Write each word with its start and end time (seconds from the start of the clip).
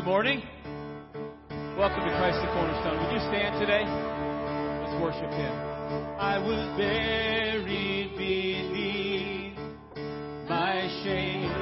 Good 0.00 0.06
morning. 0.06 0.42
Welcome 1.76 2.00
to 2.00 2.16
Christ 2.16 2.40
the 2.40 2.46
Cornerstone. 2.54 3.04
Would 3.04 3.12
you 3.12 3.20
stand 3.28 3.60
today? 3.60 3.84
Let's 4.80 4.96
worship 5.02 5.30
Him. 5.30 5.52
I 6.18 6.38
was 6.38 6.78
buried 6.78 8.16
beneath 8.16 9.58
my 10.48 10.88
shame. 11.04 11.52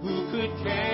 Who 0.00 0.30
could 0.30 0.64
care? 0.64 0.91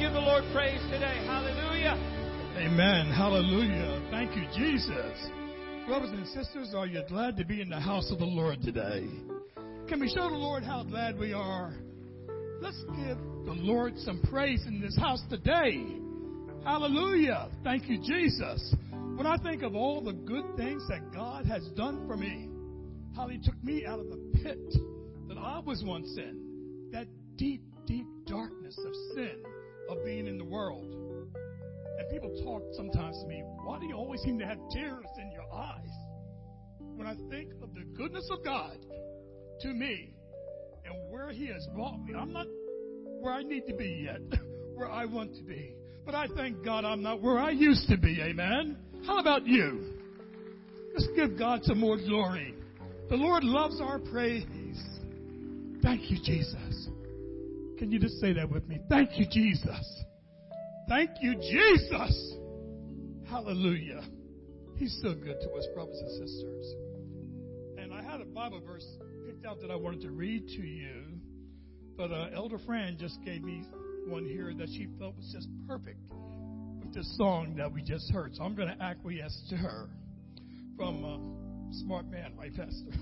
Give 0.00 0.12
the 0.14 0.18
Lord 0.18 0.44
praise 0.54 0.80
today. 0.90 1.20
Hallelujah. 1.26 1.92
Amen. 2.56 3.12
Hallelujah. 3.12 4.08
Thank 4.10 4.34
you, 4.34 4.44
Jesus. 4.56 5.28
Brothers 5.86 6.08
and 6.12 6.26
sisters, 6.28 6.72
are 6.74 6.86
you 6.86 7.02
glad 7.06 7.36
to 7.36 7.44
be 7.44 7.60
in 7.60 7.68
the 7.68 7.78
house 7.78 8.10
of 8.10 8.18
the 8.18 8.24
Lord 8.24 8.62
today? 8.62 9.06
Can 9.88 10.00
we 10.00 10.08
show 10.08 10.30
the 10.30 10.36
Lord 10.36 10.62
how 10.62 10.84
glad 10.84 11.18
we 11.18 11.34
are? 11.34 11.74
Let's 12.62 12.82
give 12.96 13.18
the 13.44 13.52
Lord 13.54 13.92
some 13.98 14.22
praise 14.30 14.64
in 14.66 14.80
this 14.80 14.96
house 14.96 15.22
today. 15.28 15.84
Hallelujah. 16.64 17.50
Thank 17.62 17.86
you, 17.90 17.98
Jesus. 17.98 18.74
When 19.16 19.26
I 19.26 19.36
think 19.36 19.62
of 19.62 19.74
all 19.74 20.00
the 20.00 20.14
good 20.14 20.56
things 20.56 20.82
that 20.88 21.12
God 21.12 21.44
has 21.44 21.68
done 21.76 22.06
for 22.06 22.16
me, 22.16 22.48
how 23.14 23.28
He 23.28 23.36
took 23.36 23.62
me 23.62 23.84
out 23.84 24.00
of 24.00 24.08
the 24.08 24.40
pit 24.42 24.72
that 25.28 25.36
I 25.36 25.58
was 25.58 25.84
once 25.84 26.16
in, 26.16 26.88
that 26.90 27.06
deep, 27.36 27.60
deep 27.86 28.06
darkness 28.26 28.78
of 28.78 28.94
sin, 29.14 29.42
of 29.90 30.04
being 30.04 30.26
in 30.26 30.38
the 30.38 30.44
world. 30.44 30.86
And 31.98 32.08
people 32.10 32.30
talk 32.44 32.62
sometimes 32.72 33.20
to 33.22 33.28
me, 33.28 33.42
why 33.64 33.78
do 33.78 33.86
you 33.86 33.94
always 33.94 34.20
seem 34.22 34.38
to 34.38 34.46
have 34.46 34.58
tears 34.72 35.04
in 35.18 35.32
your 35.32 35.52
eyes? 35.52 35.90
When 36.96 37.06
I 37.06 37.14
think 37.28 37.52
of 37.62 37.74
the 37.74 37.84
goodness 37.96 38.28
of 38.30 38.44
God 38.44 38.78
to 39.62 39.68
me 39.68 40.14
and 40.84 40.94
where 41.10 41.30
He 41.30 41.46
has 41.48 41.66
brought 41.74 41.98
me, 42.04 42.14
I'm 42.14 42.32
not 42.32 42.46
where 43.20 43.32
I 43.32 43.42
need 43.42 43.66
to 43.66 43.74
be 43.74 44.06
yet, 44.06 44.20
where 44.74 44.90
I 44.90 45.04
want 45.04 45.34
to 45.36 45.42
be. 45.42 45.74
But 46.06 46.14
I 46.14 46.26
thank 46.34 46.64
God 46.64 46.84
I'm 46.84 47.02
not 47.02 47.20
where 47.20 47.38
I 47.38 47.50
used 47.50 47.88
to 47.88 47.96
be. 47.96 48.20
Amen. 48.22 48.78
How 49.06 49.18
about 49.18 49.46
you? 49.46 49.94
Let's 50.94 51.08
give 51.14 51.38
God 51.38 51.60
some 51.64 51.78
more 51.78 51.96
glory. 51.96 52.54
The 53.08 53.16
Lord 53.16 53.44
loves 53.44 53.80
our 53.80 53.98
praise. 53.98 54.44
Thank 55.82 56.10
you, 56.10 56.18
Jesus. 56.22 56.69
Can 57.80 57.90
you 57.90 57.98
just 57.98 58.20
say 58.20 58.34
that 58.34 58.50
with 58.50 58.68
me? 58.68 58.78
Thank 58.90 59.18
you, 59.18 59.24
Jesus. 59.24 60.04
Thank 60.86 61.12
you, 61.22 61.34
Jesus. 61.34 62.34
Hallelujah. 63.26 64.02
He's 64.76 64.98
so 65.02 65.14
good 65.14 65.40
to 65.40 65.50
us, 65.52 65.66
brothers 65.74 65.96
and 65.98 66.10
sisters. 66.10 66.74
And 67.78 67.94
I 67.94 68.02
had 68.02 68.20
a 68.20 68.26
Bible 68.26 68.60
verse 68.60 68.86
picked 69.24 69.46
out 69.46 69.62
that 69.62 69.70
I 69.70 69.76
wanted 69.76 70.02
to 70.02 70.10
read 70.10 70.46
to 70.48 70.62
you, 70.62 71.04
but 71.96 72.12
uh, 72.12 72.26
Elder 72.34 72.58
Fran 72.66 72.98
just 72.98 73.18
gave 73.24 73.42
me 73.42 73.64
one 74.06 74.26
here 74.26 74.52
that 74.58 74.68
she 74.68 74.86
felt 74.98 75.16
was 75.16 75.30
just 75.32 75.48
perfect 75.66 76.00
with 76.82 76.92
this 76.92 77.16
song 77.16 77.54
that 77.56 77.72
we 77.72 77.80
just 77.80 78.12
heard. 78.12 78.36
So 78.36 78.42
I'm 78.42 78.54
going 78.54 78.68
to 78.68 78.82
acquiesce 78.82 79.40
to 79.48 79.56
her 79.56 79.88
from 80.76 81.02
uh, 81.02 81.78
Smart 81.80 82.10
Man, 82.10 82.34
right, 82.36 82.54
Pastor? 82.54 82.92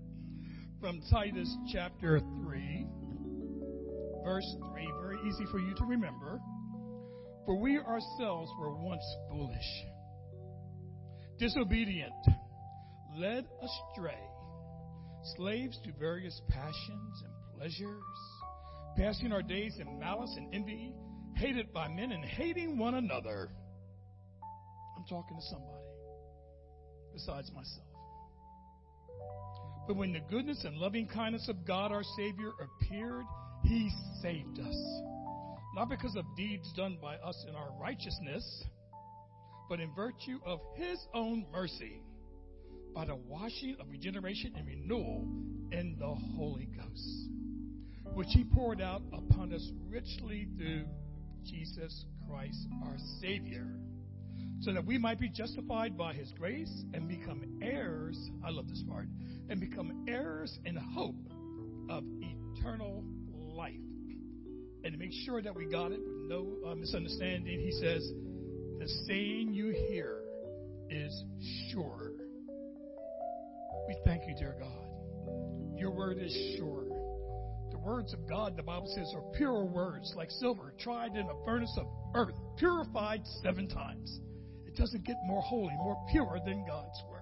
from 0.82 1.00
Titus 1.10 1.50
chapter 1.72 2.20
3, 2.44 2.86
verse 4.24 4.56
3. 4.72 4.88
Very 5.00 5.18
easy 5.28 5.44
for 5.50 5.58
you 5.58 5.74
to 5.74 5.84
remember. 5.84 6.40
For 7.46 7.56
we 7.56 7.78
ourselves 7.78 8.50
were 8.60 8.74
once 8.74 9.04
foolish, 9.30 9.84
disobedient, 11.38 12.12
led 13.16 13.46
astray, 13.62 14.20
slaves 15.36 15.78
to 15.84 15.92
various 15.98 16.40
passions 16.48 17.22
and 17.24 17.32
pleasures, 17.58 18.02
passing 18.96 19.32
our 19.32 19.42
days 19.42 19.74
in 19.80 19.98
malice 19.98 20.34
and 20.36 20.54
envy, 20.54 20.92
hated 21.36 21.72
by 21.72 21.88
men 21.88 22.12
and 22.12 22.24
hating 22.24 22.76
one 22.76 22.94
another. 22.94 23.48
I'm 24.98 25.04
talking 25.08 25.38
to 25.38 25.42
somebody 25.46 25.78
besides 27.14 27.50
myself. 27.54 27.86
But 29.86 29.96
when 29.96 30.12
the 30.12 30.20
goodness 30.20 30.64
and 30.64 30.76
loving 30.76 31.08
kindness 31.08 31.48
of 31.48 31.66
God 31.66 31.92
our 31.92 32.02
Savior 32.18 32.50
appeared, 32.60 33.24
He 33.68 33.90
saved 34.22 34.58
us. 34.60 34.76
Not 35.74 35.90
because 35.90 36.16
of 36.16 36.24
deeds 36.36 36.72
done 36.74 36.96
by 37.02 37.16
us 37.16 37.44
in 37.46 37.54
our 37.54 37.70
righteousness, 37.78 38.64
but 39.68 39.78
in 39.78 39.94
virtue 39.94 40.38
of 40.46 40.60
His 40.76 40.98
own 41.12 41.44
mercy, 41.52 42.00
by 42.94 43.04
the 43.04 43.14
washing 43.14 43.76
of 43.78 43.90
regeneration 43.90 44.54
and 44.56 44.66
renewal 44.66 45.28
in 45.70 45.96
the 45.98 46.14
Holy 46.34 46.66
Ghost, 46.74 47.28
which 48.14 48.28
He 48.30 48.42
poured 48.42 48.80
out 48.80 49.02
upon 49.12 49.52
us 49.52 49.70
richly 49.86 50.48
through 50.56 50.86
Jesus 51.44 52.06
Christ 52.26 52.66
our 52.86 52.96
Savior 53.20 53.66
so 54.60 54.72
that 54.72 54.84
we 54.84 54.98
might 54.98 55.20
be 55.20 55.28
justified 55.28 55.96
by 55.96 56.12
his 56.12 56.32
grace 56.32 56.84
and 56.92 57.06
become 57.06 57.44
heirs. 57.62 58.18
I 58.44 58.50
love 58.50 58.68
this 58.68 58.82
part. 58.88 59.06
And 59.48 59.60
become 59.60 60.04
heirs 60.08 60.58
in 60.64 60.74
hope 60.74 61.14
of 61.88 62.02
eternal 62.20 63.04
life. 63.58 63.74
And 64.84 64.92
to 64.92 64.98
make 64.98 65.12
sure 65.26 65.42
that 65.42 65.54
we 65.54 65.66
got 65.66 65.90
it 65.90 65.98
with 65.98 66.30
no 66.30 66.46
uh, 66.64 66.74
misunderstanding, 66.76 67.60
he 67.60 67.72
says, 67.72 68.08
The 68.78 68.88
saying 69.06 69.52
you 69.52 69.74
hear 69.88 70.20
is 70.88 71.24
sure. 71.72 72.12
We 73.88 73.96
thank 74.06 74.22
you, 74.28 74.34
dear 74.38 74.54
God. 74.58 74.88
Your 75.76 75.90
word 75.90 76.18
is 76.18 76.32
sure. 76.56 76.84
The 77.70 77.78
words 77.78 78.14
of 78.14 78.28
God, 78.28 78.56
the 78.56 78.62
Bible 78.62 78.90
says, 78.94 79.12
are 79.14 79.22
pure 79.36 79.64
words 79.64 80.12
like 80.16 80.30
silver 80.30 80.72
tried 80.78 81.16
in 81.16 81.26
a 81.26 81.44
furnace 81.44 81.76
of 81.76 81.86
earth, 82.14 82.34
purified 82.56 83.22
seven 83.42 83.68
times 83.68 84.20
It 84.66 84.76
doesn't 84.76 85.04
get 85.04 85.16
more 85.26 85.42
holy, 85.42 85.74
more 85.74 85.96
pure 86.10 86.38
than 86.46 86.64
God's 86.66 87.02
Word. 87.10 87.18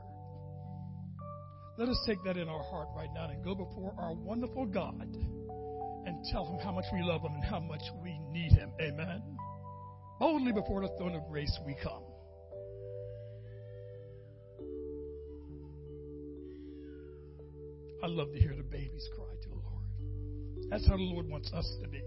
Let 1.78 1.88
us 1.88 2.00
take 2.06 2.22
that 2.24 2.36
in 2.36 2.48
our 2.48 2.62
heart 2.62 2.88
right 2.96 3.10
now 3.14 3.28
and 3.28 3.44
go 3.44 3.54
before 3.54 3.94
our 3.98 4.14
wonderful 4.14 4.66
God 4.66 5.14
and 6.06 6.24
tell 6.32 6.46
Him 6.46 6.58
how 6.58 6.72
much 6.72 6.86
we 6.92 7.02
love 7.02 7.22
Him 7.22 7.32
and 7.34 7.44
how 7.44 7.60
much 7.60 7.82
we 8.02 8.18
need 8.30 8.52
Him. 8.52 8.70
Amen. 8.80 9.22
Boldly 10.18 10.52
before 10.52 10.80
the 10.80 10.88
throne 10.96 11.14
of 11.14 11.28
grace 11.28 11.58
we 11.66 11.76
come. 11.82 12.02
I 18.02 18.06
love 18.06 18.32
to 18.32 18.38
hear 18.38 18.54
the 18.54 18.62
babies 18.62 19.08
cry 19.16 19.26
to 19.42 19.48
the 19.48 19.54
Lord. 19.54 20.70
That's 20.70 20.86
how 20.86 20.96
the 20.96 21.02
Lord 21.02 21.28
wants 21.28 21.52
us 21.52 21.68
to 21.82 21.88
be. 21.88 22.02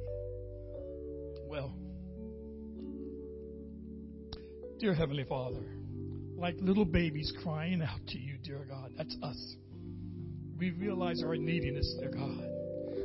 Well, 1.46 1.76
Dear 4.80 4.94
Heavenly 4.94 5.26
Father, 5.26 5.66
like 6.38 6.56
little 6.62 6.86
babies 6.86 7.34
crying 7.44 7.82
out 7.82 8.00
to 8.08 8.18
you, 8.18 8.38
dear 8.42 8.66
God, 8.70 8.94
that's 8.98 9.14
us. 9.22 9.56
We 10.58 10.72
realize 10.72 11.22
our 11.22 11.36
neediness, 11.36 11.98
dear 12.00 12.12
God. 12.12 12.59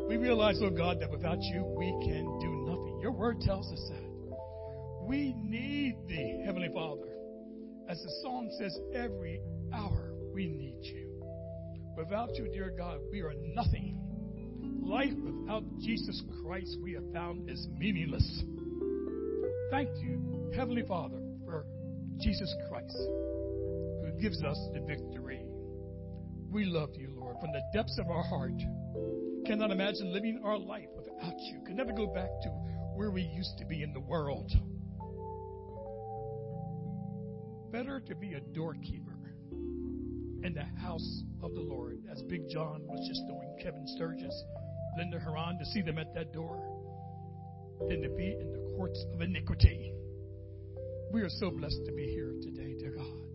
We 0.08 0.16
realize, 0.16 0.60
oh 0.62 0.70
God, 0.70 1.00
that 1.00 1.10
without 1.10 1.40
you 1.40 1.64
we 1.76 1.90
can 2.06 2.38
do 2.40 2.50
nothing. 2.66 2.98
Your 3.00 3.12
word 3.12 3.40
tells 3.40 3.72
us 3.72 3.90
that. 3.90 4.04
We 5.06 5.34
need 5.42 5.96
thee, 6.08 6.42
Heavenly 6.44 6.70
Father. 6.72 7.08
As 7.88 8.02
the 8.02 8.10
psalm 8.22 8.48
says, 8.58 8.78
every 8.94 9.40
hour 9.72 10.14
we 10.32 10.46
need 10.46 10.78
you. 10.82 11.22
Without 11.96 12.34
you, 12.36 12.48
dear 12.52 12.72
God, 12.76 12.98
we 13.10 13.20
are 13.20 13.34
nothing. 13.54 13.98
Life 14.82 15.12
without 15.22 15.64
Jesus 15.78 16.22
Christ, 16.42 16.76
we 16.82 16.92
have 16.94 17.04
found, 17.12 17.48
is 17.48 17.66
meaningless. 17.78 18.42
Thank 19.70 19.90
you, 20.02 20.52
Heavenly 20.56 20.84
Father, 20.86 21.20
for 21.44 21.66
Jesus 22.18 22.54
Christ, 22.68 22.96
who 22.96 24.12
gives 24.20 24.42
us 24.42 24.58
the 24.72 24.80
victory. 24.80 25.44
We 26.50 26.64
love 26.64 26.90
you, 26.98 27.10
Lord, 27.16 27.36
from 27.40 27.52
the 27.52 27.62
depths 27.72 27.98
of 27.98 28.10
our 28.10 28.22
heart. 28.22 28.52
Cannot 29.46 29.70
imagine 29.70 30.12
living 30.12 30.40
our 30.42 30.58
life 30.58 30.88
without 30.96 31.38
you. 31.38 31.60
Can 31.66 31.76
never 31.76 31.92
go 31.92 32.06
back 32.06 32.30
to 32.42 32.48
where 32.94 33.10
we 33.10 33.22
used 33.22 33.58
to 33.58 33.66
be 33.66 33.82
in 33.82 33.92
the 33.92 34.00
world. 34.00 34.50
Better 37.70 38.00
to 38.00 38.14
be 38.14 38.34
a 38.34 38.40
doorkeeper 38.40 39.12
in 40.44 40.54
the 40.54 40.64
house 40.80 41.22
of 41.42 41.54
the 41.54 41.60
Lord, 41.60 41.98
as 42.10 42.22
Big 42.22 42.48
John 42.48 42.82
was 42.86 43.06
just 43.08 43.20
doing, 43.26 43.56
Kevin 43.62 43.86
Sturgis, 43.96 44.44
Linda 44.96 45.18
Haran, 45.18 45.58
to 45.58 45.64
see 45.66 45.82
them 45.82 45.98
at 45.98 46.14
that 46.14 46.32
door, 46.32 46.62
than 47.88 48.02
to 48.02 48.08
be 48.10 48.36
in 48.40 48.52
the 48.52 48.74
courts 48.76 49.04
of 49.12 49.20
iniquity. 49.20 49.92
We 51.12 51.20
are 51.22 51.28
so 51.28 51.50
blessed 51.50 51.80
to 51.86 51.92
be 51.92 52.06
here 52.06 52.34
today, 52.42 52.76
dear 52.78 52.92
God. 52.96 53.28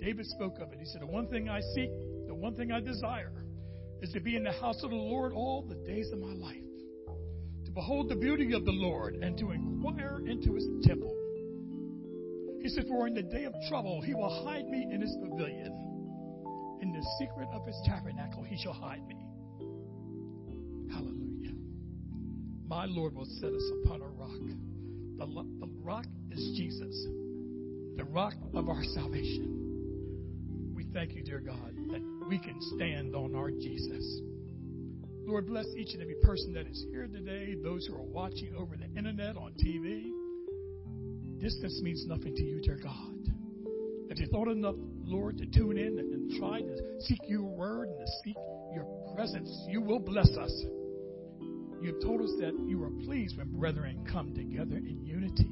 David 0.00 0.26
spoke 0.26 0.58
of 0.60 0.72
it. 0.72 0.78
He 0.78 0.86
said, 0.86 1.00
The 1.02 1.06
one 1.06 1.28
thing 1.28 1.48
I 1.48 1.60
seek, 1.74 1.90
the 2.26 2.34
one 2.34 2.54
thing 2.54 2.72
I 2.72 2.80
desire, 2.80 3.32
is 4.02 4.12
to 4.12 4.20
be 4.20 4.36
in 4.36 4.44
the 4.44 4.52
house 4.52 4.82
of 4.82 4.90
the 4.90 4.96
Lord 4.96 5.32
all 5.32 5.62
the 5.62 5.74
days 5.74 6.10
of 6.12 6.18
my 6.18 6.32
life, 6.32 6.56
to 7.64 7.70
behold 7.70 8.08
the 8.08 8.16
beauty 8.16 8.52
of 8.52 8.64
the 8.64 8.72
Lord, 8.72 9.14
and 9.14 9.38
to 9.38 9.50
inquire 9.52 10.20
into 10.26 10.54
his 10.54 10.66
temple. 10.82 11.14
He 12.62 12.68
said, 12.68 12.86
For 12.88 13.06
in 13.06 13.14
the 13.14 13.22
day 13.22 13.44
of 13.44 13.54
trouble 13.68 14.00
he 14.00 14.14
will 14.14 14.44
hide 14.44 14.66
me 14.66 14.86
in 14.90 15.00
his 15.00 15.16
pavilion. 15.22 15.72
In 16.82 16.92
the 16.92 17.06
secret 17.18 17.48
of 17.52 17.66
his 17.66 17.76
tabernacle 17.86 18.42
he 18.42 18.58
shall 18.62 18.72
hide 18.72 19.06
me. 19.06 19.16
Hallelujah. 20.92 21.54
My 22.66 22.86
Lord 22.86 23.14
will 23.14 23.28
set 23.40 23.52
us 23.52 23.62
upon 23.84 24.02
a 24.02 24.08
rock. 24.08 24.40
The, 25.18 25.26
the 25.60 25.70
rock 25.80 26.06
is 26.30 26.56
Jesus, 26.56 27.06
the 27.96 28.04
rock 28.04 28.34
of 28.52 28.68
our 28.68 28.82
salvation. 28.94 30.72
We 30.74 30.84
thank 30.92 31.14
you, 31.14 31.22
dear 31.22 31.40
God, 31.40 31.74
that 31.92 32.15
we 32.28 32.38
can 32.38 32.56
stand 32.76 33.14
on 33.14 33.34
our 33.34 33.50
Jesus. 33.50 34.20
Lord, 35.26 35.46
bless 35.46 35.66
each 35.76 35.92
and 35.92 36.02
every 36.02 36.16
person 36.22 36.52
that 36.54 36.66
is 36.66 36.84
here 36.90 37.06
today, 37.06 37.56
those 37.62 37.86
who 37.86 37.94
are 37.94 38.02
watching 38.02 38.54
over 38.56 38.76
the 38.76 38.86
internet, 38.96 39.36
on 39.36 39.52
TV. 39.52 40.10
Distance 41.40 41.80
means 41.82 42.04
nothing 42.06 42.34
to 42.34 42.42
you, 42.42 42.60
dear 42.60 42.78
God. 42.82 43.14
If 44.08 44.18
you 44.20 44.26
thought 44.28 44.48
enough, 44.48 44.76
Lord, 45.04 45.38
to 45.38 45.46
tune 45.46 45.78
in 45.78 45.98
and 45.98 46.38
try 46.38 46.60
to 46.62 47.00
seek 47.00 47.20
your 47.26 47.42
word 47.42 47.88
and 47.88 47.98
to 47.98 48.12
seek 48.24 48.36
your 48.74 48.84
presence, 49.14 49.50
you 49.68 49.80
will 49.80 49.98
bless 49.98 50.30
us. 50.36 50.64
You've 51.82 52.00
told 52.02 52.22
us 52.22 52.32
that 52.40 52.54
you 52.66 52.82
are 52.82 52.90
pleased 53.04 53.36
when 53.36 53.48
brethren 53.52 54.06
come 54.10 54.34
together 54.34 54.76
in 54.76 55.04
unity. 55.04 55.50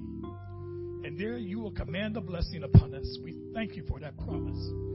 And 1.06 1.18
there 1.18 1.36
you 1.36 1.60
will 1.60 1.72
command 1.72 2.16
a 2.16 2.20
blessing 2.20 2.62
upon 2.62 2.94
us. 2.94 3.18
We 3.22 3.36
thank 3.54 3.76
you 3.76 3.84
for 3.86 4.00
that 4.00 4.16
promise. 4.18 4.93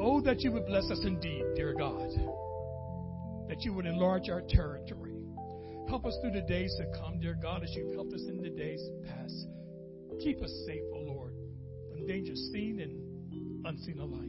Oh, 0.00 0.20
that 0.20 0.40
you 0.40 0.52
would 0.52 0.66
bless 0.66 0.90
us 0.90 1.00
indeed, 1.02 1.44
dear 1.56 1.74
God. 1.74 2.10
That 3.48 3.62
you 3.62 3.72
would 3.72 3.86
enlarge 3.86 4.28
our 4.28 4.42
territory. 4.48 5.14
Help 5.88 6.04
us 6.04 6.16
through 6.20 6.32
the 6.32 6.42
days 6.42 6.74
to 6.78 7.00
come, 7.00 7.18
dear 7.18 7.36
God, 7.40 7.62
as 7.64 7.70
you've 7.74 7.94
helped 7.94 8.12
us 8.12 8.22
in 8.28 8.42
the 8.42 8.50
days 8.50 8.80
past. 9.08 9.46
Keep 10.22 10.42
us 10.42 10.52
safe, 10.66 10.82
O 10.94 10.98
oh 10.98 11.12
Lord, 11.12 11.32
from 11.90 12.06
danger 12.06 12.34
seen 12.52 12.80
and 12.80 13.66
unseen 13.66 13.98
alike. 13.98 14.28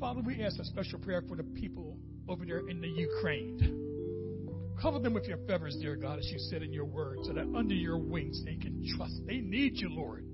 Father, 0.00 0.20
we 0.24 0.42
ask 0.42 0.58
a 0.58 0.64
special 0.64 0.98
prayer 0.98 1.22
for 1.28 1.36
the 1.36 1.44
people 1.44 1.96
over 2.28 2.44
there 2.44 2.68
in 2.68 2.80
the 2.80 2.88
Ukraine. 2.88 4.74
Cover 4.80 4.98
them 4.98 5.14
with 5.14 5.26
your 5.26 5.38
feathers, 5.46 5.76
dear 5.80 5.96
God, 5.96 6.18
as 6.18 6.26
you 6.30 6.38
said 6.38 6.62
in 6.62 6.72
your 6.72 6.84
word, 6.84 7.18
so 7.22 7.32
that 7.32 7.46
under 7.56 7.74
your 7.74 7.98
wings 7.98 8.42
they 8.44 8.56
can 8.56 8.84
trust. 8.96 9.14
They 9.26 9.38
need 9.38 9.76
you, 9.76 9.88
Lord. 9.90 10.26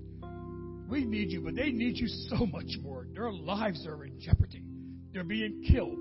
We 0.91 1.05
need 1.05 1.31
you, 1.31 1.39
but 1.39 1.55
they 1.55 1.71
need 1.71 1.97
you 1.97 2.07
so 2.07 2.45
much 2.45 2.77
more. 2.81 3.07
Their 3.13 3.31
lives 3.31 3.87
are 3.87 4.03
in 4.03 4.19
jeopardy. 4.19 4.61
They're 5.13 5.23
being 5.23 5.63
killed. 5.65 5.97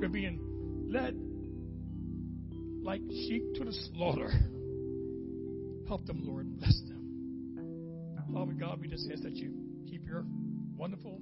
They're 0.00 0.08
being 0.08 0.88
led 0.90 1.14
like 2.82 3.02
sheep 3.10 3.42
to 3.56 3.64
the 3.64 3.72
slaughter. 3.92 4.30
Help 5.88 6.06
them, 6.06 6.22
Lord. 6.24 6.58
Bless 6.58 6.80
them. 6.88 8.24
Father 8.32 8.54
God, 8.54 8.80
we 8.80 8.88
just 8.88 9.10
ask 9.12 9.22
that 9.24 9.36
you 9.36 9.52
keep 9.90 10.06
your 10.06 10.24
wonderful 10.74 11.20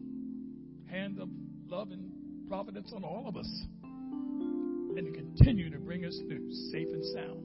hand 0.88 1.18
of 1.18 1.28
love 1.66 1.90
and 1.90 2.12
providence 2.48 2.92
on 2.94 3.02
all 3.02 3.24
of 3.26 3.36
us 3.36 3.48
and 3.82 5.06
to 5.06 5.12
continue 5.12 5.70
to 5.70 5.78
bring 5.78 6.04
us 6.04 6.16
through 6.28 6.52
safe 6.70 6.88
and 6.92 7.04
sound 7.06 7.42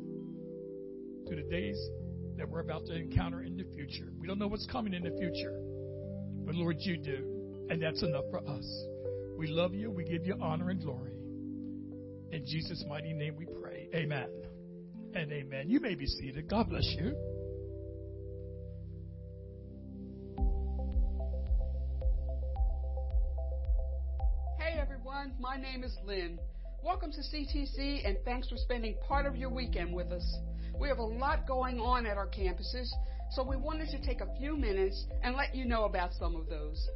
to 1.28 1.36
the 1.36 1.44
days 1.50 1.78
that 2.42 2.50
we're 2.50 2.62
about 2.62 2.84
to 2.88 2.96
encounter 2.96 3.44
in 3.44 3.56
the 3.56 3.64
future. 3.76 4.12
We 4.20 4.26
don't 4.26 4.40
know 4.40 4.48
what's 4.48 4.66
coming 4.66 4.96
in 4.96 5.04
the 5.04 5.12
future, 5.12 5.54
but 6.44 6.56
Lord, 6.56 6.78
you 6.80 6.98
do, 6.98 7.68
and 7.70 7.80
that's 7.80 8.02
enough 8.02 8.24
for 8.32 8.40
us. 8.50 8.66
We 9.38 9.46
love 9.46 9.76
you. 9.76 9.92
We 9.92 10.06
give 10.06 10.26
you 10.26 10.36
honor 10.42 10.72
and 10.72 10.82
glory. 10.82 11.12
In 12.32 12.44
Jesus' 12.44 12.84
mighty 12.90 13.14
name 13.14 13.36
we 13.38 13.46
pray. 13.46 13.90
Amen. 13.94 14.26
And 15.14 15.32
amen. 15.32 15.70
You 15.70 15.80
may 15.82 15.94
be 15.94 16.08
seated. 16.08 16.50
God 16.50 16.68
bless 16.68 16.96
you. 16.98 17.16
Hey 24.58 24.80
everyone, 24.80 25.36
my 25.40 25.58
name 25.58 25.84
is 25.84 25.96
Lynn. 26.04 26.40
Welcome 26.84 27.12
to 27.12 27.20
CTC 27.20 28.08
and 28.08 28.18
thanks 28.26 28.50
for 28.50 28.58
spending 28.58 28.96
part 29.08 29.28
of 29.28 29.36
your 29.36 29.52
weekend 29.52 29.94
with 29.94 30.12
us. 30.12 30.26
We 30.80 30.88
have 30.88 30.98
a 30.98 31.04
lot 31.04 31.48
going 31.48 31.80
on 31.80 32.08
at 32.08 32.18
our 32.18 32.26
campuses, 32.26 32.90
so 33.30 33.44
we 33.44 33.56
wanted 33.56 33.90
to 33.90 34.02
take 34.02 34.20
a 34.20 34.36
few 34.40 34.58
minutes 34.58 35.06
and 35.22 35.36
let 35.36 35.54
you 35.54 35.66
know 35.66 35.84
about 35.84 36.12
some 36.18 36.36
of 36.36 36.50
those. 36.50 36.90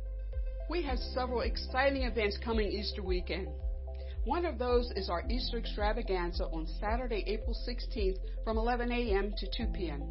We 0.71 0.81
have 0.81 0.97
several 0.97 1.41
exciting 1.41 2.01
events 2.01 2.39
coming 2.43 2.71
Easter 2.71 3.03
weekend. 3.03 3.47
One 4.23 4.43
of 4.45 4.57
those 4.57 4.89
is 4.95 5.07
our 5.07 5.23
Easter 5.29 5.59
extravaganza 5.59 6.45
on 6.45 6.65
Saturday, 6.79 7.23
April 7.27 7.55
16th 7.55 8.17
from 8.43 8.57
11 8.57 8.91
a.m. 8.91 9.35
to 9.37 9.45
2 9.55 9.71
p.m. 9.71 10.01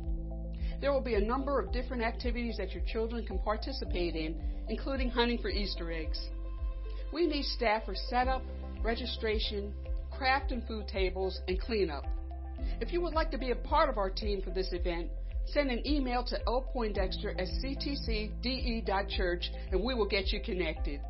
There 0.81 0.93
will 0.93 1.01
be 1.01 1.17
a 1.17 1.21
number 1.21 1.59
of 1.59 1.73
different 1.73 2.05
activities 2.05 2.59
that 2.59 2.71
your 2.71 2.85
children 2.85 3.27
can 3.27 3.41
participate 3.41 4.15
in, 4.15 4.41
including 4.69 5.11
hunting 5.11 5.39
for 5.39 5.51
Easter 5.51 5.91
eggs. 5.91 6.29
We 7.13 7.27
need 7.27 7.45
staff 7.45 7.87
for 7.87 7.97
setup, 7.97 8.43
registration, 8.85 9.73
craft 10.17 10.53
and 10.53 10.65
food 10.67 10.87
tables, 10.87 11.41
and 11.49 11.61
cleanup. 11.61 12.05
If 12.81 12.93
you 12.93 13.01
would 13.01 13.15
like 13.15 13.31
to 13.33 13.39
be 13.39 13.51
a 13.51 13.57
part 13.57 13.89
of 13.89 13.99
our 13.99 14.11
team 14.11 14.43
for 14.43 14.51
this 14.51 14.73
event, 14.73 15.11
send 15.47 15.71
an 15.71 15.87
email 15.87 16.23
to 16.25 16.39
lpoindexter 16.47 17.33
at 17.39 17.49
ctcde.church 17.63 19.51
and 19.73 19.83
we 19.83 19.95
will 19.95 20.09
get 20.09 20.33
you 20.33 20.41
connected. 20.41 21.01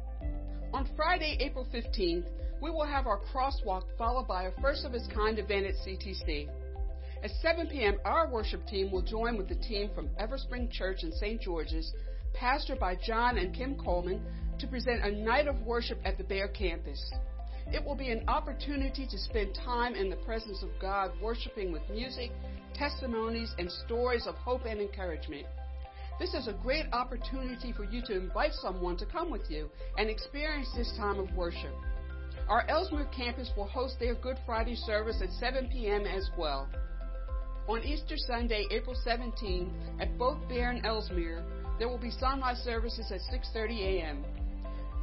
On 0.73 0.89
Friday, 0.97 1.37
April 1.41 1.67
15th, 1.73 2.27
we 2.61 2.71
will 2.71 2.87
have 2.87 3.07
our 3.07 3.21
crosswalk 3.33 3.85
followed 3.99 4.27
by 4.27 4.45
a 4.45 4.61
first 4.61 4.85
of 4.85 4.95
its 4.95 5.07
kind 5.15 5.39
event 5.39 5.67
at 5.67 5.75
CTC. 5.87 6.49
At 7.23 7.31
7 7.43 7.69
p.m., 7.69 7.99
our 8.05 8.31
worship 8.31 8.67
team 8.67 8.91
will 8.91 9.03
join 9.03 9.37
with 9.37 9.49
the 9.49 9.55
team 9.55 9.91
from 9.95 10.09
Everspring 10.21 10.71
Church 10.71 11.03
in 11.03 11.13
St. 11.13 11.41
George's, 11.41 11.93
pastored 12.35 12.79
by 12.79 12.97
John 12.97 13.39
and 13.39 13.55
Kim 13.55 13.77
Coleman, 13.77 14.23
to 14.59 14.67
present 14.67 15.05
a 15.05 15.11
night 15.11 15.47
of 15.47 15.61
worship 15.63 15.99
at 16.05 16.19
the 16.19 16.25
Bear 16.25 16.49
campus. 16.49 17.13
It 17.73 17.85
will 17.85 17.95
be 17.95 18.11
an 18.11 18.29
opportunity 18.29 19.07
to 19.07 19.19
spend 19.19 19.55
time 19.55 19.95
in 19.95 20.11
the 20.11 20.17
presence 20.17 20.63
of 20.63 20.71
God, 20.81 21.11
worshiping 21.21 21.73
with 21.73 21.83
music, 21.91 22.31
testimonies, 22.75 23.55
and 23.59 23.71
stories 23.71 24.27
of 24.27 24.35
hope 24.37 24.65
and 24.67 24.81
encouragement. 24.81 25.47
This 26.19 26.35
is 26.35 26.47
a 26.47 26.53
great 26.53 26.87
opportunity 26.93 27.73
for 27.73 27.85
you 27.85 28.01
to 28.03 28.17
invite 28.17 28.53
someone 28.53 28.97
to 28.99 29.07
come 29.07 29.31
with 29.31 29.51
you 29.51 29.69
and 29.99 30.09
experience 30.09 30.69
this 30.77 30.93
time 30.97 31.19
of 31.19 31.35
worship. 31.35 31.75
Our 32.49 32.69
Elsmere 32.69 33.09
campus 33.17 33.51
will 33.57 33.67
host 33.67 33.99
their 33.99 34.15
Good 34.15 34.37
Friday 34.45 34.77
service 34.77 35.21
at 35.23 35.31
7 35.33 35.69
p.m. 35.73 36.07
as 36.07 36.31
well. 36.39 36.69
On 37.69 37.83
Easter 37.83 38.17
Sunday, 38.17 38.67
April 38.71 38.95
17, 39.03 39.73
at 39.99 40.17
both 40.19 40.37
Bear 40.49 40.71
and 40.71 40.85
Elsmere, 40.85 41.43
there 41.79 41.89
will 41.89 41.99
be 41.99 42.11
sunrise 42.11 42.59
services 42.59 43.11
at 43.11 43.21
6:30 43.33 43.81
a.m. 43.81 44.25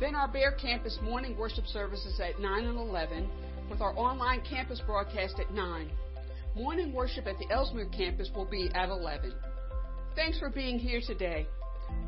Then 0.01 0.15
our 0.15 0.27
Bear 0.27 0.53
Campus 0.53 0.97
morning 1.03 1.37
worship 1.37 1.67
services 1.67 2.19
at 2.19 2.41
9 2.41 2.65
and 2.65 2.75
11, 2.75 3.29
with 3.69 3.81
our 3.81 3.95
online 3.95 4.41
campus 4.41 4.81
broadcast 4.87 5.35
at 5.39 5.53
9. 5.53 5.91
Morning 6.55 6.91
worship 6.91 7.27
at 7.27 7.37
the 7.37 7.45
Elsmere 7.53 7.95
campus 7.95 8.27
will 8.35 8.49
be 8.49 8.71
at 8.73 8.89
11. 8.89 9.31
Thanks 10.15 10.39
for 10.39 10.49
being 10.49 10.79
here 10.79 11.01
today. 11.05 11.45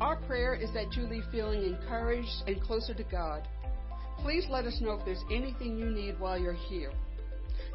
Our 0.00 0.16
prayer 0.16 0.56
is 0.56 0.72
that 0.74 0.96
you 0.96 1.04
leave 1.04 1.22
feeling 1.30 1.62
encouraged 1.62 2.42
and 2.48 2.60
closer 2.60 2.94
to 2.94 3.04
God. 3.04 3.46
Please 4.22 4.44
let 4.50 4.64
us 4.64 4.80
know 4.80 4.94
if 4.94 5.04
there's 5.04 5.22
anything 5.30 5.78
you 5.78 5.86
need 5.86 6.18
while 6.18 6.36
you're 6.36 6.52
here. 6.52 6.90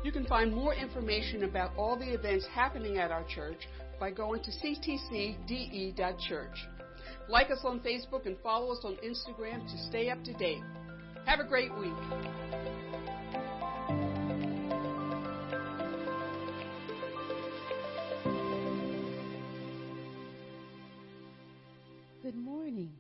You 0.04 0.12
can 0.12 0.26
find 0.26 0.54
more 0.54 0.74
information 0.74 1.46
about 1.46 1.72
all 1.78 1.98
the 1.98 2.14
events 2.14 2.46
happening 2.54 2.98
at 2.98 3.10
our 3.10 3.24
church 3.24 3.70
by 4.02 4.12
going 4.12 4.44
to 4.44 4.52
ctcde.church. 4.52 6.58
Like 7.30 7.52
us 7.52 7.60
on 7.64 7.80
Facebook 7.82 8.26
and 8.26 8.36
follow 8.42 8.74
us 8.74 8.80
on 8.84 8.98
Instagram 9.06 9.64
to 9.72 9.78
stay 9.88 10.10
up 10.10 10.24
to 10.24 10.34
date. 10.34 10.64
Have 11.28 11.40
a 11.40 11.44
great 11.44 11.70
week. 11.78 11.94
Good 22.24 22.36
morning. 22.36 22.94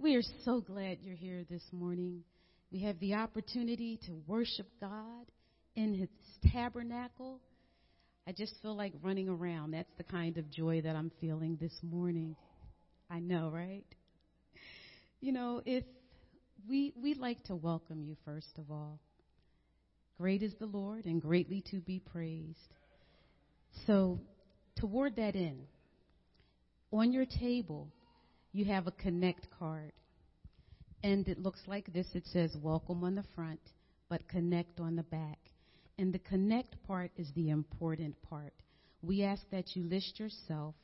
We 0.00 0.16
are 0.16 0.22
so 0.44 0.60
glad 0.60 0.98
you're 1.02 1.14
here 1.14 1.44
this 1.48 1.62
morning. 1.70 2.24
We 2.72 2.80
have 2.80 2.98
the 2.98 3.14
opportunity 3.14 4.00
to 4.06 4.12
worship 4.26 4.66
God 4.80 5.26
in 5.76 5.94
His 5.94 6.08
tabernacle. 6.50 7.38
I 8.26 8.32
just 8.32 8.54
feel 8.60 8.74
like 8.74 8.92
running 9.02 9.28
around. 9.28 9.70
That's 9.70 9.92
the 9.98 10.04
kind 10.04 10.36
of 10.36 10.50
joy 10.50 10.80
that 10.82 10.96
I'm 10.96 11.12
feeling 11.20 11.56
this 11.60 11.74
morning. 11.80 12.34
I 13.12 13.20
know, 13.20 13.50
right? 13.52 13.84
You 15.20 15.32
know, 15.32 15.60
if 15.66 15.84
we 16.66 16.94
we 16.96 17.12
like 17.12 17.44
to 17.44 17.54
welcome 17.54 18.02
you 18.02 18.16
first 18.24 18.56
of 18.56 18.70
all. 18.70 19.00
Great 20.18 20.42
is 20.42 20.54
the 20.58 20.66
Lord 20.66 21.04
and 21.04 21.20
greatly 21.20 21.62
to 21.70 21.80
be 21.80 21.98
praised. 21.98 22.74
So, 23.86 24.20
toward 24.76 25.16
that 25.16 25.34
end, 25.34 25.66
on 26.90 27.12
your 27.12 27.26
table, 27.26 27.88
you 28.52 28.64
have 28.66 28.86
a 28.86 28.92
connect 28.92 29.48
card. 29.58 29.92
And 31.02 31.26
it 31.28 31.38
looks 31.38 31.60
like 31.66 31.92
this. 31.92 32.06
It 32.14 32.24
says 32.32 32.56
welcome 32.62 33.04
on 33.04 33.16
the 33.16 33.24
front, 33.34 33.60
but 34.08 34.26
connect 34.28 34.80
on 34.80 34.96
the 34.96 35.02
back. 35.02 35.38
And 35.98 36.14
the 36.14 36.18
connect 36.20 36.82
part 36.86 37.10
is 37.18 37.28
the 37.34 37.50
important 37.50 38.14
part. 38.22 38.54
We 39.02 39.22
ask 39.22 39.42
that 39.50 39.74
you 39.76 39.82
list 39.82 40.18
yourself 40.18 40.74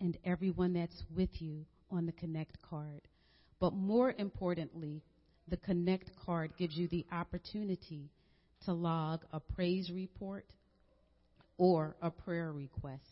and 0.00 0.16
everyone 0.24 0.74
that's 0.74 1.02
with 1.14 1.30
you 1.40 1.64
on 1.90 2.06
the 2.06 2.12
Connect 2.12 2.60
card. 2.62 3.00
But 3.60 3.72
more 3.72 4.14
importantly, 4.18 5.02
the 5.48 5.56
Connect 5.56 6.10
card 6.24 6.52
gives 6.58 6.76
you 6.76 6.88
the 6.88 7.06
opportunity 7.12 8.10
to 8.64 8.72
log 8.72 9.24
a 9.32 9.40
praise 9.40 9.90
report 9.90 10.46
or 11.58 11.96
a 12.02 12.10
prayer 12.10 12.52
request. 12.52 13.02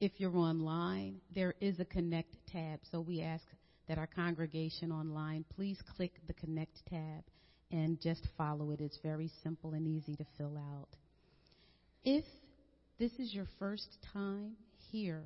If 0.00 0.12
you're 0.18 0.36
online, 0.36 1.16
there 1.34 1.54
is 1.60 1.80
a 1.80 1.84
Connect 1.84 2.34
tab, 2.52 2.80
so 2.90 3.00
we 3.00 3.22
ask 3.22 3.44
that 3.88 3.98
our 3.98 4.06
congregation 4.06 4.92
online 4.92 5.44
please 5.56 5.78
click 5.96 6.12
the 6.26 6.34
Connect 6.34 6.76
tab 6.88 7.24
and 7.70 8.00
just 8.00 8.26
follow 8.36 8.70
it. 8.70 8.80
It's 8.80 8.98
very 9.02 9.30
simple 9.42 9.74
and 9.74 9.86
easy 9.86 10.16
to 10.16 10.26
fill 10.36 10.56
out. 10.56 10.88
If 12.04 12.24
this 12.98 13.12
is 13.18 13.34
your 13.34 13.46
first 13.58 13.88
time 14.12 14.52
here, 14.90 15.22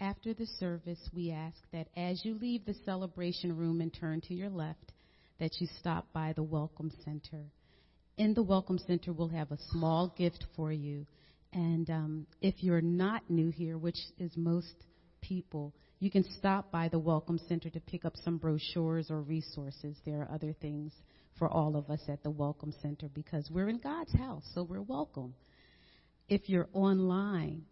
after 0.00 0.32
the 0.32 0.46
service, 0.58 0.98
we 1.14 1.30
ask 1.30 1.58
that 1.72 1.88
as 1.94 2.24
you 2.24 2.34
leave 2.34 2.64
the 2.64 2.74
celebration 2.86 3.54
room 3.54 3.82
and 3.82 3.92
turn 3.92 4.20
to 4.22 4.34
your 4.34 4.48
left, 4.48 4.92
that 5.38 5.50
you 5.60 5.68
stop 5.78 6.06
by 6.14 6.32
the 6.32 6.42
Welcome 6.42 6.90
Center. 7.04 7.44
In 8.16 8.32
the 8.32 8.42
Welcome 8.42 8.78
Center, 8.78 9.12
we'll 9.12 9.28
have 9.28 9.52
a 9.52 9.58
small 9.70 10.14
gift 10.16 10.44
for 10.56 10.72
you. 10.72 11.06
And 11.52 11.88
um, 11.90 12.26
if 12.40 12.62
you're 12.62 12.80
not 12.80 13.28
new 13.28 13.50
here, 13.50 13.76
which 13.76 13.98
is 14.18 14.32
most 14.36 14.74
people, 15.20 15.74
you 15.98 16.10
can 16.10 16.24
stop 16.38 16.72
by 16.72 16.88
the 16.88 16.98
Welcome 16.98 17.38
Center 17.46 17.68
to 17.68 17.80
pick 17.80 18.06
up 18.06 18.14
some 18.24 18.38
brochures 18.38 19.10
or 19.10 19.20
resources. 19.20 19.96
There 20.06 20.22
are 20.22 20.30
other 20.32 20.54
things 20.62 20.92
for 21.38 21.48
all 21.48 21.76
of 21.76 21.90
us 21.90 22.00
at 22.08 22.22
the 22.22 22.30
Welcome 22.30 22.72
Center 22.80 23.08
because 23.12 23.50
we're 23.50 23.68
in 23.68 23.78
God's 23.78 24.14
house, 24.14 24.44
so 24.54 24.62
we're 24.62 24.82
welcome. 24.82 25.34
If 26.28 26.48
you're 26.48 26.68
online 26.72 27.64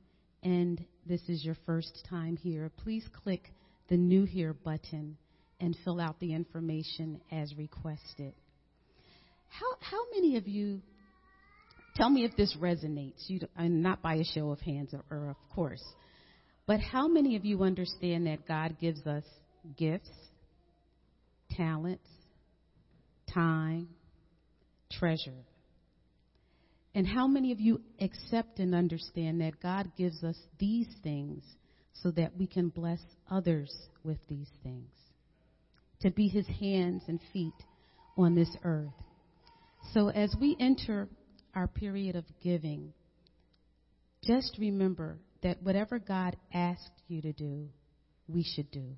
and 0.43 0.85
this 1.07 1.21
is 1.29 1.45
your 1.45 1.57
first 1.67 2.07
time 2.09 2.37
here, 2.37 2.71
please 2.83 3.05
click 3.25 3.53
the 3.89 3.97
New 3.97 4.25
Here 4.25 4.53
button 4.53 5.17
and 5.61 5.77
fill 5.85 6.01
out 6.01 6.21
the 6.21 6.35
information 6.35 7.21
as 7.33 7.55
requested. 7.57 8.33
How, 9.49 9.77
how 9.81 10.05
many 10.15 10.37
of 10.37 10.47
you, 10.47 10.81
tell 11.97 12.11
me 12.11 12.25
if 12.25 12.37
this 12.37 12.57
resonates, 12.61 13.29
you, 13.29 13.41
and 13.57 13.83
not 13.83 14.03
by 14.03 14.17
a 14.17 14.25
show 14.25 14.51
of 14.51 14.61
hands, 14.61 14.93
or, 14.93 15.05
or 15.11 15.31
of 15.31 15.37
course, 15.55 15.83
but 16.67 16.81
how 16.81 17.09
many 17.09 17.35
of 17.37 17.45
you 17.45 17.63
understand 17.63 18.27
that 18.27 18.47
God 18.47 18.77
gives 18.81 19.07
us 19.07 19.25
gifts, 19.77 20.11
talents, 21.51 22.07
time, 23.33 23.89
treasure? 24.93 25.45
And 26.99 27.07
how 27.07 27.29
many 27.29 27.53
of 27.53 27.61
you 27.61 27.81
accept 28.01 28.59
and 28.59 28.75
understand 28.75 29.41
that 29.41 29.63
God 29.63 29.93
gives 29.97 30.25
us 30.25 30.35
these 30.59 30.89
things 31.05 31.45
so 32.03 32.11
that 32.11 32.37
we 32.37 32.49
can 32.49 32.71
bless 32.71 32.99
others 33.31 33.73
with 34.03 34.19
these 34.29 34.49
things? 34.65 34.91
To 36.01 36.11
be 36.11 36.27
his 36.27 36.49
hands 36.59 37.05
and 37.07 37.21
feet 37.33 37.55
on 38.17 38.35
this 38.35 38.51
earth. 38.65 38.91
So 39.95 40.09
as 40.09 40.35
we 40.41 40.57
enter 40.59 41.09
our 41.55 41.69
period 41.69 42.17
of 42.17 42.25
giving, 42.43 42.93
just 44.25 44.57
remember 44.59 45.21
that 45.45 45.63
whatever 45.63 46.01
God 46.01 46.35
asked 46.53 47.01
you 47.07 47.23
to 47.23 47.33
do, 47.33 47.69
we 48.27 48.43
should 48.43 48.73
do. 48.73 48.97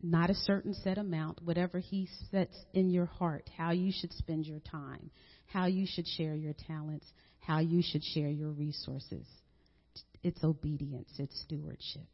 Not 0.00 0.30
a 0.30 0.34
certain 0.34 0.74
set 0.74 0.98
amount, 0.98 1.42
whatever 1.42 1.80
He 1.80 2.08
sets 2.30 2.56
in 2.72 2.90
your 2.90 3.06
heart, 3.06 3.50
how 3.58 3.72
you 3.72 3.90
should 3.92 4.12
spend 4.12 4.46
your 4.46 4.60
time, 4.60 5.10
how 5.52 5.66
you 5.66 5.86
should 5.86 6.06
share 6.06 6.34
your 6.34 6.54
talents, 6.66 7.06
how 7.40 7.58
you 7.58 7.82
should 7.82 8.04
share 8.04 8.28
your 8.28 8.50
resources. 8.50 9.26
It's 10.22 10.42
obedience, 10.44 11.10
it's 11.18 11.40
stewardship. 11.42 12.06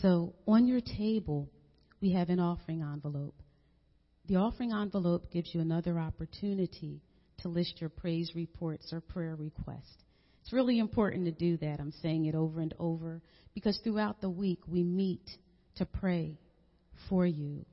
So 0.00 0.34
on 0.46 0.66
your 0.66 0.80
table, 0.80 1.48
we 2.00 2.12
have 2.12 2.30
an 2.30 2.40
offering 2.40 2.82
envelope. 2.82 3.34
The 4.26 4.36
offering 4.36 4.72
envelope 4.72 5.30
gives 5.30 5.54
you 5.54 5.60
another 5.60 5.98
opportunity 5.98 7.00
to 7.38 7.48
list 7.48 7.80
your 7.80 7.90
praise 7.90 8.32
reports 8.34 8.92
or 8.92 9.00
prayer 9.00 9.36
requests. 9.36 10.02
It's 10.42 10.52
really 10.52 10.78
important 10.78 11.26
to 11.26 11.32
do 11.32 11.56
that. 11.58 11.78
I'm 11.78 11.92
saying 12.02 12.26
it 12.26 12.34
over 12.34 12.60
and 12.60 12.74
over 12.78 13.20
because 13.54 13.78
throughout 13.84 14.20
the 14.20 14.30
week 14.30 14.60
we 14.66 14.82
meet 14.82 15.30
to 15.76 15.86
pray 15.86 16.38
for 17.08 17.26
you, 17.26 17.64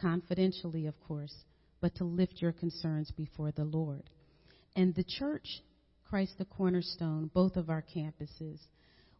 confidentially, 0.00 0.86
of 0.86 0.94
course, 1.06 1.34
but 1.80 1.94
to 1.96 2.04
lift 2.04 2.42
your 2.42 2.52
concerns 2.52 3.10
before 3.10 3.52
the 3.52 3.64
Lord. 3.64 4.02
And 4.76 4.94
the 4.94 5.04
church, 5.04 5.62
Christ 6.08 6.34
the 6.38 6.44
Cornerstone, 6.44 7.30
both 7.32 7.56
of 7.56 7.70
our 7.70 7.84
campuses, 7.94 8.60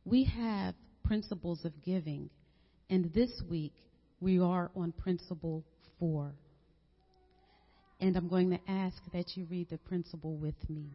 we 0.04 0.24
have 0.24 0.74
principles 1.04 1.64
of 1.64 1.72
giving. 1.84 2.30
And 2.88 3.12
this 3.12 3.42
week 3.48 3.74
we 4.20 4.38
are 4.38 4.70
on 4.76 4.92
principle 4.92 5.64
four. 5.98 6.32
And 8.00 8.16
I'm 8.16 8.28
going 8.28 8.50
to 8.50 8.60
ask 8.70 8.96
that 9.12 9.36
you 9.36 9.46
read 9.50 9.68
the 9.70 9.78
principle 9.78 10.36
with 10.36 10.54
me. 10.68 10.86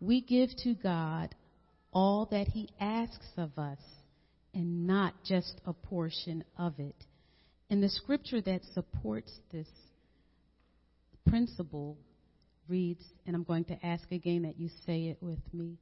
We 0.00 0.20
give 0.20 0.50
to 0.64 0.74
God 0.74 1.34
all 1.92 2.26
that 2.30 2.48
He 2.48 2.68
asks 2.80 3.28
of 3.36 3.58
us 3.58 3.78
and 4.54 4.86
not 4.86 5.14
just 5.24 5.60
a 5.66 5.72
portion 5.72 6.44
of 6.58 6.78
it. 6.78 6.96
And 7.70 7.82
the 7.82 7.88
scripture 7.88 8.40
that 8.42 8.60
supports 8.74 9.32
this 9.50 9.68
principle 11.26 11.98
reads, 12.68 13.04
and 13.26 13.36
I'm 13.36 13.44
going 13.44 13.64
to 13.64 13.86
ask 13.86 14.10
again 14.12 14.42
that 14.42 14.58
you 14.58 14.68
say 14.86 15.06
it 15.08 15.18
with 15.20 15.40
me 15.52 15.78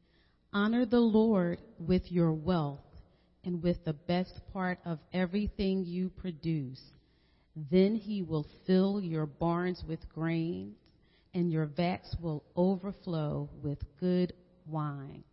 Honor 0.52 0.84
the 0.84 1.00
Lord 1.00 1.60
with 1.78 2.10
your 2.10 2.32
wealth 2.32 2.80
and 3.44 3.62
with 3.62 3.84
the 3.84 3.92
best 3.92 4.32
part 4.52 4.78
of 4.84 4.98
everything 5.12 5.84
you 5.84 6.10
produce 6.10 6.80
then 7.70 7.96
he 7.96 8.22
will 8.22 8.46
fill 8.66 9.00
your 9.00 9.26
barns 9.26 9.82
with 9.86 10.08
grain, 10.08 10.74
and 11.34 11.50
your 11.50 11.66
vats 11.66 12.14
will 12.20 12.44
overflow 12.56 13.48
with 13.62 13.78
good 13.98 14.32
wine. 14.66 15.24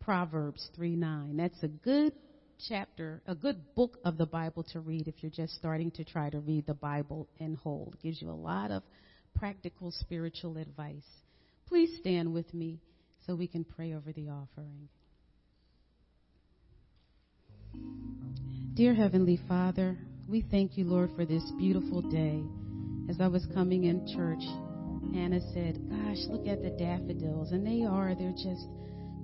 Proverbs 0.00 0.68
3 0.76 0.96
9. 0.96 1.36
That's 1.36 1.62
a 1.62 1.68
good 1.68 2.12
chapter, 2.68 3.22
a 3.26 3.34
good 3.34 3.74
book 3.74 3.98
of 4.04 4.18
the 4.18 4.26
Bible 4.26 4.64
to 4.72 4.80
read 4.80 5.08
if 5.08 5.22
you're 5.22 5.30
just 5.30 5.54
starting 5.54 5.90
to 5.92 6.04
try 6.04 6.30
to 6.30 6.40
read 6.40 6.66
the 6.66 6.74
Bible 6.74 7.28
in 7.38 7.54
whole. 7.54 7.92
It 7.94 8.02
gives 8.02 8.20
you 8.20 8.30
a 8.30 8.32
lot 8.32 8.70
of 8.70 8.82
practical 9.34 9.90
spiritual 9.90 10.56
advice. 10.58 11.06
Please 11.66 11.96
stand 12.00 12.32
with 12.32 12.52
me 12.52 12.80
so 13.26 13.34
we 13.34 13.46
can 13.46 13.64
pray 13.64 13.94
over 13.94 14.12
the 14.12 14.28
offering. 14.28 14.88
Dear 18.74 18.94
Heavenly 18.94 19.38
Father, 19.48 19.98
we 20.28 20.44
thank 20.50 20.78
you, 20.78 20.84
Lord, 20.84 21.10
for 21.14 21.24
this 21.24 21.42
beautiful 21.58 22.00
day. 22.00 22.42
As 23.10 23.20
I 23.20 23.28
was 23.28 23.46
coming 23.54 23.84
in 23.84 24.06
church, 24.16 24.42
Anna 25.14 25.40
said, 25.52 25.78
Gosh, 25.90 26.24
look 26.28 26.46
at 26.46 26.62
the 26.62 26.70
daffodils. 26.70 27.52
And 27.52 27.66
they 27.66 27.84
are, 27.84 28.14
they're 28.14 28.32
just 28.32 28.66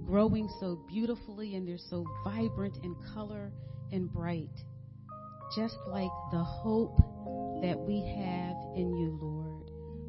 growing 0.05 0.51
so 0.61 0.79
beautifully 0.88 1.55
and 1.55 1.66
they're 1.66 1.79
so 1.90 2.05
vibrant 2.25 2.77
in 2.83 2.94
color 3.14 3.51
and 3.92 4.12
bright. 4.12 4.51
Just 5.57 5.77
like 5.87 6.11
the 6.31 6.44
hope 6.44 6.99
that 7.62 7.79
we 7.79 8.01
have 8.01 8.57
in 8.77 8.94
you, 8.99 9.18
Lord, 9.21 9.48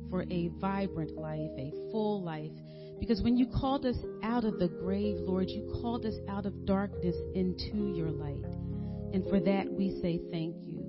for 0.09 0.23
a 0.23 0.49
vibrant 0.59 1.15
life, 1.15 1.51
a 1.57 1.71
full 1.91 2.23
life. 2.23 2.51
Because 2.99 3.21
when 3.21 3.37
you 3.37 3.47
called 3.47 3.85
us 3.85 3.95
out 4.23 4.43
of 4.43 4.59
the 4.59 4.67
grave, 4.67 5.17
Lord, 5.19 5.49
you 5.49 5.79
called 5.81 6.05
us 6.05 6.15
out 6.27 6.45
of 6.45 6.65
darkness 6.65 7.15
into 7.33 7.93
your 7.95 8.09
light. 8.09 8.43
And 9.13 9.27
for 9.29 9.39
that, 9.39 9.71
we 9.71 9.99
say 10.01 10.19
thank 10.31 10.55
you. 10.65 10.85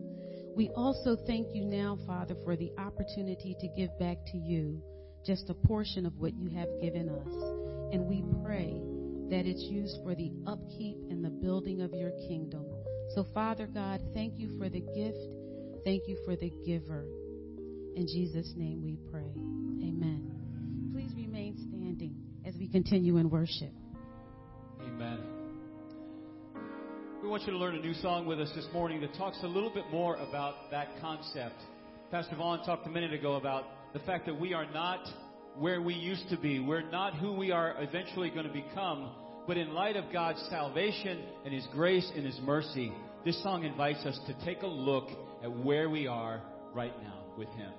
We 0.56 0.68
also 0.70 1.16
thank 1.26 1.54
you 1.54 1.64
now, 1.64 1.98
Father, 2.06 2.34
for 2.44 2.56
the 2.56 2.72
opportunity 2.76 3.56
to 3.60 3.68
give 3.68 3.96
back 3.98 4.18
to 4.32 4.36
you 4.36 4.82
just 5.24 5.48
a 5.50 5.54
portion 5.54 6.06
of 6.06 6.18
what 6.18 6.34
you 6.34 6.48
have 6.50 6.68
given 6.80 7.08
us. 7.08 7.94
And 7.94 8.06
we 8.06 8.24
pray 8.44 8.80
that 9.30 9.46
it's 9.46 9.62
used 9.62 9.98
for 10.02 10.14
the 10.14 10.32
upkeep 10.46 10.96
and 11.08 11.24
the 11.24 11.30
building 11.30 11.80
of 11.80 11.92
your 11.92 12.10
kingdom. 12.28 12.66
So, 13.14 13.24
Father 13.32 13.66
God, 13.66 14.00
thank 14.12 14.38
you 14.38 14.58
for 14.58 14.68
the 14.68 14.80
gift. 14.80 15.18
Thank 15.84 16.08
you 16.08 16.18
for 16.24 16.36
the 16.36 16.52
giver. 16.66 17.06
In 17.96 18.06
Jesus' 18.06 18.52
name 18.56 18.82
we 18.82 18.96
pray. 19.10 19.32
Amen. 19.36 20.90
Please 20.92 21.12
remain 21.16 21.56
standing 21.68 22.14
as 22.46 22.54
we 22.56 22.68
continue 22.68 23.16
in 23.16 23.28
worship. 23.28 23.72
Amen. 24.80 25.18
We 27.22 27.28
want 27.28 27.42
you 27.42 27.52
to 27.52 27.58
learn 27.58 27.74
a 27.74 27.80
new 27.80 27.94
song 27.94 28.26
with 28.26 28.40
us 28.40 28.50
this 28.54 28.66
morning 28.72 29.00
that 29.00 29.14
talks 29.14 29.38
a 29.42 29.46
little 29.46 29.70
bit 29.70 29.84
more 29.90 30.16
about 30.16 30.70
that 30.70 30.88
concept. 31.00 31.56
Pastor 32.10 32.36
Vaughn 32.36 32.64
talked 32.64 32.86
a 32.86 32.90
minute 32.90 33.12
ago 33.12 33.34
about 33.34 33.64
the 33.92 33.98
fact 34.00 34.24
that 34.26 34.38
we 34.38 34.54
are 34.54 34.70
not 34.72 35.00
where 35.56 35.82
we 35.82 35.94
used 35.94 36.28
to 36.30 36.36
be. 36.36 36.60
We're 36.60 36.88
not 36.88 37.16
who 37.16 37.32
we 37.32 37.50
are 37.50 37.74
eventually 37.82 38.30
going 38.30 38.46
to 38.46 38.52
become. 38.52 39.10
But 39.46 39.56
in 39.56 39.74
light 39.74 39.96
of 39.96 40.04
God's 40.12 40.40
salvation 40.48 41.24
and 41.44 41.52
His 41.52 41.66
grace 41.72 42.10
and 42.14 42.24
His 42.24 42.38
mercy, 42.42 42.92
this 43.24 43.42
song 43.42 43.64
invites 43.64 44.06
us 44.06 44.18
to 44.28 44.44
take 44.44 44.62
a 44.62 44.68
look 44.68 45.08
at 45.42 45.50
where 45.50 45.90
we 45.90 46.06
are 46.06 46.40
right 46.72 46.94
now 47.02 47.19
with 47.36 47.52
Him. 47.54 47.72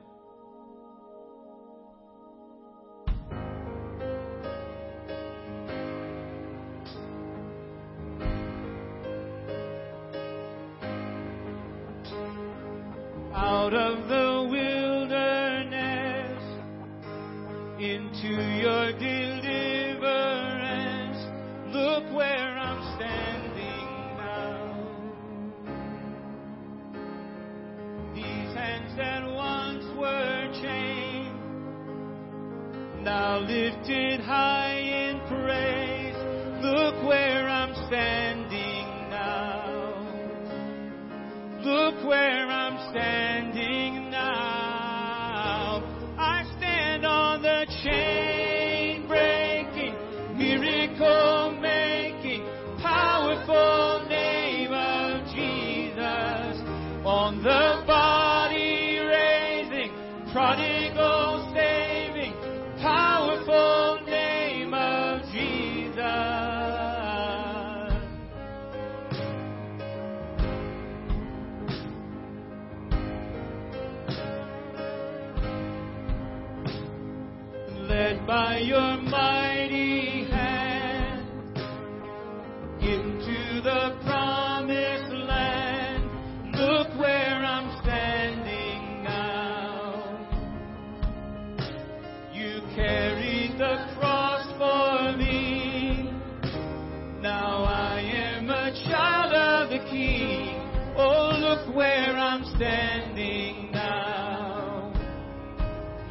King. 99.92 100.56
Oh, 100.96 101.36
look 101.38 101.76
where 101.76 102.16
I'm 102.16 102.46
standing 102.56 103.72
now. 103.72 104.94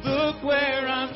Look 0.05 0.43
where 0.43 0.87
I'm 0.87 1.15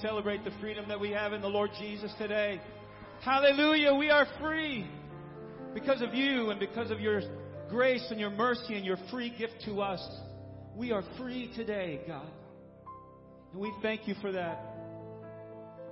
celebrate 0.00 0.44
the 0.44 0.50
freedom 0.60 0.88
that 0.88 0.98
we 0.98 1.10
have 1.10 1.32
in 1.32 1.40
the 1.40 1.48
Lord 1.48 1.70
Jesus 1.78 2.12
today? 2.18 2.60
Hallelujah, 3.22 3.94
we 3.94 4.10
are 4.10 4.26
free 4.40 4.86
because 5.74 6.00
of 6.00 6.14
you 6.14 6.50
and 6.50 6.58
because 6.58 6.90
of 6.90 7.00
your 7.00 7.20
grace 7.68 8.06
and 8.10 8.18
your 8.18 8.30
mercy 8.30 8.74
and 8.74 8.84
your 8.84 8.96
free 9.10 9.34
gift 9.36 9.54
to 9.66 9.80
us. 9.80 10.00
We 10.74 10.92
are 10.92 11.02
free 11.18 11.52
today, 11.54 12.00
God. 12.06 12.30
And 13.52 13.60
we 13.60 13.72
thank 13.82 14.08
you 14.08 14.14
for 14.20 14.32
that. 14.32 14.64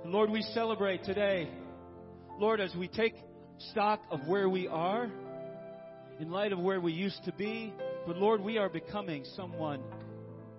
And 0.03 0.11
Lord, 0.11 0.29
we 0.29 0.41
celebrate 0.53 1.03
today. 1.03 1.49
Lord, 2.39 2.59
as 2.59 2.73
we 2.75 2.87
take 2.87 3.13
stock 3.71 4.01
of 4.09 4.27
where 4.27 4.49
we 4.49 4.67
are, 4.67 5.09
in 6.19 6.31
light 6.31 6.51
of 6.51 6.59
where 6.59 6.81
we 6.81 6.93
used 6.93 7.23
to 7.25 7.33
be, 7.33 7.73
but 8.07 8.17
Lord, 8.17 8.41
we 8.41 8.57
are 8.57 8.69
becoming 8.69 9.23
someone 9.35 9.81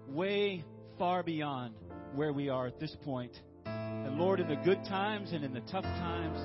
way 0.09 0.65
far 0.99 1.23
beyond 1.23 1.75
where 2.15 2.33
we 2.33 2.49
are 2.49 2.67
at 2.67 2.81
this 2.81 2.97
point. 3.05 3.33
And 3.67 4.19
Lord, 4.19 4.41
in 4.41 4.49
the 4.49 4.57
good 4.57 4.85
times 4.85 5.33
and 5.33 5.45
in 5.45 5.53
the 5.53 5.61
tough 5.61 5.85
times, 5.85 6.39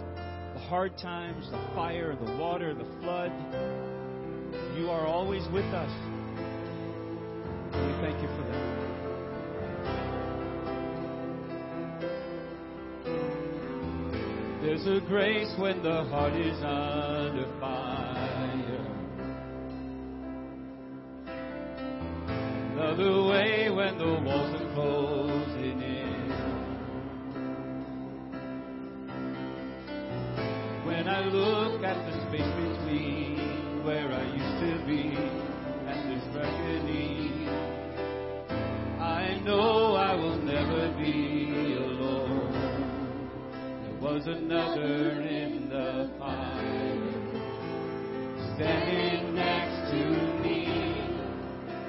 the 0.54 0.60
hard 0.60 0.98
times, 0.98 1.50
the 1.52 1.58
fire, 1.74 2.16
the 2.16 2.38
water, 2.38 2.74
the 2.74 2.86
flood, 3.02 3.32
you 4.78 4.90
are 4.90 5.06
always 5.06 5.44
with 5.52 5.66
us. 5.74 5.92
We 7.74 7.94
thank 8.02 8.22
you 8.22 8.28
for 8.28 8.44
that. 8.48 8.76
There's 14.62 14.88
a 14.88 15.00
grace 15.08 15.54
when 15.60 15.84
the 15.84 16.04
heart 16.06 16.34
is 16.34 16.58
under 16.64 17.48
fire. 17.60 18.16
Another 22.74 23.24
way 23.30 23.70
when 23.70 23.98
the 23.98 24.22
walls 24.26 24.55
look 31.30 31.84
at 31.84 31.98
the 32.06 32.12
space 32.28 32.54
between 32.56 33.84
where 33.84 34.12
I 34.12 34.24
used 34.34 34.60
to 34.62 34.86
be 34.86 35.16
and 35.88 36.12
this 36.12 36.26
reckoning, 36.36 37.48
I 39.00 39.40
know 39.44 39.96
I 39.96 40.16
will 40.16 40.38
never 40.38 40.94
be 40.98 41.76
alone. 41.78 42.52
There 43.84 44.00
was 44.02 44.28
another 44.28 45.22
in 45.22 45.70
the 45.70 46.12
fire 46.20 47.36
standing 48.56 49.36
next 49.36 49.92
to 49.92 50.02
me. 50.42 50.60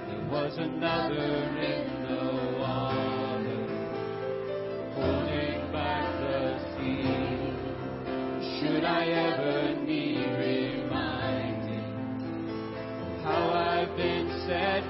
There 0.08 0.26
was 0.30 0.56
another 0.58 1.14
in 1.14 2.02
the 2.02 2.05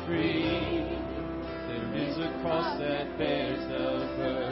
free. 0.04 0.84
There 1.68 1.94
is 1.94 2.18
a 2.18 2.30
cross 2.42 2.78
that 2.78 3.16
bears 3.18 3.60
the 3.68 4.06
burden. 4.16 4.45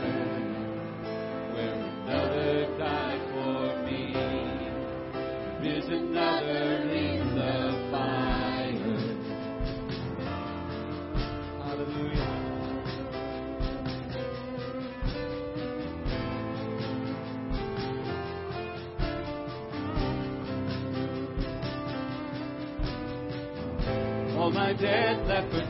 death 24.84 25.26
left 25.26 25.63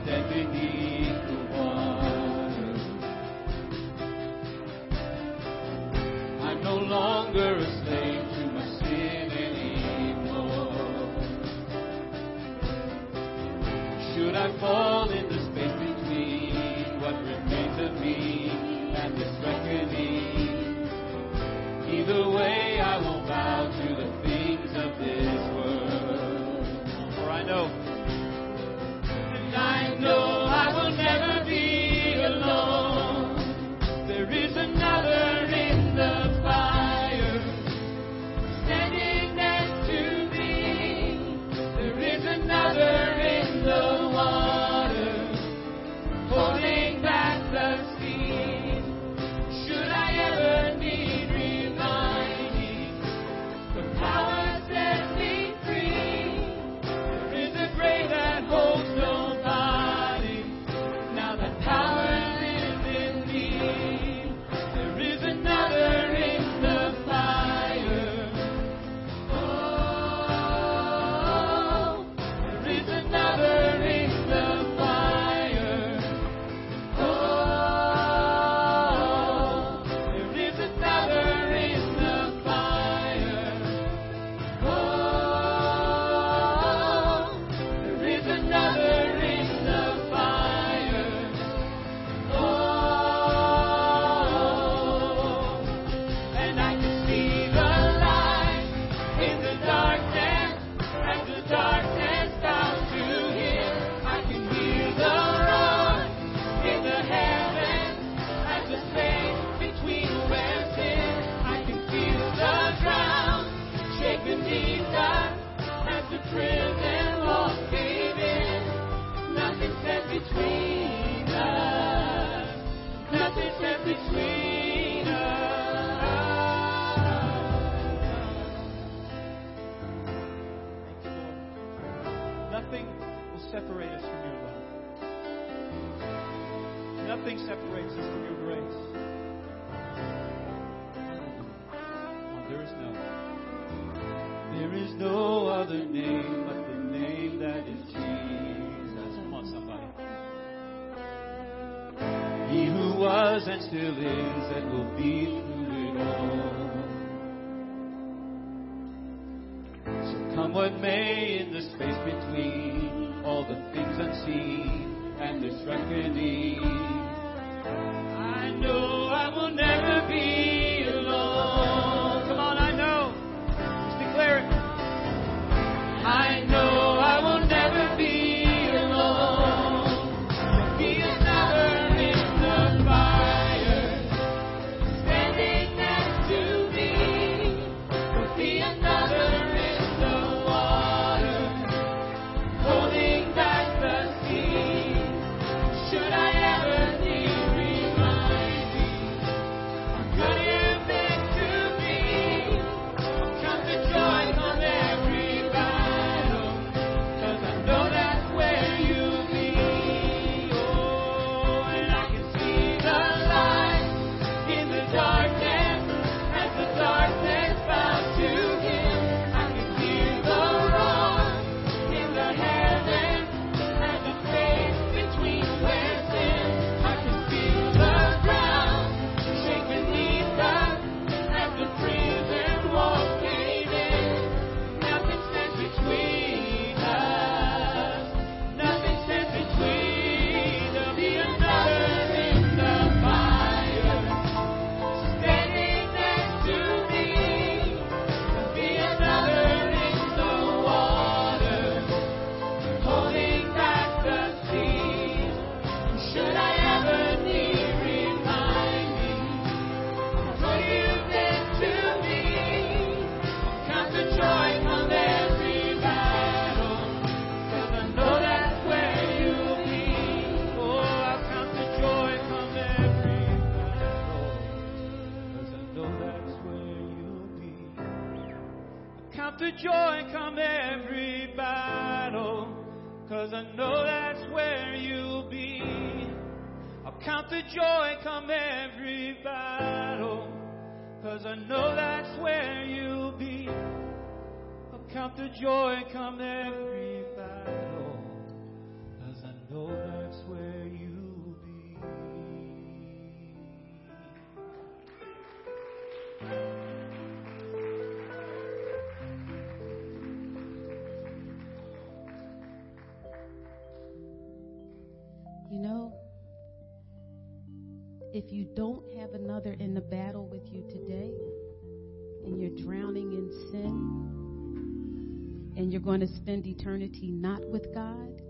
and 325.57 325.73
you're 325.73 325.81
going 325.81 326.01
to 326.01 326.09
spend 326.09 326.47
eternity 326.47 327.11
not 327.11 327.45
with 327.49 327.73
God, 327.75 328.21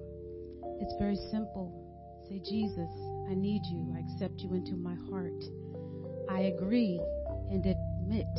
it's 0.80 0.94
very 0.98 1.16
simple. 1.30 1.72
Say, 2.28 2.38
Jesus, 2.38 2.90
I 3.30 3.34
need 3.34 3.62
you. 3.70 3.94
I 3.96 4.00
accept 4.00 4.40
you 4.40 4.54
into 4.54 4.76
my 4.76 4.94
heart. 5.10 5.42
I 6.28 6.52
agree 6.54 7.00
and 7.50 7.64
admit 7.64 8.34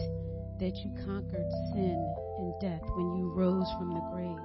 that 0.60 0.76
you 0.84 0.92
conquered 1.06 1.50
sin 1.74 1.98
and 2.40 2.54
death 2.62 2.84
when 2.96 3.16
you 3.18 3.32
rose 3.36 3.68
from 3.78 3.94
the 3.94 4.02
grave. 4.12 4.42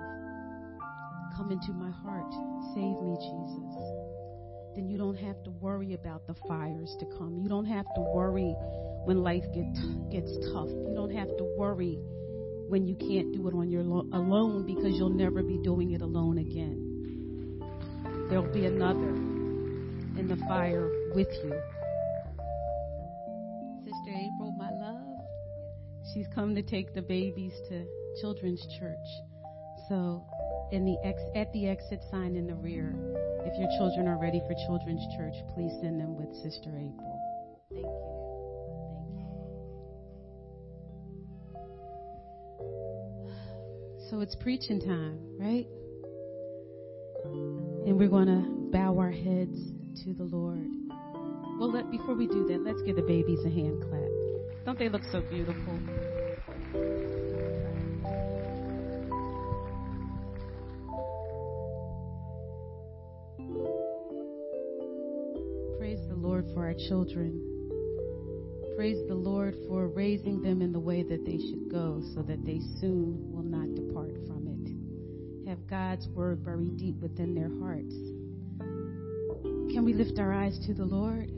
Come 1.36 1.52
into 1.52 1.72
my 1.72 1.90
heart. 1.90 2.30
Save 2.74 3.00
me, 3.00 3.16
Jesus 3.16 4.10
then 4.74 4.88
you 4.88 4.96
don't 4.96 5.16
have 5.16 5.42
to 5.42 5.50
worry 5.50 5.94
about 5.94 6.26
the 6.26 6.34
fires 6.46 6.96
to 7.00 7.06
come. 7.18 7.38
You 7.42 7.48
don't 7.48 7.66
have 7.66 7.86
to 7.96 8.00
worry 8.00 8.54
when 9.04 9.22
life 9.22 9.44
get, 9.52 9.66
gets 10.10 10.30
tough. 10.52 10.68
You 10.68 10.92
don't 10.94 11.10
have 11.10 11.28
to 11.36 11.44
worry 11.58 11.98
when 12.70 12.86
you 12.86 12.94
can't 12.94 13.32
do 13.32 13.48
it 13.48 13.54
on 13.54 13.68
your 13.68 13.82
lo- 13.82 14.06
alone 14.12 14.64
because 14.64 14.94
you'll 14.96 15.10
never 15.10 15.42
be 15.42 15.58
doing 15.58 15.90
it 15.90 16.02
alone 16.02 16.38
again. 16.38 16.78
There'll 18.30 18.52
be 18.54 18.64
another 18.64 19.10
in 20.16 20.28
the 20.28 20.36
fire 20.46 20.88
with 21.12 21.26
you. 21.42 21.50
Sister 23.82 24.14
April, 24.14 24.54
my 24.56 24.70
love, 24.70 25.18
she's 26.14 26.26
come 26.32 26.54
to 26.54 26.62
take 26.62 26.94
the 26.94 27.02
babies 27.02 27.54
to 27.70 27.84
children's 28.20 28.64
church. 28.78 29.08
So, 29.88 30.24
in 30.70 30.84
the 30.84 30.96
ex- 31.02 31.26
at 31.34 31.52
the 31.52 31.66
exit 31.66 32.00
sign 32.08 32.36
in 32.36 32.46
the 32.46 32.54
rear, 32.54 32.94
if 33.44 33.58
your 33.58 33.68
children 33.78 34.06
are 34.06 34.20
ready 34.20 34.40
for 34.46 34.54
children's 34.68 35.02
church, 35.16 35.34
please 35.54 35.72
send 35.82 35.98
them 36.00 36.14
with 36.16 36.32
Sister 36.36 36.70
April. 36.70 37.09
So 44.10 44.18
it's 44.18 44.34
preaching 44.34 44.80
time, 44.80 45.20
right? 45.38 45.68
And 47.22 47.96
we're 47.96 48.08
going 48.08 48.26
to 48.26 48.72
bow 48.76 48.98
our 48.98 49.12
heads 49.12 49.56
to 50.02 50.14
the 50.14 50.24
Lord. 50.24 50.66
Well, 51.60 51.70
let, 51.70 51.92
before 51.92 52.16
we 52.16 52.26
do 52.26 52.44
that, 52.48 52.64
let's 52.64 52.82
give 52.82 52.96
the 52.96 53.02
babies 53.02 53.38
a 53.46 53.48
hand 53.48 53.80
clap. 53.88 54.02
Don't 54.66 54.80
they 54.80 54.88
look 54.88 55.02
so 55.12 55.20
beautiful? 55.20 55.78
Praise 65.78 66.00
the 66.08 66.16
Lord 66.16 66.46
for 66.52 66.64
our 66.64 66.74
children. 66.88 67.46
Praise 68.74 69.06
the 69.06 69.14
Lord 69.14 69.54
for 69.68 69.86
raising 69.88 70.42
them 70.42 70.62
in 70.62 70.72
the 70.72 70.80
way 70.80 71.04
that 71.04 71.24
they 71.24 71.36
should 71.36 71.70
go 71.70 72.02
so 72.14 72.22
that 72.22 72.44
they 72.44 72.58
soon 72.80 73.30
will 73.30 73.39
not 73.50 73.74
depart 73.74 74.14
from 74.26 74.46
it. 74.46 75.48
Have 75.48 75.66
God's 75.68 76.06
word 76.08 76.44
buried 76.44 76.76
deep 76.76 77.00
within 77.00 77.34
their 77.34 77.50
hearts. 77.60 77.94
Can 79.72 79.84
we 79.84 79.92
lift 79.92 80.18
our 80.18 80.32
eyes 80.32 80.58
to 80.66 80.74
the 80.74 80.84
Lord? 80.84 81.30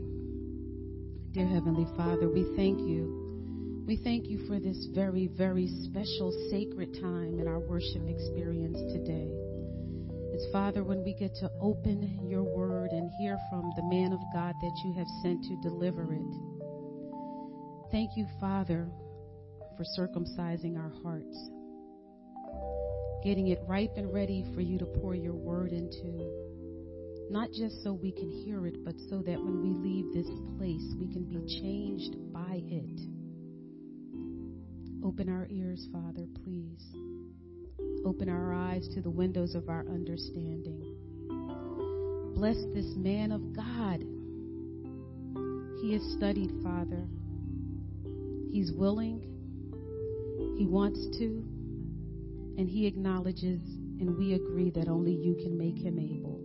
Dear 1.32 1.46
Heavenly 1.46 1.86
Father, 1.96 2.28
we 2.28 2.44
thank 2.56 2.78
you. 2.80 3.84
We 3.86 3.96
thank 3.96 4.26
you 4.26 4.46
for 4.46 4.60
this 4.60 4.86
very, 4.94 5.28
very 5.28 5.66
special, 5.84 6.30
sacred 6.50 6.94
time 7.00 7.40
in 7.40 7.48
our 7.48 7.58
worship 7.58 8.06
experience 8.06 8.78
today. 8.92 9.28
It's, 10.32 10.46
Father, 10.52 10.84
when 10.84 11.02
we 11.04 11.14
get 11.14 11.34
to 11.36 11.50
open 11.60 12.20
your 12.28 12.42
word 12.42 12.90
and 12.92 13.10
hear 13.18 13.38
from 13.50 13.70
the 13.76 13.82
man 13.82 14.12
of 14.12 14.20
God 14.32 14.54
that 14.60 14.80
you 14.84 14.92
have 14.94 15.08
sent 15.22 15.42
to 15.44 15.56
deliver 15.62 16.12
it. 16.12 16.32
Thank 17.90 18.16
you, 18.16 18.26
Father, 18.40 18.88
for 19.76 19.84
circumcising 19.84 20.78
our 20.78 20.92
hearts, 21.02 21.36
getting 23.24 23.48
it 23.48 23.60
ripe 23.68 23.92
and 23.96 24.12
ready 24.12 24.44
for 24.54 24.60
you 24.60 24.78
to 24.78 24.86
pour 24.86 25.14
your 25.14 25.34
word 25.34 25.72
into. 25.72 26.30
Not 27.30 27.50
just 27.52 27.82
so 27.82 27.92
we 27.92 28.12
can 28.12 28.30
hear 28.30 28.66
it, 28.66 28.84
but 28.84 28.94
so 29.08 29.18
that 29.22 29.38
when 29.38 29.62
we 29.62 29.70
leave 29.70 30.12
this 30.12 30.28
place, 30.58 30.94
we 30.98 31.06
can 31.12 31.24
be 31.24 31.38
changed 31.60 32.16
by 32.32 32.60
it. 32.66 33.00
Open 35.04 35.28
our 35.28 35.46
ears, 35.50 35.88
Father, 35.92 36.26
please. 36.44 36.84
Open 38.04 38.28
our 38.28 38.52
eyes 38.52 38.86
to 38.94 39.00
the 39.00 39.10
windows 39.10 39.54
of 39.54 39.68
our 39.68 39.86
understanding. 39.88 40.96
Bless 42.34 42.56
this 42.74 42.94
man 42.96 43.32
of 43.32 43.54
God. 43.54 44.00
He 45.80 45.92
has 45.92 46.02
studied, 46.16 46.50
Father. 46.62 47.06
He's 48.50 48.72
willing, 48.72 49.20
he 50.58 50.66
wants 50.66 51.06
to, 51.18 51.44
and 52.58 52.68
he 52.68 52.86
acknowledges, 52.86 53.60
and 54.00 54.16
we 54.16 54.34
agree 54.34 54.70
that 54.70 54.88
only 54.88 55.12
you 55.12 55.34
can 55.34 55.56
make 55.56 55.78
him 55.78 55.98
able. 55.98 56.40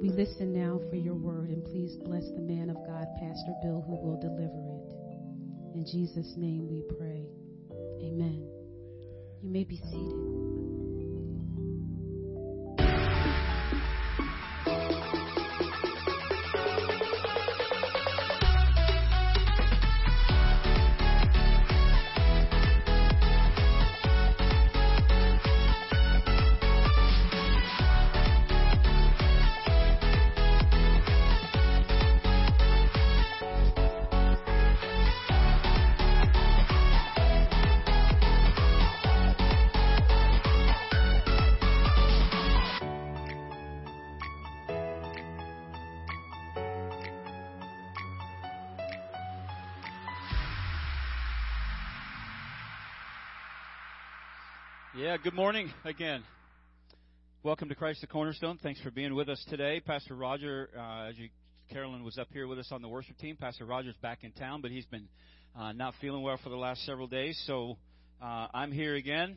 We 0.00 0.10
listen 0.10 0.52
now 0.52 0.80
for 0.90 0.96
your 0.96 1.14
word, 1.14 1.50
and 1.50 1.64
please 1.64 1.96
bless 2.04 2.24
the 2.34 2.42
man 2.42 2.70
of 2.70 2.76
God, 2.86 3.06
Pastor 3.18 3.54
Bill, 3.62 3.82
who 3.86 3.96
will 3.96 4.20
deliver 4.20 4.62
it. 4.76 4.86
In 5.74 5.84
Jesus' 5.84 6.34
name 6.36 6.68
we 6.68 6.82
pray. 6.96 7.26
Amen. 8.02 8.46
You 9.42 9.50
may 9.50 9.64
be 9.64 9.76
seated. 9.76 10.65
Yeah, 54.96 55.18
good 55.18 55.34
morning 55.34 55.70
again. 55.84 56.24
Welcome 57.42 57.68
to 57.68 57.74
Christ 57.74 58.00
the 58.00 58.06
Cornerstone. 58.06 58.58
Thanks 58.62 58.80
for 58.80 58.90
being 58.90 59.14
with 59.14 59.28
us 59.28 59.44
today. 59.50 59.78
Pastor 59.78 60.14
Roger, 60.14 60.70
uh, 60.74 61.10
as 61.10 61.18
you, 61.18 61.28
Carolyn 61.70 62.02
was 62.02 62.16
up 62.16 62.28
here 62.32 62.46
with 62.46 62.58
us 62.58 62.68
on 62.72 62.80
the 62.80 62.88
worship 62.88 63.18
team. 63.18 63.36
Pastor 63.36 63.66
Roger's 63.66 63.94
back 64.00 64.24
in 64.24 64.32
town, 64.32 64.62
but 64.62 64.70
he's 64.70 64.86
been 64.86 65.06
uh, 65.54 65.72
not 65.72 65.92
feeling 66.00 66.22
well 66.22 66.38
for 66.42 66.48
the 66.48 66.56
last 66.56 66.82
several 66.86 67.08
days. 67.08 67.38
So 67.46 67.76
uh, 68.22 68.46
I'm 68.54 68.72
here 68.72 68.94
again 68.94 69.36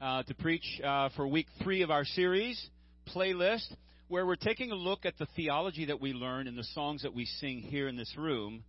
uh, 0.00 0.22
to 0.22 0.34
preach 0.36 0.64
uh, 0.82 1.10
for 1.14 1.28
week 1.28 1.48
three 1.62 1.82
of 1.82 1.90
our 1.90 2.06
series, 2.06 2.70
Playlist, 3.14 3.76
where 4.08 4.24
we're 4.24 4.36
taking 4.36 4.70
a 4.70 4.74
look 4.74 5.04
at 5.04 5.18
the 5.18 5.26
theology 5.36 5.84
that 5.84 6.00
we 6.00 6.14
learn 6.14 6.46
in 6.46 6.56
the 6.56 6.64
songs 6.72 7.02
that 7.02 7.12
we 7.12 7.26
sing 7.26 7.58
here 7.58 7.88
in 7.88 7.96
this 7.96 8.14
room 8.16 8.64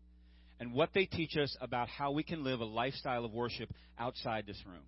and 0.60 0.74
what 0.74 0.90
they 0.94 1.06
teach 1.06 1.38
us 1.38 1.56
about 1.62 1.88
how 1.88 2.12
we 2.12 2.24
can 2.24 2.44
live 2.44 2.60
a 2.60 2.66
lifestyle 2.66 3.24
of 3.24 3.32
worship 3.32 3.70
outside 3.98 4.46
this 4.46 4.62
room. 4.68 4.84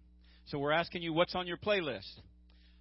So 0.48 0.60
we're 0.60 0.72
asking 0.72 1.02
you 1.02 1.12
what's 1.12 1.36
on 1.36 1.46
your 1.46 1.58
playlist. 1.58 2.10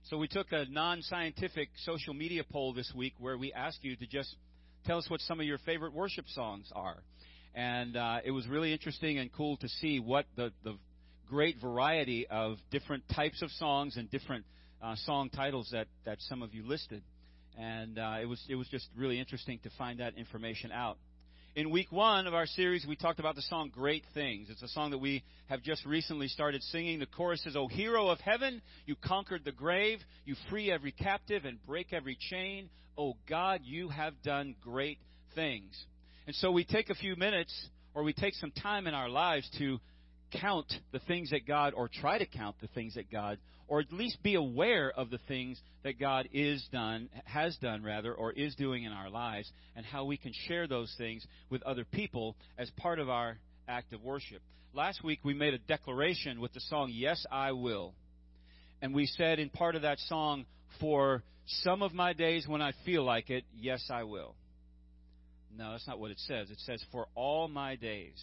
So 0.05 0.19
we 0.19 0.29
took 0.29 0.53
a 0.53 0.67
non 0.71 1.03
scientific 1.03 1.69
social 1.85 2.15
media 2.15 2.45
poll 2.49 2.73
this 2.73 2.93
week 2.95 3.15
where 3.19 3.37
we 3.37 3.53
asked 3.53 3.81
you 3.83 3.97
to 3.97 4.07
just 4.07 4.37
tell 4.85 4.99
us 4.99 5.11
what 5.11 5.21
some 5.23 5.41
of 5.41 5.47
your 5.47 5.59
favorite 5.59 5.93
worship 5.93 6.27
songs 6.29 6.71
are. 6.77 6.99
And 7.57 7.97
uh, 7.97 8.19
it 8.25 8.31
was 8.31 8.47
really 8.47 8.73
interesting 8.73 9.19
and 9.19 9.33
cool 9.33 9.57
to 9.57 9.69
see 9.69 9.99
what 9.99 10.27
the, 10.37 10.53
the 10.63 10.79
great 11.29 11.61
variety 11.61 12.29
of 12.29 12.59
different 12.71 13.03
types 13.13 13.43
of 13.43 13.51
songs 13.51 13.97
and 13.97 14.09
different 14.13 14.45
uh, 14.81 14.95
song 15.05 15.29
titles 15.29 15.71
that, 15.73 15.89
that 16.05 16.19
some 16.21 16.43
of 16.43 16.55
you 16.55 16.65
listed. 16.65 17.03
And 17.59 17.99
uh, 17.99 18.19
it, 18.23 18.27
was, 18.27 18.41
it 18.49 18.55
was 18.55 18.69
just 18.69 18.87
really 18.97 19.19
interesting 19.19 19.59
to 19.65 19.71
find 19.77 19.99
that 19.99 20.17
information 20.17 20.71
out. 20.71 20.99
In 21.57 21.71
week 21.71 21.91
one 21.91 22.27
of 22.27 22.35
our 22.35 22.45
series, 22.45 22.85
we 22.87 22.97
talked 22.97 23.19
about 23.19 23.35
the 23.35 23.41
song 23.41 23.71
Great 23.75 24.05
Things. 24.13 24.49
It's 24.51 24.61
a 24.61 24.69
song 24.69 24.91
that 24.91 24.99
we 24.99 25.25
have 25.49 25.63
just 25.63 25.87
recently 25.87 26.29
started 26.29 26.63
singing. 26.65 26.99
The 26.99 27.07
chorus 27.07 27.43
says, 27.45 27.57
O 27.57 27.67
hero 27.67 28.09
of 28.09 28.21
heaven, 28.21 28.61
you 28.85 28.95
conquered 28.95 29.43
the 29.43 29.53
grave, 29.53 30.01
you 30.27 30.35
free 30.51 30.71
every 30.71 30.93
captive 30.93 31.47
and 31.47 31.57
break 31.67 31.95
every 31.95 32.19
chain. 32.29 32.69
O 32.99 33.15
God, 33.27 33.63
you 33.65 33.89
have 33.89 34.13
done 34.23 34.55
great 34.63 34.99
things. 35.35 35.73
And 36.27 36.37
so 36.37 36.51
we 36.51 36.63
take 36.63 36.91
a 36.91 36.95
few 36.95 37.17
minutes 37.17 37.55
or 37.95 38.03
we 38.03 38.13
take 38.13 38.35
some 38.35 38.51
time 38.51 38.87
in 38.87 38.93
our 38.93 39.09
lives 39.09 39.49
to 39.57 39.79
count 40.39 40.71
the 40.93 40.99
things 40.99 41.31
that 41.31 41.47
God, 41.47 41.73
or 41.75 41.89
try 41.89 42.19
to 42.19 42.27
count 42.27 42.57
the 42.61 42.69
things 42.69 42.97
that 42.97 43.11
God, 43.11 43.39
or 43.69 43.81
at 43.81 43.93
least 43.93 44.23
be 44.23 44.35
aware 44.35 44.91
of 44.91 45.11
the 45.11 45.19
things 45.27 45.61
that 45.83 45.99
God 45.99 46.29
is 46.33 46.65
done, 46.73 47.09
has 47.25 47.57
done 47.57 47.83
rather, 47.83 48.13
or 48.13 48.33
is 48.33 48.55
doing 48.55 48.85
in 48.85 48.93
our 48.93 49.11
lives, 49.11 49.51
and 49.75 49.85
how 49.85 50.05
we 50.05 50.17
can 50.17 50.33
share 50.47 50.67
those 50.67 50.95
things 50.97 51.27
with 51.51 51.63
other 51.63 51.85
people 51.85 52.37
as 52.59 52.71
part 52.77 52.99
of 52.99 53.09
our 53.09 53.39
act 53.69 53.93
of 53.93 54.03
worship. 54.03 54.43
Last 54.73 55.03
week 55.03 55.21
we 55.25 55.35
made 55.35 55.55
a 55.55 55.59
declaration 55.59 56.41
with 56.41 56.53
the 56.53 56.61
song 56.61 56.91
Yes 56.93 57.25
I 57.31 57.53
Will. 57.53 57.95
And 58.83 58.95
we 58.95 59.07
said 59.07 59.39
in 59.39 59.49
part 59.49 59.75
of 59.75 59.83
that 59.83 59.99
song, 60.01 60.45
For 60.81 61.23
some 61.63 61.83
of 61.83 61.95
my 61.95 62.13
days 62.13 62.47
when 62.47 62.61
I 62.61 62.73
feel 62.85 63.05
like 63.05 63.31
it, 63.31 63.45
yes 63.57 63.85
I 63.91 64.05
will. 64.05 64.35
No, 65.57 65.73
that's 65.73 65.87
not 65.87 65.99
what 65.99 66.11
it 66.11 66.21
says. 66.21 66.51
It 66.51 66.61
says, 66.61 66.85
For 66.93 67.07
all 67.15 67.49
my 67.49 67.77
days 67.77 68.23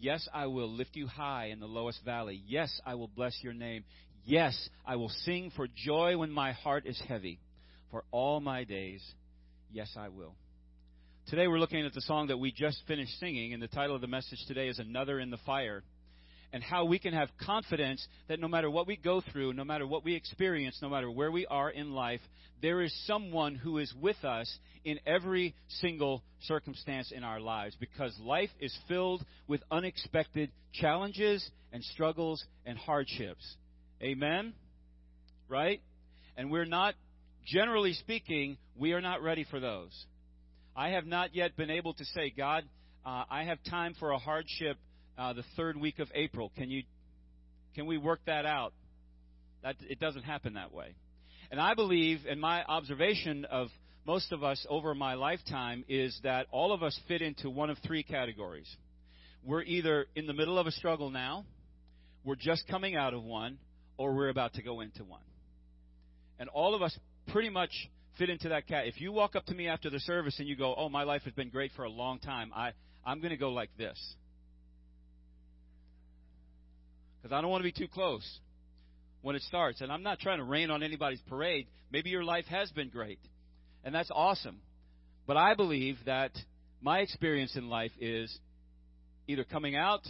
Yes, 0.00 0.28
I 0.32 0.46
will 0.46 0.70
lift 0.70 0.94
you 0.94 1.06
high 1.06 1.46
in 1.46 1.60
the 1.60 1.66
lowest 1.66 2.04
valley. 2.04 2.40
Yes, 2.46 2.80
I 2.86 2.94
will 2.94 3.08
bless 3.08 3.36
your 3.42 3.52
name. 3.52 3.84
Yes, 4.24 4.68
I 4.86 4.96
will 4.96 5.08
sing 5.24 5.50
for 5.56 5.66
joy 5.74 6.16
when 6.16 6.30
my 6.30 6.52
heart 6.52 6.86
is 6.86 7.00
heavy. 7.08 7.40
For 7.90 8.04
all 8.10 8.40
my 8.40 8.64
days, 8.64 9.02
yes, 9.72 9.90
I 9.96 10.08
will. 10.08 10.34
Today 11.28 11.48
we're 11.48 11.58
looking 11.58 11.84
at 11.84 11.94
the 11.94 12.00
song 12.02 12.28
that 12.28 12.38
we 12.38 12.52
just 12.52 12.82
finished 12.86 13.18
singing, 13.18 13.52
and 13.52 13.62
the 13.62 13.68
title 13.68 13.94
of 13.94 14.00
the 14.00 14.06
message 14.06 14.38
today 14.46 14.68
is 14.68 14.78
Another 14.78 15.18
in 15.18 15.30
the 15.30 15.38
Fire 15.44 15.82
and 16.52 16.62
how 16.62 16.84
we 16.84 16.98
can 16.98 17.12
have 17.12 17.28
confidence 17.44 18.06
that 18.28 18.40
no 18.40 18.48
matter 18.48 18.70
what 18.70 18.86
we 18.86 18.96
go 18.96 19.20
through, 19.32 19.52
no 19.52 19.64
matter 19.64 19.86
what 19.86 20.04
we 20.04 20.14
experience, 20.14 20.78
no 20.80 20.88
matter 20.88 21.10
where 21.10 21.30
we 21.30 21.46
are 21.46 21.70
in 21.70 21.92
life, 21.92 22.20
there 22.62 22.80
is 22.80 22.92
someone 23.06 23.54
who 23.54 23.78
is 23.78 23.92
with 24.00 24.24
us 24.24 24.58
in 24.84 24.98
every 25.06 25.54
single 25.80 26.22
circumstance 26.42 27.12
in 27.12 27.22
our 27.22 27.40
lives 27.40 27.76
because 27.78 28.16
life 28.20 28.50
is 28.60 28.76
filled 28.88 29.24
with 29.46 29.60
unexpected 29.70 30.50
challenges 30.72 31.48
and 31.72 31.84
struggles 31.84 32.42
and 32.64 32.78
hardships. 32.78 33.44
Amen? 34.02 34.54
Right? 35.48 35.80
And 36.36 36.50
we're 36.50 36.64
not, 36.64 36.94
generally 37.46 37.92
speaking, 37.92 38.56
we 38.76 38.92
are 38.92 39.00
not 39.00 39.22
ready 39.22 39.44
for 39.48 39.60
those. 39.60 39.92
I 40.74 40.90
have 40.90 41.06
not 41.06 41.34
yet 41.34 41.56
been 41.56 41.70
able 41.70 41.94
to 41.94 42.04
say, 42.04 42.32
God, 42.34 42.64
uh, 43.04 43.24
I 43.30 43.44
have 43.44 43.58
time 43.68 43.94
for 43.98 44.12
a 44.12 44.18
hardship 44.18 44.78
uh, 45.18 45.32
the 45.32 45.44
third 45.56 45.76
week 45.76 45.98
of 45.98 46.08
April. 46.14 46.52
Can 46.56 46.70
you 46.70 46.84
can 47.74 47.86
we 47.86 47.98
work 47.98 48.20
that 48.26 48.46
out? 48.46 48.72
That 49.62 49.76
it 49.88 50.00
doesn't 50.00 50.22
happen 50.22 50.54
that 50.54 50.72
way. 50.72 50.94
And 51.50 51.60
I 51.60 51.74
believe, 51.74 52.20
and 52.28 52.40
my 52.40 52.62
observation 52.64 53.44
of 53.44 53.68
most 54.06 54.32
of 54.32 54.42
us 54.42 54.64
over 54.70 54.94
my 54.94 55.14
lifetime 55.14 55.84
is 55.88 56.18
that 56.22 56.46
all 56.50 56.72
of 56.72 56.82
us 56.82 56.98
fit 57.08 57.20
into 57.20 57.50
one 57.50 57.68
of 57.70 57.78
three 57.86 58.02
categories. 58.02 58.68
We're 59.44 59.62
either 59.62 60.06
in 60.14 60.26
the 60.26 60.32
middle 60.32 60.58
of 60.58 60.66
a 60.66 60.70
struggle 60.70 61.10
now, 61.10 61.44
we're 62.24 62.36
just 62.36 62.66
coming 62.68 62.96
out 62.96 63.14
of 63.14 63.22
one, 63.22 63.58
or 63.96 64.14
we're 64.14 64.28
about 64.28 64.54
to 64.54 64.62
go 64.62 64.80
into 64.80 65.04
one. 65.04 65.22
And 66.38 66.48
all 66.48 66.74
of 66.74 66.82
us 66.82 66.96
pretty 67.28 67.50
much 67.50 67.70
fit 68.18 68.30
into 68.30 68.50
that 68.50 68.66
cat. 68.66 68.86
If 68.86 69.00
you 69.00 69.12
walk 69.12 69.36
up 69.36 69.46
to 69.46 69.54
me 69.54 69.68
after 69.68 69.90
the 69.90 70.00
service 70.00 70.38
and 70.38 70.48
you 70.48 70.56
go, 70.56 70.74
"Oh, 70.74 70.88
my 70.88 71.04
life 71.04 71.22
has 71.22 71.34
been 71.34 71.50
great 71.50 71.72
for 71.72 71.84
a 71.84 71.90
long 71.90 72.18
time," 72.18 72.52
I 72.54 72.72
I'm 73.04 73.20
going 73.20 73.30
to 73.30 73.36
go 73.36 73.50
like 73.52 73.70
this. 73.76 73.98
Because 77.28 77.36
I 77.36 77.42
don't 77.42 77.50
want 77.50 77.62
to 77.62 77.72
be 77.72 77.72
too 77.72 77.88
close 77.92 78.26
when 79.20 79.36
it 79.36 79.42
starts. 79.42 79.82
And 79.82 79.92
I'm 79.92 80.02
not 80.02 80.18
trying 80.18 80.38
to 80.38 80.44
rain 80.44 80.70
on 80.70 80.82
anybody's 80.82 81.20
parade. 81.28 81.66
Maybe 81.92 82.08
your 82.10 82.24
life 82.24 82.46
has 82.46 82.70
been 82.70 82.88
great, 82.88 83.18
and 83.84 83.94
that's 83.94 84.10
awesome. 84.10 84.60
But 85.26 85.36
I 85.36 85.54
believe 85.54 85.98
that 86.06 86.30
my 86.80 87.00
experience 87.00 87.54
in 87.54 87.68
life 87.68 87.90
is 88.00 88.34
either 89.26 89.44
coming 89.44 89.76
out, 89.76 90.00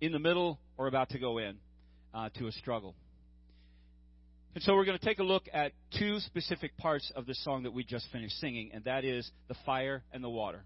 in 0.00 0.12
the 0.12 0.18
middle, 0.18 0.60
or 0.76 0.88
about 0.88 1.08
to 1.10 1.18
go 1.18 1.38
in 1.38 1.56
uh, 2.12 2.28
to 2.38 2.48
a 2.48 2.52
struggle. 2.52 2.94
And 4.54 4.62
so 4.62 4.74
we're 4.74 4.84
going 4.84 4.98
to 4.98 5.04
take 5.04 5.20
a 5.20 5.24
look 5.24 5.44
at 5.54 5.72
two 5.98 6.18
specific 6.20 6.76
parts 6.76 7.10
of 7.16 7.24
the 7.24 7.34
song 7.34 7.62
that 7.62 7.72
we 7.72 7.82
just 7.82 8.06
finished 8.12 8.38
singing, 8.40 8.72
and 8.74 8.84
that 8.84 9.04
is 9.04 9.30
the 9.48 9.56
fire 9.64 10.02
and 10.12 10.22
the 10.22 10.28
water. 10.28 10.64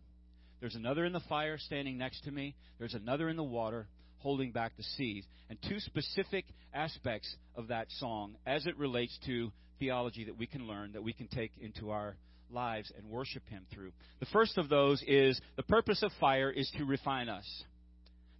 There's 0.60 0.74
another 0.74 1.04
in 1.04 1.12
the 1.12 1.20
fire 1.28 1.58
standing 1.58 1.96
next 1.96 2.24
to 2.24 2.32
me. 2.32 2.56
There's 2.78 2.94
another 2.94 3.28
in 3.28 3.36
the 3.36 3.44
water 3.44 3.86
holding 4.20 4.52
back 4.52 4.76
the 4.76 4.82
seas, 4.82 5.24
and 5.48 5.58
two 5.68 5.80
specific 5.80 6.44
aspects 6.72 7.34
of 7.56 7.68
that 7.68 7.86
song 7.98 8.36
as 8.46 8.66
it 8.66 8.76
relates 8.78 9.18
to 9.26 9.50
theology 9.78 10.24
that 10.24 10.38
we 10.38 10.46
can 10.46 10.66
learn, 10.66 10.92
that 10.92 11.02
we 11.02 11.12
can 11.12 11.26
take 11.28 11.52
into 11.60 11.90
our 11.90 12.16
lives 12.50 12.92
and 12.96 13.08
worship 13.08 13.42
Him 13.48 13.64
through. 13.72 13.92
The 14.20 14.26
first 14.26 14.58
of 14.58 14.68
those 14.68 15.02
is 15.06 15.40
the 15.56 15.62
purpose 15.62 16.02
of 16.02 16.12
fire 16.20 16.50
is 16.50 16.70
to 16.78 16.84
refine 16.84 17.28
us. 17.28 17.64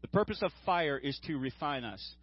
The 0.02 0.08
purpose 0.08 0.38
of 0.42 0.50
fire 0.64 0.98
is 0.98 1.18
to 1.26 1.36
refine 1.36 1.84
us. 1.84 2.14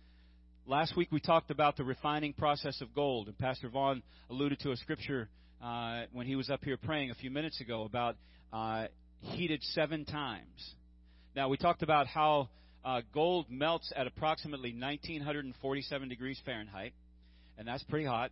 Last 0.65 0.97
week 0.97 1.09
we 1.11 1.19
talked 1.19 1.51
about 1.51 1.77
the 1.77 1.83
refining 1.83 2.33
process 2.33 2.81
of 2.81 2.93
gold, 2.93 3.27
and 3.27 3.37
Pastor 3.37 3.69
Vaughn 3.69 4.03
alluded 4.29 4.59
to 4.59 4.71
a 4.71 4.77
scripture 4.77 5.29
uh, 5.63 6.03
when 6.11 6.27
he 6.27 6.35
was 6.35 6.49
up 6.49 6.63
here 6.63 6.77
praying 6.77 7.11
a 7.11 7.15
few 7.15 7.31
minutes 7.31 7.61
ago 7.61 7.83
about 7.83 8.15
uh, 8.51 8.87
heated 9.21 9.63
seven 9.63 10.05
times. 10.05 10.73
Now 11.35 11.49
we 11.49 11.57
talked 11.57 11.83
about 11.83 12.07
how 12.07 12.49
uh, 12.85 13.01
gold 13.13 13.47
melts 13.49 13.91
at 13.95 14.07
approximately 14.07 14.69
1947 14.69 16.09
degrees 16.09 16.39
Fahrenheit, 16.45 16.93
and 17.57 17.67
that's 17.67 17.83
pretty 17.83 18.05
hot. 18.05 18.31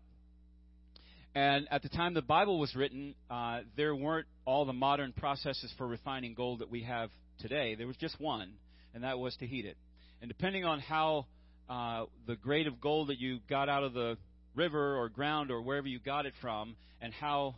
And 1.34 1.68
at 1.70 1.82
the 1.82 1.90
time 1.90 2.14
the 2.14 2.22
Bible 2.22 2.60
was 2.60 2.74
written, 2.76 3.14
uh, 3.30 3.62
there 3.76 3.94
weren't 3.94 4.28
all 4.46 4.66
the 4.66 4.74
modern 4.74 5.12
processes 5.12 5.74
for 5.78 5.86
refining 5.86 6.34
gold 6.34 6.60
that 6.60 6.72
we 6.72 6.84
have 6.84 7.10
today. 7.40 7.76
There 7.76 7.88
was 7.88 7.98
just 7.98 8.20
one, 8.22 8.54
and 8.94 9.04
that 9.04 9.20
was 9.20 9.36
to 9.38 9.48
heat 9.48 9.66
it. 9.66 9.76
And 10.22 10.30
depending 10.30 10.64
on 10.64 10.80
how 10.80 11.26
uh, 11.70 12.06
the 12.26 12.38
grade 12.38 12.68
of 12.68 12.80
gold 12.80 13.10
that 13.10 13.20
you 13.20 13.40
got 13.50 13.68
out 13.68 13.84
of 13.84 13.94
the 13.94 14.18
river 14.56 14.96
or 14.98 15.10
ground 15.10 15.52
or 15.52 15.62
wherever 15.62 15.88
you 15.88 16.00
got 16.00 16.26
it 16.26 16.34
from, 16.42 16.78
and 17.02 17.14
how 17.14 17.56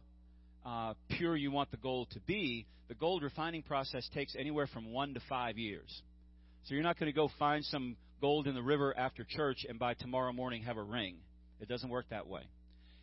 uh, 0.65 0.93
pure 1.11 1.35
you 1.35 1.51
want 1.51 1.69
the 1.69 1.77
gold 1.77 2.09
to 2.11 2.19
be, 2.21 2.65
the 2.87 2.95
gold 2.95 3.21
refining 3.21 3.61
process 3.61 4.09
takes 4.13 4.35
anywhere 4.35 4.67
from 4.67 4.91
one 4.91 5.13
to 5.13 5.19
five 5.29 5.57
years. 5.57 6.01
So 6.67 6.73
you're 6.73 6.83
not 6.83 6.99
going 6.99 7.09
to 7.09 7.15
go 7.15 7.29
find 7.39 7.63
some 7.63 7.95
gold 8.19 8.45
in 8.45 8.53
the 8.53 8.61
river 8.61 8.93
after 8.97 9.23
church 9.23 9.65
and 9.69 9.79
by 9.79 9.93
tomorrow 9.93 10.33
morning 10.33 10.63
have 10.63 10.75
a 10.75 10.83
ring. 10.83 11.15
It 11.61 11.69
doesn't 11.69 11.89
work 11.89 12.07
that 12.09 12.27
way. 12.27 12.41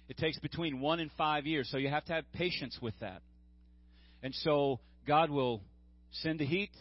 It 0.07 0.19
takes 0.19 0.39
between 0.39 0.81
one 0.81 1.01
and 1.01 1.11
five 1.17 1.47
years, 1.47 1.71
so 1.71 1.79
you 1.79 1.89
have 1.89 2.05
to 2.07 2.13
have 2.13 2.31
patience 2.35 2.79
with 2.83 2.93
that. 3.01 3.23
And 4.23 4.35
so 4.35 4.81
God 5.07 5.31
will 5.31 5.63
send 6.13 6.41
the 6.41 6.45
heat, 6.45 6.73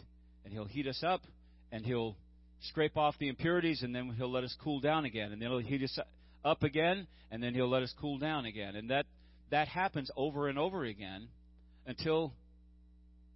and 0.44 0.52
He'll 0.52 0.66
heat 0.66 0.86
us 0.86 1.02
up, 1.02 1.22
and 1.72 1.86
He'll 1.86 2.16
scrape 2.68 2.98
off 2.98 3.14
the 3.18 3.28
impurities, 3.28 3.82
and 3.82 3.94
then 3.94 4.12
He'll 4.18 4.30
let 4.30 4.44
us 4.44 4.54
cool 4.62 4.80
down 4.80 5.06
again, 5.06 5.32
and 5.32 5.40
then 5.40 5.48
He'll 5.48 5.60
heat 5.60 5.82
us 5.82 5.98
up 6.44 6.62
again, 6.62 7.06
and 7.30 7.42
then 7.42 7.54
He'll 7.54 7.70
let 7.70 7.82
us 7.82 7.94
cool 7.98 8.18
down 8.18 8.44
again. 8.44 8.76
And 8.76 8.90
that 8.90 9.06
that 9.50 9.68
happens 9.68 10.10
over 10.18 10.48
and 10.48 10.58
over 10.58 10.84
again 10.84 11.28
until 11.86 12.34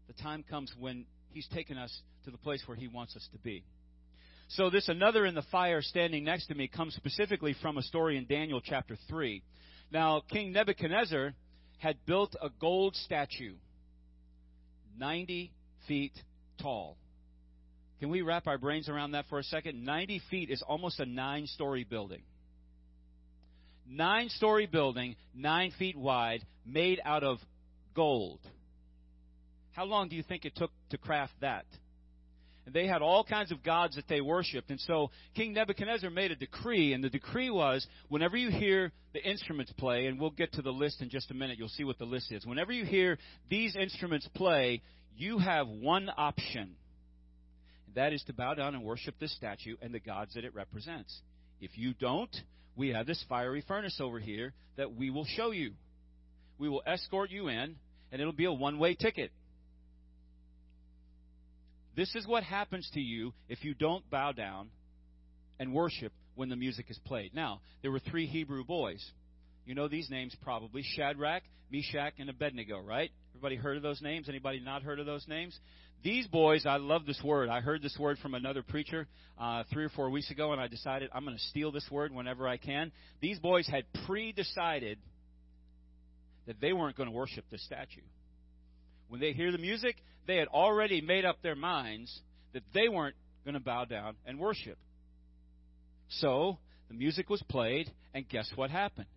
the 0.06 0.12
time 0.22 0.44
comes 0.50 0.70
when 0.78 1.06
He's 1.30 1.48
taken 1.48 1.78
us 1.78 1.98
to 2.28 2.32
the 2.32 2.38
place 2.38 2.62
where 2.66 2.76
He 2.76 2.88
wants 2.88 3.16
us 3.16 3.26
to 3.32 3.38
be. 3.38 3.64
So, 4.48 4.70
this 4.70 4.88
another 4.88 5.24
in 5.26 5.34
the 5.34 5.42
fire 5.50 5.82
standing 5.82 6.24
next 6.24 6.46
to 6.46 6.54
me 6.54 6.68
comes 6.68 6.94
specifically 6.94 7.54
from 7.60 7.78
a 7.78 7.82
story 7.82 8.16
in 8.16 8.26
Daniel 8.26 8.60
chapter 8.62 8.96
3. 9.08 9.42
Now, 9.90 10.22
King 10.30 10.52
Nebuchadnezzar 10.52 11.32
had 11.78 11.96
built 12.06 12.36
a 12.40 12.50
gold 12.60 12.96
statue 12.96 13.54
90 14.98 15.52
feet 15.86 16.12
tall. 16.60 16.96
Can 18.00 18.10
we 18.10 18.22
wrap 18.22 18.46
our 18.46 18.58
brains 18.58 18.88
around 18.88 19.12
that 19.12 19.26
for 19.28 19.38
a 19.38 19.44
second? 19.44 19.84
90 19.84 20.20
feet 20.30 20.50
is 20.50 20.62
almost 20.62 21.00
a 21.00 21.06
nine 21.06 21.46
story 21.46 21.84
building. 21.84 22.22
Nine 23.88 24.28
story 24.28 24.66
building, 24.66 25.16
nine 25.34 25.72
feet 25.78 25.96
wide, 25.96 26.44
made 26.66 27.00
out 27.04 27.24
of 27.24 27.38
gold. 27.94 28.40
How 29.72 29.84
long 29.84 30.08
do 30.08 30.16
you 30.16 30.22
think 30.22 30.44
it 30.44 30.56
took 30.56 30.70
to 30.90 30.98
craft 30.98 31.32
that? 31.40 31.64
And 32.68 32.74
they 32.74 32.86
had 32.86 33.00
all 33.00 33.24
kinds 33.24 33.50
of 33.50 33.62
gods 33.62 33.96
that 33.96 34.08
they 34.08 34.20
worshiped. 34.20 34.68
And 34.68 34.78
so 34.80 35.10
King 35.34 35.54
Nebuchadnezzar 35.54 36.10
made 36.10 36.32
a 36.32 36.36
decree, 36.36 36.92
and 36.92 37.02
the 37.02 37.08
decree 37.08 37.48
was 37.48 37.86
whenever 38.10 38.36
you 38.36 38.50
hear 38.50 38.92
the 39.14 39.26
instruments 39.26 39.72
play, 39.78 40.04
and 40.04 40.20
we'll 40.20 40.28
get 40.28 40.52
to 40.52 40.60
the 40.60 40.70
list 40.70 41.00
in 41.00 41.08
just 41.08 41.30
a 41.30 41.34
minute, 41.34 41.58
you'll 41.58 41.70
see 41.70 41.84
what 41.84 41.96
the 41.96 42.04
list 42.04 42.30
is. 42.30 42.44
Whenever 42.44 42.70
you 42.70 42.84
hear 42.84 43.16
these 43.48 43.74
instruments 43.74 44.28
play, 44.34 44.82
you 45.16 45.38
have 45.38 45.66
one 45.66 46.10
option. 46.14 46.76
that 47.94 48.12
is 48.12 48.22
to 48.24 48.34
bow 48.34 48.52
down 48.52 48.74
and 48.74 48.84
worship 48.84 49.14
this 49.18 49.34
statue 49.34 49.76
and 49.80 49.94
the 49.94 49.98
gods 49.98 50.34
that 50.34 50.44
it 50.44 50.54
represents. 50.54 51.22
If 51.62 51.78
you 51.78 51.94
don't, 51.94 52.36
we 52.76 52.90
have 52.90 53.06
this 53.06 53.24
fiery 53.30 53.64
furnace 53.66 53.98
over 53.98 54.20
here 54.20 54.52
that 54.76 54.94
we 54.94 55.08
will 55.08 55.24
show 55.24 55.52
you. 55.52 55.72
We 56.58 56.68
will 56.68 56.82
escort 56.86 57.30
you 57.30 57.48
in, 57.48 57.76
and 58.12 58.20
it'll 58.20 58.32
be 58.34 58.44
a 58.44 58.52
one 58.52 58.78
way 58.78 58.94
ticket. 58.94 59.32
This 61.98 62.14
is 62.14 62.28
what 62.28 62.44
happens 62.44 62.88
to 62.94 63.00
you 63.00 63.32
if 63.48 63.64
you 63.64 63.74
don't 63.74 64.08
bow 64.08 64.30
down 64.30 64.68
and 65.58 65.74
worship 65.74 66.12
when 66.36 66.48
the 66.48 66.54
music 66.54 66.86
is 66.90 66.98
played. 67.04 67.34
Now, 67.34 67.60
there 67.82 67.90
were 67.90 67.98
three 67.98 68.26
Hebrew 68.26 68.62
boys. 68.62 69.04
You 69.66 69.74
know 69.74 69.88
these 69.88 70.08
names 70.08 70.32
probably 70.44 70.84
Shadrach, 70.94 71.42
Meshach, 71.72 72.12
and 72.20 72.30
Abednego, 72.30 72.78
right? 72.78 73.10
Everybody 73.32 73.56
heard 73.56 73.76
of 73.76 73.82
those 73.82 74.00
names? 74.00 74.28
Anybody 74.28 74.60
not 74.60 74.84
heard 74.84 75.00
of 75.00 75.06
those 75.06 75.26
names? 75.26 75.58
These 76.04 76.28
boys, 76.28 76.66
I 76.66 76.76
love 76.76 77.04
this 77.04 77.20
word. 77.24 77.48
I 77.48 77.60
heard 77.60 77.82
this 77.82 77.96
word 77.98 78.18
from 78.18 78.34
another 78.34 78.62
preacher 78.62 79.08
uh, 79.36 79.64
three 79.72 79.84
or 79.84 79.88
four 79.88 80.08
weeks 80.08 80.30
ago, 80.30 80.52
and 80.52 80.60
I 80.60 80.68
decided 80.68 81.10
I'm 81.12 81.24
going 81.24 81.36
to 81.36 81.42
steal 81.46 81.72
this 81.72 81.88
word 81.90 82.14
whenever 82.14 82.46
I 82.46 82.58
can. 82.58 82.92
These 83.20 83.40
boys 83.40 83.66
had 83.66 83.82
pre 84.06 84.30
decided 84.30 84.98
that 86.46 86.60
they 86.60 86.72
weren't 86.72 86.96
going 86.96 87.08
to 87.08 87.14
worship 87.14 87.44
this 87.50 87.64
statue. 87.64 88.02
When 89.08 89.20
they 89.20 89.32
hear 89.32 89.50
the 89.50 89.58
music, 89.58 89.96
they 90.28 90.36
had 90.36 90.46
already 90.48 91.00
made 91.00 91.24
up 91.24 91.42
their 91.42 91.56
minds 91.56 92.20
that 92.52 92.62
they 92.72 92.88
weren't 92.88 93.16
going 93.44 93.54
to 93.54 93.60
bow 93.60 93.84
down 93.84 94.14
and 94.24 94.38
worship. 94.38 94.78
So 96.08 96.58
the 96.88 96.94
music 96.94 97.28
was 97.28 97.42
played, 97.48 97.90
and 98.14 98.28
guess 98.28 98.48
what 98.54 98.70
happened? 98.70 99.08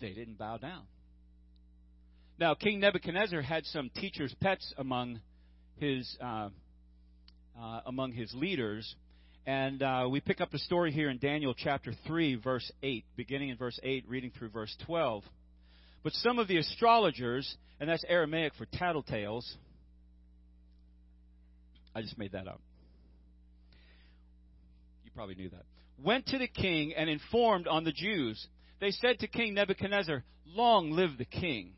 They 0.00 0.12
didn't 0.12 0.36
bow 0.36 0.58
down. 0.58 0.82
Now, 2.38 2.54
King 2.54 2.80
Nebuchadnezzar 2.80 3.40
had 3.40 3.64
some 3.66 3.88
teachers' 3.94 4.34
pets 4.40 4.74
among 4.76 5.20
his 5.76 6.16
uh, 6.20 6.48
uh, 7.58 7.80
among 7.86 8.12
his 8.12 8.32
leaders, 8.34 8.96
and 9.46 9.82
uh, 9.82 10.08
we 10.10 10.20
pick 10.20 10.40
up 10.40 10.50
the 10.50 10.58
story 10.58 10.90
here 10.90 11.08
in 11.08 11.18
Daniel 11.18 11.54
chapter 11.56 11.92
three, 12.06 12.34
verse 12.34 12.68
eight, 12.82 13.04
beginning 13.16 13.50
in 13.50 13.56
verse 13.56 13.78
eight, 13.82 14.04
reading 14.08 14.32
through 14.36 14.48
verse 14.48 14.74
twelve. 14.86 15.22
But 16.02 16.12
some 16.14 16.38
of 16.38 16.48
the 16.48 16.58
astrologers, 16.58 17.56
and 17.78 17.88
that's 17.88 18.04
Aramaic 18.08 18.54
for 18.54 18.66
tattletales. 18.66 19.44
I 21.94 22.02
just 22.02 22.18
made 22.18 22.32
that 22.32 22.48
up. 22.48 22.60
You 25.04 25.10
probably 25.14 25.34
knew 25.34 25.50
that. 25.50 25.64
Went 26.02 26.26
to 26.28 26.38
the 26.38 26.48
king 26.48 26.94
and 26.96 27.08
informed 27.10 27.66
on 27.66 27.84
the 27.84 27.92
Jews. 27.92 28.46
They 28.80 28.90
said 28.90 29.18
to 29.20 29.28
King 29.28 29.54
Nebuchadnezzar, 29.54 30.24
Long 30.46 30.92
live 30.92 31.18
the 31.18 31.24
king. 31.24 31.72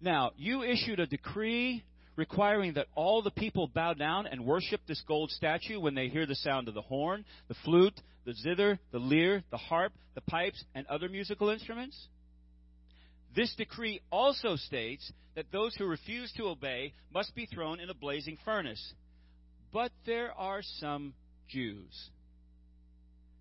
Now, 0.00 0.32
you 0.36 0.62
issued 0.62 1.00
a 1.00 1.06
decree 1.06 1.84
requiring 2.16 2.74
that 2.74 2.86
all 2.94 3.22
the 3.22 3.30
people 3.30 3.68
bow 3.68 3.94
down 3.94 4.26
and 4.26 4.44
worship 4.44 4.80
this 4.86 5.02
gold 5.06 5.30
statue 5.30 5.80
when 5.80 5.94
they 5.94 6.08
hear 6.08 6.26
the 6.26 6.34
sound 6.34 6.68
of 6.68 6.74
the 6.74 6.82
horn, 6.82 7.24
the 7.48 7.54
flute, 7.64 7.98
the 8.24 8.34
zither, 8.34 8.78
the 8.92 8.98
lyre, 8.98 9.42
the 9.50 9.56
harp, 9.56 9.92
the 10.14 10.20
pipes, 10.22 10.62
and 10.74 10.86
other 10.86 11.08
musical 11.08 11.48
instruments? 11.48 12.08
This 13.34 13.54
decree 13.56 14.00
also 14.12 14.56
states 14.56 15.10
that 15.34 15.50
those 15.50 15.74
who 15.74 15.86
refuse 15.86 16.32
to 16.36 16.44
obey 16.44 16.92
must 17.12 17.34
be 17.34 17.46
thrown 17.46 17.80
in 17.80 17.90
a 17.90 17.94
blazing 17.94 18.38
furnace. 18.44 18.94
But 19.72 19.90
there 20.06 20.32
are 20.32 20.62
some 20.78 21.14
Jews, 21.48 22.10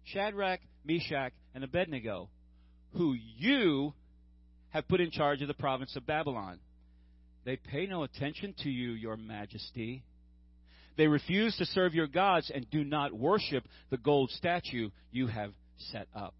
Shadrach, 0.05 0.61
Meshach, 0.83 1.33
and 1.53 1.63
Abednego, 1.63 2.29
who 2.93 3.13
you 3.13 3.93
have 4.69 4.87
put 4.87 4.99
in 4.99 5.11
charge 5.11 5.41
of 5.43 5.47
the 5.47 5.53
province 5.53 5.95
of 5.95 6.07
Babylon. 6.07 6.59
They 7.45 7.57
pay 7.57 7.85
no 7.85 8.03
attention 8.03 8.55
to 8.63 8.69
you, 8.69 8.91
your 8.91 9.17
majesty. 9.17 10.03
They 10.97 11.07
refuse 11.07 11.55
to 11.57 11.65
serve 11.65 11.93
your 11.93 12.07
gods 12.07 12.51
and 12.53 12.69
do 12.69 12.83
not 12.83 13.13
worship 13.13 13.65
the 13.91 13.97
gold 13.97 14.31
statue 14.31 14.89
you 15.11 15.27
have 15.27 15.51
set 15.91 16.07
up. 16.15 16.33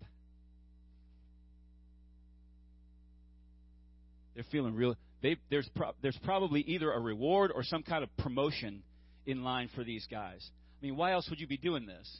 They're 4.35 4.45
feeling 4.51 4.75
real. 4.75 4.95
They, 5.21 5.37
there's, 5.49 5.69
pro, 5.75 5.91
there's 6.01 6.19
probably 6.23 6.61
either 6.61 6.91
a 6.91 6.99
reward 6.99 7.51
or 7.53 7.63
some 7.63 7.83
kind 7.83 8.03
of 8.03 8.15
promotion 8.17 8.83
in 9.25 9.43
line 9.43 9.69
for 9.75 9.83
these 9.83 10.07
guys. 10.09 10.49
I 10.81 10.85
mean, 10.85 10.97
why 10.97 11.13
else 11.13 11.29
would 11.29 11.39
you 11.39 11.47
be 11.47 11.57
doing 11.57 11.85
this? 11.85 12.19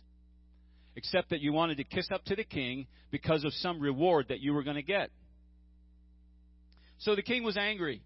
Except 0.95 1.31
that 1.31 1.41
you 1.41 1.51
wanted 1.51 1.77
to 1.77 1.83
kiss 1.83 2.07
up 2.13 2.23
to 2.25 2.35
the 2.35 2.43
king 2.43 2.87
because 3.11 3.43
of 3.43 3.53
some 3.53 3.79
reward 3.79 4.27
that 4.29 4.39
you 4.39 4.53
were 4.53 4.63
going 4.63 4.75
to 4.75 4.83
get. 4.83 5.09
So 6.99 7.15
the 7.15 7.23
king 7.23 7.43
was 7.43 7.57
angry. 7.57 8.01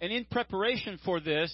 And 0.00 0.12
in 0.12 0.24
preparation 0.24 0.98
for 1.04 1.20
this, 1.20 1.52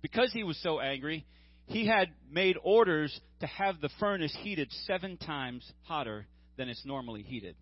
because 0.00 0.32
he 0.32 0.44
was 0.44 0.60
so 0.62 0.80
angry, 0.80 1.26
he 1.66 1.86
had 1.86 2.10
made 2.30 2.56
orders 2.62 3.18
to 3.40 3.46
have 3.46 3.80
the 3.80 3.90
furnace 3.98 4.36
heated 4.40 4.70
seven 4.86 5.16
times 5.16 5.70
hotter 5.82 6.26
than 6.56 6.68
it's 6.68 6.84
normally 6.84 7.22
heated. 7.22 7.56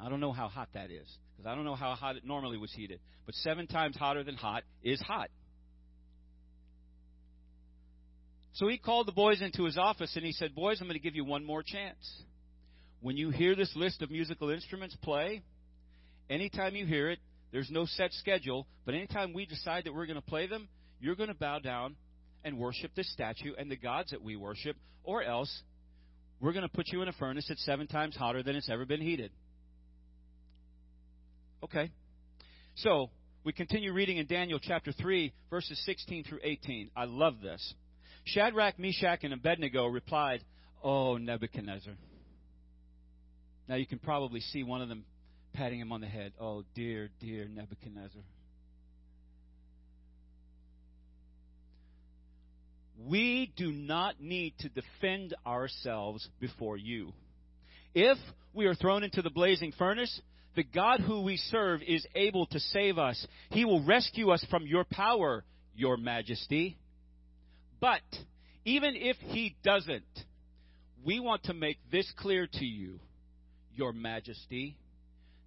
I 0.00 0.08
don't 0.08 0.20
know 0.20 0.32
how 0.32 0.48
hot 0.48 0.68
that 0.74 0.90
is, 0.90 1.08
because 1.38 1.50
I 1.50 1.54
don't 1.54 1.64
know 1.64 1.76
how 1.76 1.94
hot 1.94 2.16
it 2.16 2.24
normally 2.24 2.58
was 2.58 2.72
heated. 2.72 2.98
But 3.24 3.34
seven 3.36 3.68
times 3.68 3.96
hotter 3.96 4.24
than 4.24 4.34
hot 4.34 4.64
is 4.82 5.00
hot. 5.00 5.28
So 8.54 8.66
he 8.66 8.76
called 8.76 9.06
the 9.06 9.12
boys 9.12 9.40
into 9.40 9.64
his 9.64 9.78
office 9.78 10.16
and 10.16 10.24
he 10.24 10.32
said, 10.32 10.52
Boys, 10.52 10.80
I'm 10.80 10.88
going 10.88 10.98
to 10.98 11.02
give 11.02 11.14
you 11.14 11.24
one 11.24 11.44
more 11.44 11.62
chance. 11.62 12.22
When 13.00 13.16
you 13.16 13.30
hear 13.30 13.54
this 13.54 13.70
list 13.76 14.02
of 14.02 14.10
musical 14.10 14.50
instruments 14.50 14.96
play, 15.00 15.42
anytime 16.28 16.74
you 16.74 16.84
hear 16.84 17.08
it, 17.10 17.20
there's 17.52 17.70
no 17.70 17.86
set 17.86 18.12
schedule, 18.14 18.66
but 18.84 18.96
anytime 18.96 19.32
we 19.32 19.46
decide 19.46 19.84
that 19.84 19.94
we're 19.94 20.06
going 20.06 20.20
to 20.20 20.26
play 20.28 20.48
them, 20.48 20.68
you're 21.00 21.14
going 21.14 21.28
to 21.28 21.36
bow 21.36 21.60
down 21.60 21.94
and 22.42 22.58
worship 22.58 22.90
this 22.96 23.10
statue 23.12 23.52
and 23.56 23.70
the 23.70 23.76
gods 23.76 24.10
that 24.10 24.22
we 24.22 24.34
worship, 24.34 24.76
or 25.04 25.22
else 25.22 25.62
we're 26.40 26.52
going 26.52 26.68
to 26.68 26.74
put 26.74 26.88
you 26.88 27.00
in 27.02 27.08
a 27.08 27.12
furnace 27.12 27.46
that's 27.48 27.64
seven 27.64 27.86
times 27.86 28.16
hotter 28.16 28.42
than 28.42 28.56
it's 28.56 28.68
ever 28.68 28.84
been 28.84 29.00
heated. 29.00 29.30
Okay. 31.62 31.90
So, 32.76 33.10
we 33.44 33.52
continue 33.52 33.92
reading 33.92 34.18
in 34.18 34.26
Daniel 34.26 34.60
chapter 34.60 34.92
3, 34.92 35.32
verses 35.50 35.80
16 35.84 36.24
through 36.24 36.38
18. 36.42 36.90
I 36.96 37.04
love 37.04 37.40
this. 37.42 37.74
Shadrach, 38.24 38.78
Meshach, 38.78 39.24
and 39.24 39.32
Abednego 39.32 39.86
replied, 39.86 40.44
Oh, 40.82 41.16
Nebuchadnezzar. 41.16 41.94
Now 43.68 43.74
you 43.74 43.86
can 43.86 43.98
probably 43.98 44.40
see 44.40 44.62
one 44.62 44.82
of 44.82 44.88
them 44.88 45.04
patting 45.52 45.80
him 45.80 45.92
on 45.92 46.00
the 46.00 46.06
head. 46.06 46.32
Oh, 46.40 46.62
dear, 46.74 47.10
dear 47.20 47.48
Nebuchadnezzar. 47.48 48.22
We 53.06 53.52
do 53.56 53.72
not 53.72 54.20
need 54.20 54.54
to 54.60 54.68
defend 54.68 55.34
ourselves 55.46 56.28
before 56.40 56.76
you. 56.76 57.12
If 57.94 58.18
we 58.52 58.66
are 58.66 58.74
thrown 58.74 59.04
into 59.04 59.22
the 59.22 59.30
blazing 59.30 59.72
furnace, 59.78 60.20
the 60.58 60.64
God 60.64 60.98
who 60.98 61.20
we 61.20 61.36
serve 61.36 61.82
is 61.86 62.04
able 62.16 62.46
to 62.46 62.58
save 62.58 62.98
us. 62.98 63.24
He 63.50 63.64
will 63.64 63.84
rescue 63.84 64.30
us 64.30 64.44
from 64.50 64.66
your 64.66 64.82
power, 64.82 65.44
your 65.76 65.96
majesty. 65.96 66.76
But 67.80 68.00
even 68.64 68.96
if 68.96 69.16
he 69.18 69.54
doesn't, 69.62 70.02
we 71.04 71.20
want 71.20 71.44
to 71.44 71.54
make 71.54 71.78
this 71.92 72.12
clear 72.18 72.48
to 72.54 72.64
you, 72.64 72.98
your 73.72 73.92
majesty 73.92 74.76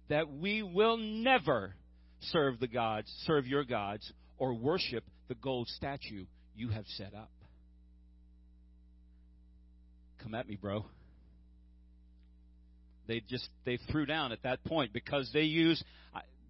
that 0.08 0.32
we 0.32 0.62
will 0.62 0.96
never 0.96 1.74
serve 2.30 2.58
the 2.58 2.66
gods, 2.66 3.12
serve 3.26 3.46
your 3.46 3.64
gods, 3.64 4.10
or 4.38 4.54
worship 4.54 5.04
the 5.28 5.34
gold 5.34 5.68
statue 5.68 6.24
you 6.56 6.70
have 6.70 6.86
set 6.96 7.12
up. 7.12 7.30
Come 10.22 10.34
at 10.34 10.48
me, 10.48 10.56
bro. 10.56 10.86
They 13.12 13.20
just 13.28 13.46
they 13.66 13.78
threw 13.90 14.06
down 14.06 14.32
at 14.32 14.42
that 14.44 14.64
point 14.64 14.94
because 14.94 15.28
they 15.34 15.42
use 15.42 15.84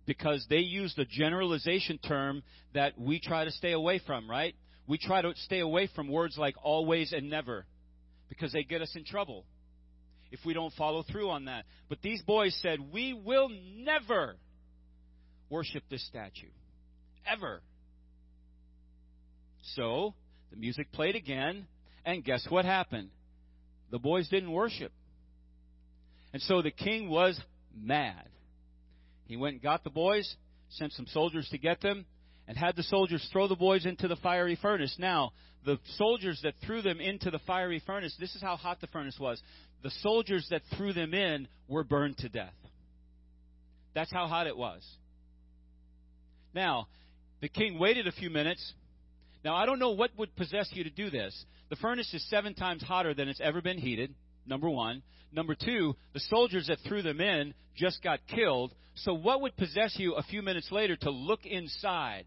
because 0.06 0.46
they 0.48 0.58
use 0.58 0.94
the 0.96 1.04
generalization 1.04 1.98
term 1.98 2.44
that 2.72 2.96
we 2.96 3.18
try 3.18 3.44
to 3.44 3.50
stay 3.50 3.72
away 3.72 4.00
from, 4.06 4.30
right? 4.30 4.54
We 4.86 4.96
try 4.96 5.22
to 5.22 5.32
stay 5.34 5.58
away 5.58 5.88
from 5.92 6.06
words 6.06 6.38
like 6.38 6.54
always 6.62 7.12
and 7.12 7.28
never 7.28 7.66
because 8.28 8.52
they 8.52 8.62
get 8.62 8.80
us 8.80 8.92
in 8.94 9.04
trouble 9.04 9.44
if 10.30 10.38
we 10.46 10.54
don't 10.54 10.72
follow 10.74 11.02
through 11.02 11.30
on 11.30 11.46
that. 11.46 11.64
But 11.88 12.00
these 12.00 12.22
boys 12.22 12.56
said, 12.62 12.78
We 12.92 13.12
will 13.12 13.48
never 13.78 14.36
worship 15.50 15.82
this 15.90 16.06
statue. 16.06 16.46
Ever. 17.26 17.60
So, 19.74 20.14
the 20.52 20.58
music 20.58 20.92
played 20.92 21.16
again, 21.16 21.66
and 22.04 22.22
guess 22.24 22.46
what 22.48 22.64
happened? 22.64 23.10
The 23.90 23.98
boys 23.98 24.28
didn't 24.28 24.52
worship. 24.52 24.92
And 26.32 26.40
so 26.42 26.62
the 26.62 26.70
king 26.70 27.08
was 27.08 27.38
mad. 27.74 28.28
He 29.26 29.36
went 29.36 29.54
and 29.54 29.62
got 29.62 29.84
the 29.84 29.90
boys, 29.90 30.36
sent 30.70 30.92
some 30.92 31.06
soldiers 31.06 31.48
to 31.50 31.58
get 31.58 31.80
them, 31.80 32.06
and 32.48 32.56
had 32.56 32.76
the 32.76 32.82
soldiers 32.82 33.26
throw 33.32 33.48
the 33.48 33.56
boys 33.56 33.86
into 33.86 34.08
the 34.08 34.16
fiery 34.16 34.58
furnace. 34.60 34.96
Now, 34.98 35.32
the 35.64 35.78
soldiers 35.96 36.40
that 36.42 36.54
threw 36.66 36.82
them 36.82 37.00
into 37.00 37.30
the 37.30 37.38
fiery 37.46 37.82
furnace, 37.86 38.14
this 38.18 38.34
is 38.34 38.42
how 38.42 38.56
hot 38.56 38.80
the 38.80 38.88
furnace 38.88 39.18
was. 39.18 39.40
The 39.82 39.92
soldiers 40.02 40.46
that 40.50 40.62
threw 40.76 40.92
them 40.92 41.14
in 41.14 41.48
were 41.68 41.84
burned 41.84 42.18
to 42.18 42.28
death. 42.28 42.54
That's 43.94 44.12
how 44.12 44.26
hot 44.26 44.46
it 44.46 44.56
was. 44.56 44.82
Now, 46.54 46.88
the 47.40 47.48
king 47.48 47.78
waited 47.78 48.06
a 48.06 48.12
few 48.12 48.30
minutes. 48.30 48.72
Now, 49.44 49.54
I 49.54 49.66
don't 49.66 49.78
know 49.78 49.90
what 49.90 50.10
would 50.16 50.34
possess 50.36 50.68
you 50.72 50.84
to 50.84 50.90
do 50.90 51.10
this. 51.10 51.44
The 51.70 51.76
furnace 51.76 52.12
is 52.12 52.28
seven 52.28 52.54
times 52.54 52.82
hotter 52.82 53.14
than 53.14 53.28
it's 53.28 53.40
ever 53.40 53.60
been 53.60 53.78
heated, 53.78 54.14
number 54.46 54.68
one. 54.68 55.02
Number 55.32 55.54
two, 55.54 55.94
the 56.12 56.20
soldiers 56.20 56.66
that 56.66 56.78
threw 56.86 57.02
them 57.02 57.20
in 57.20 57.54
just 57.74 58.02
got 58.02 58.20
killed. 58.26 58.74
So, 58.94 59.14
what 59.14 59.40
would 59.40 59.56
possess 59.56 59.94
you 59.98 60.14
a 60.14 60.22
few 60.22 60.42
minutes 60.42 60.70
later 60.70 60.96
to 60.96 61.10
look 61.10 61.46
inside? 61.46 62.26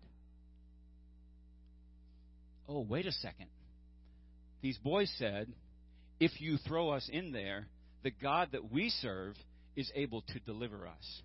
Oh, 2.68 2.82
wait 2.82 3.06
a 3.06 3.12
second. 3.12 3.48
These 4.62 4.80
boys 4.80 5.12
said, 5.20 5.48
if 6.20 6.42
you 6.42 6.58
throw 6.58 6.90
us 6.90 7.08
in 7.12 7.32
there, 7.32 7.68
the 8.04 8.10
God 8.12 8.50
that 8.54 8.72
we 8.72 8.90
serve 8.90 9.36
is 9.76 9.92
able 9.94 10.22
to 10.22 10.40
deliver 10.40 10.88
us. 10.88 11.22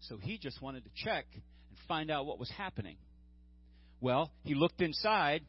So 0.00 0.16
he 0.16 0.38
just 0.38 0.62
wanted 0.62 0.84
to 0.84 0.90
check 1.04 1.26
and 1.34 1.78
find 1.86 2.10
out 2.10 2.26
what 2.26 2.38
was 2.38 2.50
happening. 2.50 2.96
Well, 4.00 4.32
he 4.44 4.54
looked 4.54 4.80
inside 4.80 5.42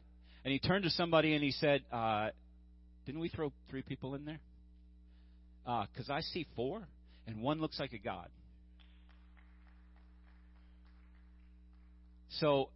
and 0.44 0.52
he 0.52 0.58
turned 0.58 0.84
to 0.84 0.90
somebody 0.90 1.34
and 1.34 1.42
he 1.42 1.50
said, 1.52 1.82
uh, 1.90 2.28
Didn't 3.06 3.20
we 3.20 3.28
throw 3.28 3.52
three 3.70 3.82
people 3.82 4.14
in 4.14 4.24
there? 4.24 4.40
Because 5.64 6.10
uh, 6.10 6.14
I 6.14 6.20
see 6.20 6.46
four, 6.56 6.82
and 7.26 7.40
one 7.40 7.60
looks 7.60 7.78
like 7.78 7.92
a 7.92 7.98
god. 7.98 8.28
So, 12.40 12.70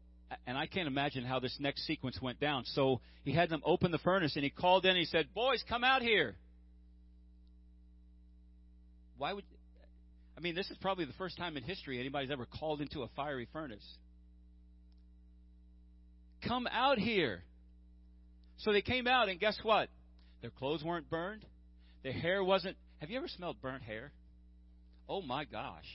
and 0.47 0.57
I 0.57 0.67
can't 0.67 0.87
imagine 0.87 1.25
how 1.25 1.41
this 1.41 1.57
next 1.59 1.87
sequence 1.87 2.19
went 2.23 2.39
down. 2.39 2.65
So 2.67 3.01
he 3.25 3.33
had 3.33 3.49
them 3.49 3.63
open 3.65 3.91
the 3.91 3.99
furnace 3.99 4.37
and 4.37 4.45
he 4.45 4.51
called 4.51 4.85
in 4.85 4.91
and 4.91 4.99
he 4.99 5.05
said, 5.05 5.27
Boys, 5.35 5.65
come 5.69 5.83
out 5.83 6.03
here. 6.03 6.37
Why 9.17 9.33
would. 9.33 9.45
I 10.37 10.41
mean, 10.41 10.55
this 10.55 10.71
is 10.71 10.77
probably 10.81 11.05
the 11.05 11.15
first 11.15 11.37
time 11.37 11.57
in 11.57 11.65
history 11.65 11.99
anybody's 11.99 12.31
ever 12.31 12.47
called 12.47 12.81
into 12.81 13.03
a 13.03 13.09
fiery 13.17 13.49
furnace. 13.53 13.85
Come 16.47 16.69
out 16.71 16.99
here. 16.99 17.43
So 18.59 18.73
they 18.73 18.83
came 18.83 19.09
out, 19.09 19.29
and 19.29 19.41
guess 19.41 19.59
what? 19.63 19.89
Their 20.41 20.51
clothes 20.51 20.85
weren't 20.85 21.11
burned. 21.11 21.45
Their 22.03 22.13
hair 22.13 22.43
wasn't. 22.45 22.77
Have 23.01 23.11
you 23.11 23.19
ever 23.19 23.29
smelled 23.29 23.61
burnt 23.61 23.83
hair? 23.83 24.13
Oh 25.09 25.23
my 25.23 25.45
gosh. 25.45 25.87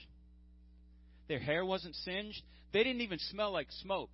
Their 1.28 1.38
hair 1.38 1.64
wasn't 1.64 1.94
singed. 1.96 2.42
They 2.72 2.82
didn't 2.84 3.02
even 3.02 3.18
smell 3.18 3.52
like 3.52 3.68
smoke. 3.82 4.10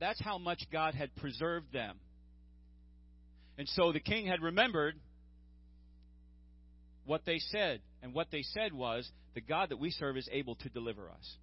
That's 0.00 0.20
how 0.20 0.38
much 0.38 0.62
God 0.72 0.94
had 0.94 1.14
preserved 1.16 1.72
them. 1.72 1.96
And 3.56 3.68
so 3.68 3.92
the 3.92 4.00
king 4.00 4.26
had 4.26 4.42
remembered 4.42 4.96
what 7.04 7.22
they 7.24 7.38
said. 7.38 7.80
And 8.02 8.12
what 8.12 8.28
they 8.32 8.42
said 8.42 8.72
was, 8.72 9.08
the 9.34 9.40
God 9.40 9.70
that 9.70 9.78
we 9.78 9.90
serve 9.90 10.16
is 10.16 10.28
able 10.32 10.56
to 10.56 10.68
deliver 10.68 11.08
us. 11.10 11.36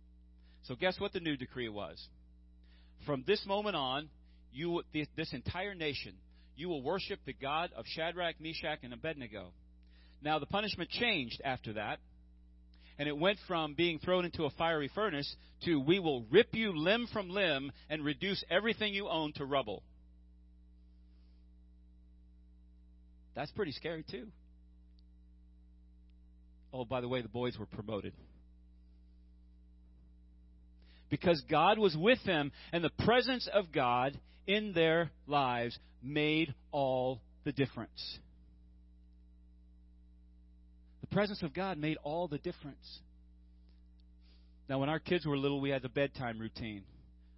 So 0.63 0.75
guess 0.75 0.99
what 0.99 1.13
the 1.13 1.19
new 1.19 1.37
decree 1.37 1.69
was? 1.69 2.01
From 3.05 3.23
this 3.25 3.43
moment 3.45 3.75
on, 3.75 4.09
you, 4.51 4.83
this 4.93 5.33
entire 5.33 5.73
nation, 5.73 6.13
you 6.62 6.70
will 6.70 6.84
worship 6.84 7.20
the 7.26 7.34
God 7.34 7.72
of 7.76 7.86
Shadrach, 7.88 8.36
Meshach, 8.39 8.80
and 8.84 8.93
Abednego. 8.93 9.47
Now, 10.22 10.38
the 10.38 10.45
punishment 10.45 10.91
changed 10.91 11.41
after 11.43 11.74
that, 11.74 11.97
and 12.99 13.09
it 13.09 13.18
went 13.18 13.39
from 13.47 13.74
being 13.74 13.97
thrown 13.97 14.26
into 14.26 14.43
a 14.43 14.51
fiery 14.51 14.89
furnace 14.93 15.36
to 15.66 15.80
we 15.80 15.97
will 15.99 16.24
rip 16.30 16.49
you 16.53 16.72
limb 16.78 17.07
from 17.12 17.30
limb 17.30 17.72
and 17.89 18.05
reduce 18.05 18.43
everything 18.51 18.93
you 18.93 19.09
own 19.09 19.34
to 19.34 19.45
rubble. 19.45 19.82
That's 23.36 23.51
pretty 23.51 23.72
scary, 23.72 24.05
too. 24.09 24.28
Oh, 26.72 26.86
by 26.86 27.01
the 27.01 27.07
way, 27.07 27.24
the 27.24 27.28
boys 27.28 27.57
were 27.57 27.66
promoted 27.66 28.14
because 31.09 31.41
God 31.49 31.78
was 31.78 31.97
with 31.97 32.24
them, 32.26 32.51
and 32.72 32.84
the 32.84 33.03
presence 33.03 33.49
of 33.51 33.72
God 33.74 34.18
in 34.47 34.73
their 34.73 35.11
lives 35.27 35.77
made 36.03 36.53
all 36.71 37.21
the 37.43 37.51
difference. 37.51 38.19
The 41.01 41.07
presence 41.07 41.41
of 41.43 41.53
God 41.53 41.77
made 41.77 41.97
all 42.03 42.27
the 42.27 42.37
difference. 42.37 42.99
Now, 44.69 44.79
when 44.79 44.89
our 44.89 44.99
kids 44.99 45.25
were 45.25 45.37
little, 45.37 45.59
we 45.59 45.69
had 45.69 45.81
the 45.81 45.89
bedtime 45.89 46.39
routine. 46.39 46.83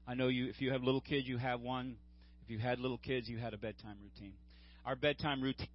I 0.07 0.13
know 0.13 0.27
you, 0.27 0.47
if 0.47 0.61
you 0.61 0.71
have 0.71 0.83
little 0.83 1.01
kids, 1.01 1.27
you 1.27 1.37
have 1.37 1.61
one. 1.61 1.95
If 2.43 2.49
you 2.51 2.59
had 2.59 2.79
little 2.79 2.97
kids, 2.97 3.27
you 3.29 3.37
had 3.37 3.53
a 3.53 3.57
bedtime 3.57 3.97
routine. 4.03 4.33
Our 4.85 4.95
bedtime 4.95 5.41
routine, 5.41 5.69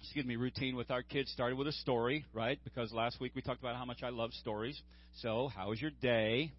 excuse 0.00 0.24
me, 0.24 0.36
routine 0.36 0.76
with 0.76 0.90
our 0.90 1.02
kids 1.02 1.30
started 1.32 1.56
with 1.56 1.66
a 1.66 1.72
story, 1.72 2.24
right? 2.32 2.58
Because 2.62 2.92
last 2.92 3.20
week 3.20 3.32
we 3.34 3.42
talked 3.42 3.60
about 3.60 3.76
how 3.76 3.84
much 3.84 4.02
I 4.02 4.10
love 4.10 4.32
stories. 4.32 4.80
So, 5.20 5.50
how 5.54 5.70
was 5.70 5.80
your 5.80 5.90
day? 6.00 6.52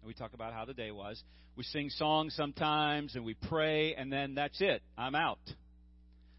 And 0.00 0.06
we 0.06 0.14
talk 0.14 0.34
about 0.34 0.52
how 0.52 0.64
the 0.64 0.74
day 0.74 0.90
was. 0.90 1.22
We 1.56 1.64
sing 1.64 1.88
songs 1.90 2.34
sometimes 2.34 3.14
and 3.14 3.24
we 3.24 3.34
pray, 3.34 3.94
and 3.94 4.12
then 4.12 4.34
that's 4.34 4.60
it. 4.60 4.82
I'm 4.96 5.14
out. 5.14 5.38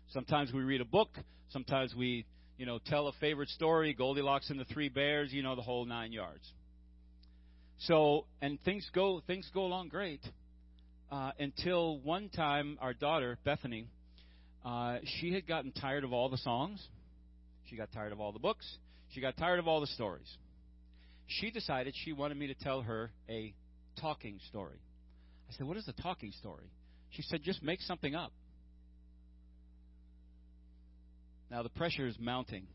Sometimes 0.10 0.54
we 0.54 0.64
read 0.64 0.82
a 0.82 0.86
book. 0.86 1.10
Sometimes 1.50 1.96
we, 1.96 2.26
you 2.58 2.66
know, 2.66 2.80
tell 2.86 3.08
a 3.08 3.14
favorite 3.14 3.50
story, 3.50 3.94
Goldilocks 3.94 4.50
and 4.50 4.60
the 4.60 4.66
Three 4.66 4.90
Bears, 4.90 5.34
you 5.34 5.44
know, 5.44 5.56
the 5.56 5.62
whole 5.62 5.86
nine 5.86 6.12
yards. 6.12 6.52
So, 7.80 8.26
and 8.42 8.60
things 8.64 8.90
go 8.94 9.22
things 9.28 9.50
go 9.54 9.62
along 9.62 9.90
great 9.90 10.22
uh, 11.12 11.32
until 11.40 12.00
one 12.00 12.30
time 12.30 12.78
our 12.82 12.94
daughter 12.94 13.38
Bethany, 13.44 13.88
uh, 14.66 14.98
she 15.20 15.34
had 15.34 15.48
gotten 15.48 15.72
tired 15.72 16.04
of 16.04 16.12
all 16.12 16.30
the 16.30 16.38
songs, 16.38 16.86
she 17.70 17.76
got 17.76 17.92
tired 17.92 18.12
of 18.12 18.20
all 18.20 18.32
the 18.32 18.40
books, 18.40 18.66
she 19.14 19.22
got 19.22 19.38
tired 19.38 19.60
of 19.60 19.68
all 19.68 19.80
the 19.80 19.88
stories 19.88 20.28
she 21.28 21.52
decided 21.52 21.94
she 22.04 22.14
wanted 22.14 22.38
me 22.38 22.48
to 22.48 22.56
tell 22.56 22.82
her 22.82 23.12
a 23.30 23.54
talking 24.00 24.40
story. 24.50 24.80
I 25.50 25.54
said, 25.58 25.68
What 25.68 25.78
is 25.78 25.88
a 25.88 26.02
talking 26.02 26.32
story? 26.40 26.72
She 27.12 27.22
said, 27.22 27.42
Just 27.44 27.62
make 27.62 27.82
something 27.82 28.16
up. 28.16 28.32
Now 31.52 31.64
the 31.64 31.70
pressure 31.70 32.08
is 32.08 32.18
mounting. 32.20 32.68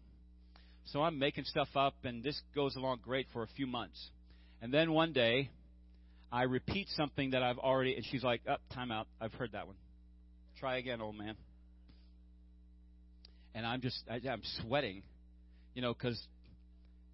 So 0.86 1.02
I'm 1.02 1.18
making 1.18 1.44
stuff 1.44 1.68
up, 1.76 1.94
and 2.04 2.22
this 2.22 2.40
goes 2.54 2.76
along 2.76 3.00
great 3.04 3.26
for 3.32 3.42
a 3.42 3.48
few 3.56 3.66
months. 3.66 3.98
And 4.60 4.72
then 4.72 4.92
one 4.92 5.12
day, 5.12 5.50
I 6.30 6.42
repeat 6.42 6.88
something 6.96 7.30
that 7.30 7.42
I've 7.42 7.58
already, 7.58 7.94
and 7.94 8.04
she's 8.10 8.22
like, 8.22 8.42
Up, 8.48 8.60
oh, 8.70 8.74
time 8.74 8.90
out. 8.90 9.06
I've 9.20 9.32
heard 9.34 9.52
that 9.52 9.66
one. 9.66 9.76
Try 10.58 10.78
again, 10.78 11.00
old 11.00 11.16
man. 11.16 11.36
And 13.54 13.66
I'm 13.66 13.80
just, 13.80 14.02
I, 14.10 14.20
I'm 14.28 14.42
sweating, 14.60 15.02
you 15.74 15.82
know, 15.82 15.92
because 15.92 16.18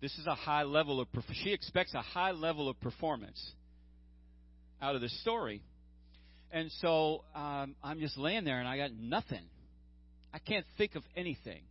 this 0.01 0.17
is 0.19 0.27
a 0.27 0.35
high 0.35 0.63
level 0.63 1.01
of 1.01 1.09
she 1.33 1.53
expects 1.53 1.95
a 1.95 2.03
high 2.03 2.31
level 2.31 2.69
of 2.69 2.81
performance 2.81 3.53
out 4.81 4.95
of 4.95 5.01
the 5.01 5.09
story. 5.09 5.63
And 6.51 6.71
so 6.81 7.25
um, 7.35 7.75
I'm 7.83 7.99
just 8.01 8.17
laying 8.17 8.45
there 8.45 8.59
and 8.59 8.69
I 8.69 8.77
got 8.77 8.93
nothing. 8.93 9.45
I 10.33 10.39
can't 10.39 10.65
think 10.77 10.95
of 10.95 11.03
anything. 11.17 11.63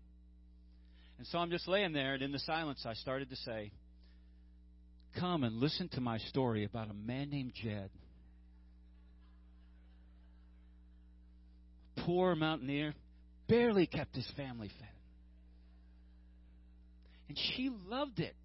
And 1.18 1.26
so 1.28 1.40
I'm 1.40 1.50
just 1.50 1.68
laying 1.68 1.94
there, 1.94 2.14
and 2.14 2.22
in 2.22 2.32
the 2.32 2.40
silence, 2.40 2.86
I 2.86 2.94
started 2.94 3.30
to 3.32 3.36
say, 3.38 3.72
Come 5.20 5.44
and 5.44 5.56
listen 5.56 5.90
to 5.94 6.02
my 6.02 6.20
story 6.20 6.64
about 6.64 6.92
a 6.92 6.94
man 6.94 7.32
named 7.32 7.54
Jed. 7.56 7.90
Poor 12.06 12.36
mountaineer, 12.36 12.94
barely 13.48 13.88
kept 13.88 14.16
his 14.16 14.30
family 14.38 14.70
fed. 14.80 14.97
And 17.28 17.38
she 17.38 17.70
loved 17.88 18.20
it. 18.20 18.36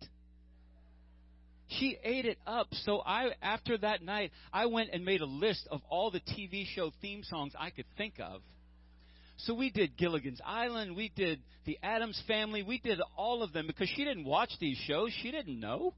She 1.79 1.97
ate 2.03 2.27
it 2.27 2.39
up. 2.47 2.69
So 2.85 3.01
I 3.01 3.31
after 3.41 3.79
that 3.79 4.03
night, 4.03 4.33
I 4.53 4.67
went 4.67 4.91
and 4.93 5.05
made 5.05 5.21
a 5.21 5.27
list 5.27 5.67
of 5.71 5.81
all 5.89 6.11
the 6.11 6.21
TV 6.21 6.67
show 6.67 6.91
theme 7.01 7.23
songs 7.25 7.53
I 7.59 7.71
could 7.71 7.87
think 7.97 8.15
of. 8.21 8.43
So 9.39 9.55
we 9.55 9.71
did 9.71 9.97
Gilligan's 9.97 10.41
Island, 10.45 10.95
we 10.95 11.11
did 11.17 11.41
The 11.65 11.79
Addams 11.83 12.21
Family, 12.29 12.63
we 12.63 12.79
did 12.79 13.01
all 13.17 13.43
of 13.43 13.53
them 13.53 13.67
because 13.67 13.89
she 13.89 14.05
didn't 14.05 14.25
watch 14.25 14.51
these 14.61 14.77
shows, 14.87 15.11
she 15.23 15.31
didn't 15.33 15.59
know. 15.59 15.95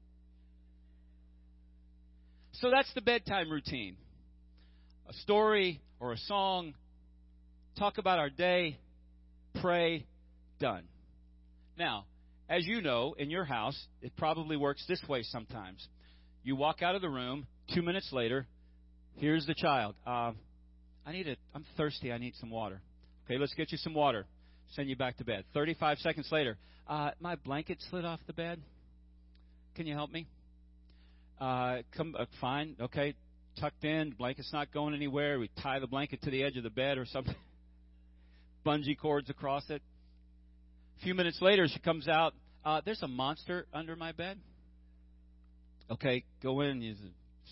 So 2.53 2.71
that's 2.71 2.91
the 2.95 3.01
bedtime 3.01 3.51
routine. 3.51 3.97
A 5.09 5.13
story 5.13 5.81
or 5.99 6.13
a 6.13 6.17
song, 6.17 6.73
talk 7.77 7.97
about 7.97 8.17
our 8.17 8.29
day, 8.29 8.79
pray, 9.61 10.07
done. 10.59 10.85
Now, 11.77 12.05
as 12.49 12.65
you 12.65 12.81
know, 12.81 13.15
in 13.17 13.29
your 13.29 13.45
house, 13.45 13.79
it 14.01 14.15
probably 14.17 14.57
works 14.57 14.83
this 14.87 15.01
way 15.07 15.23
sometimes. 15.23 15.87
You 16.43 16.55
walk 16.55 16.81
out 16.81 16.95
of 16.95 17.01
the 17.01 17.09
room, 17.09 17.47
two 17.73 17.81
minutes 17.81 18.09
later, 18.11 18.45
here's 19.15 19.45
the 19.45 19.55
child. 19.55 19.95
Uh, 20.05 20.31
I 21.05 21.11
need 21.11 21.27
it. 21.27 21.39
I'm 21.53 21.65
thirsty. 21.77 22.11
I 22.11 22.17
need 22.17 22.33
some 22.39 22.49
water. 22.49 22.81
Okay, 23.25 23.39
let's 23.39 23.53
get 23.53 23.71
you 23.71 23.77
some 23.77 23.93
water. 23.93 24.25
Send 24.73 24.89
you 24.89 24.95
back 24.95 25.17
to 25.17 25.23
bed. 25.23 25.45
35 25.53 25.99
seconds 25.99 26.27
later, 26.31 26.57
uh, 26.87 27.11
my 27.19 27.35
blanket 27.35 27.77
slid 27.89 28.05
off 28.05 28.19
the 28.27 28.33
bed. 28.33 28.59
Can 29.75 29.87
you 29.87 29.93
help 29.93 30.11
me? 30.11 30.27
Uh, 31.39 31.77
come, 31.95 32.15
uh, 32.17 32.25
fine. 32.39 32.75
Okay, 32.79 33.15
tucked 33.59 33.83
in. 33.83 34.11
Blanket's 34.11 34.53
not 34.53 34.71
going 34.71 34.93
anywhere. 34.93 35.39
We 35.39 35.49
tie 35.61 35.79
the 35.79 35.87
blanket 35.87 36.21
to 36.23 36.31
the 36.31 36.43
edge 36.43 36.57
of 36.57 36.63
the 36.63 36.69
bed 36.69 36.97
or 36.97 37.05
something. 37.05 37.35
Bungee 38.65 38.97
cords 38.97 39.29
across 39.29 39.69
it. 39.69 39.81
A 40.99 41.03
few 41.03 41.13
minutes 41.13 41.41
later, 41.41 41.67
she 41.67 41.79
comes 41.79 42.07
out. 42.07 42.33
Uh, 42.63 42.81
there's 42.83 43.01
a 43.01 43.07
monster 43.07 43.67
under 43.73 43.95
my 43.95 44.11
bed. 44.11 44.37
Okay, 45.89 46.23
go 46.41 46.61
in. 46.61 46.81
You 46.81 46.95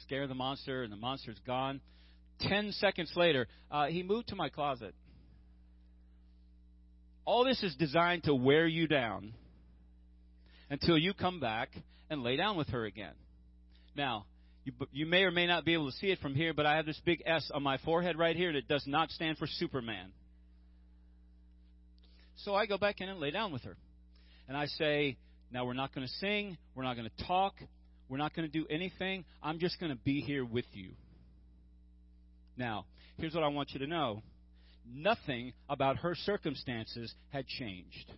scare 0.03 0.27
the 0.27 0.33
monster, 0.33 0.83
and 0.83 0.91
the 0.91 0.97
monster's 0.97 1.39
gone. 1.45 1.81
Ten 2.39 2.71
seconds 2.73 3.11
later, 3.15 3.47
uh, 3.71 3.87
he 3.87 4.03
moved 4.03 4.29
to 4.29 4.35
my 4.35 4.49
closet. 4.49 4.95
All 7.25 7.45
this 7.45 7.61
is 7.63 7.75
designed 7.75 8.23
to 8.23 8.35
wear 8.35 8.67
you 8.67 8.87
down 8.87 9.33
until 10.69 10.97
you 10.97 11.13
come 11.13 11.39
back 11.39 11.69
and 12.09 12.23
lay 12.23 12.35
down 12.35 12.57
with 12.57 12.69
her 12.69 12.85
again. 12.85 13.13
Now, 13.95 14.25
you, 14.65 14.73
you 14.91 15.05
may 15.05 15.23
or 15.23 15.31
may 15.31 15.47
not 15.47 15.63
be 15.63 15.73
able 15.73 15.89
to 15.91 15.97
see 15.97 16.07
it 16.07 16.19
from 16.19 16.35
here, 16.35 16.53
but 16.53 16.65
I 16.65 16.77
have 16.77 16.85
this 16.85 16.99
big 17.05 17.21
S 17.25 17.49
on 17.53 17.63
my 17.63 17.77
forehead 17.79 18.17
right 18.17 18.35
here 18.35 18.51
that 18.53 18.67
does 18.67 18.83
not 18.87 19.09
stand 19.11 19.37
for 19.37 19.47
Superman. 19.47 20.11
So 22.37 22.55
I 22.55 22.65
go 22.65 22.77
back 22.77 23.01
in 23.01 23.09
and 23.09 23.19
lay 23.19 23.31
down 23.31 23.51
with 23.51 23.63
her. 23.63 23.77
And 24.47 24.57
I 24.57 24.65
say, 24.65 25.17
Now 25.51 25.65
we're 25.65 25.73
not 25.73 25.93
going 25.93 26.05
to 26.07 26.13
sing, 26.15 26.57
we're 26.75 26.83
not 26.83 26.95
going 26.95 27.09
to 27.17 27.25
talk, 27.25 27.53
we're 28.09 28.17
not 28.17 28.35
going 28.35 28.49
to 28.49 28.51
do 28.51 28.65
anything. 28.69 29.25
I'm 29.41 29.59
just 29.59 29.79
going 29.79 29.91
to 29.91 29.97
be 29.97 30.21
here 30.21 30.45
with 30.45 30.65
you. 30.73 30.91
Now, 32.57 32.85
here's 33.17 33.33
what 33.33 33.43
I 33.43 33.47
want 33.47 33.71
you 33.71 33.79
to 33.79 33.87
know 33.87 34.21
nothing 34.85 35.53
about 35.69 35.97
her 35.97 36.13
circumstances 36.13 37.13
had 37.29 37.47
changed, 37.47 38.11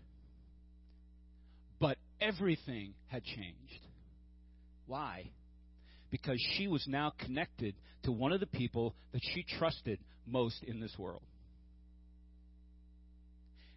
but 1.79 1.97
everything 2.19 2.93
had 3.07 3.23
changed. 3.23 3.85
Why? 4.87 5.29
Because 6.09 6.39
she 6.57 6.67
was 6.67 6.85
now 6.87 7.13
connected 7.19 7.75
to 8.03 8.11
one 8.11 8.31
of 8.31 8.39
the 8.39 8.47
people 8.47 8.95
that 9.13 9.21
she 9.33 9.45
trusted 9.57 9.99
most 10.25 10.63
in 10.63 10.79
this 10.79 10.93
world. 10.97 11.23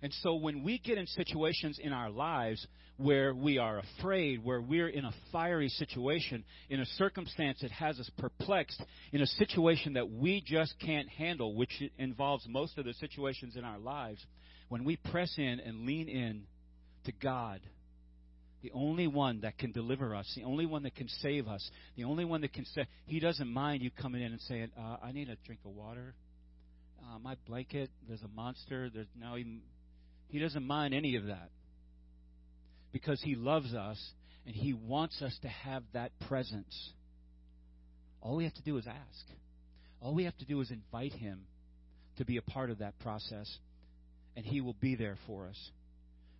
And 0.02 0.12
so 0.22 0.34
when 0.34 0.62
we 0.62 0.78
get 0.78 0.98
in 0.98 1.06
situations 1.06 1.78
in 1.82 1.92
our 1.92 2.10
lives 2.10 2.64
where 2.98 3.34
we 3.34 3.58
are 3.58 3.80
afraid, 3.98 4.44
where 4.44 4.60
we're 4.60 4.88
in 4.88 5.04
a 5.04 5.14
fiery 5.32 5.68
situation, 5.68 6.44
in 6.68 6.80
a 6.80 6.86
circumstance 6.86 7.58
that 7.62 7.70
has 7.70 7.98
us 7.98 8.10
perplexed, 8.18 8.82
in 9.12 9.20
a 9.20 9.26
situation 9.26 9.94
that 9.94 10.10
we 10.10 10.42
just 10.44 10.74
can't 10.84 11.08
handle, 11.08 11.54
which 11.54 11.82
involves 11.98 12.44
most 12.48 12.78
of 12.78 12.84
the 12.84 12.94
situations 12.94 13.56
in 13.56 13.64
our 13.64 13.78
lives, 13.78 14.24
when 14.68 14.84
we 14.84 14.96
press 14.96 15.32
in 15.36 15.60
and 15.60 15.86
lean 15.86 16.08
in 16.08 16.42
to 17.04 17.12
God, 17.12 17.60
the 18.62 18.72
only 18.74 19.06
one 19.06 19.40
that 19.42 19.56
can 19.58 19.70
deliver 19.70 20.14
us, 20.14 20.30
the 20.36 20.44
only 20.44 20.66
one 20.66 20.82
that 20.82 20.94
can 20.94 21.08
save 21.22 21.46
us, 21.46 21.70
the 21.96 22.04
only 22.04 22.24
one 22.24 22.40
that 22.40 22.52
can 22.52 22.64
say, 22.66 22.86
He 23.06 23.20
doesn't 23.20 23.48
mind 23.48 23.82
you 23.82 23.90
coming 23.90 24.22
in 24.22 24.32
and 24.32 24.40
saying, 24.42 24.70
uh, 24.78 24.96
I 25.02 25.12
need 25.12 25.28
a 25.28 25.36
drink 25.46 25.60
of 25.64 25.72
water. 25.72 26.14
Uh, 27.00 27.18
my 27.20 27.36
blanket, 27.46 27.90
there's 28.08 28.22
a 28.22 28.28
monster. 28.28 28.90
There's 28.92 29.06
now 29.18 29.36
even 29.36 29.60
he 30.28 30.38
doesn't 30.38 30.66
mind 30.66 30.94
any 30.94 31.16
of 31.16 31.26
that 31.26 31.50
because 32.92 33.20
He 33.22 33.34
loves 33.34 33.74
us 33.74 33.98
and 34.46 34.54
He 34.54 34.72
wants 34.72 35.20
us 35.22 35.36
to 35.42 35.48
have 35.48 35.82
that 35.94 36.12
presence. 36.28 36.92
All 38.20 38.36
we 38.36 38.44
have 38.44 38.54
to 38.54 38.62
do 38.62 38.76
is 38.76 38.86
ask. 38.86 39.26
All 40.00 40.14
we 40.14 40.24
have 40.24 40.36
to 40.38 40.44
do 40.44 40.60
is 40.60 40.70
invite 40.70 41.12
Him 41.12 41.40
to 42.18 42.24
be 42.24 42.36
a 42.36 42.42
part 42.42 42.70
of 42.70 42.78
that 42.78 42.98
process, 43.00 43.48
and 44.36 44.44
He 44.44 44.60
will 44.60 44.76
be 44.80 44.96
there 44.96 45.16
for 45.26 45.48
us 45.48 45.70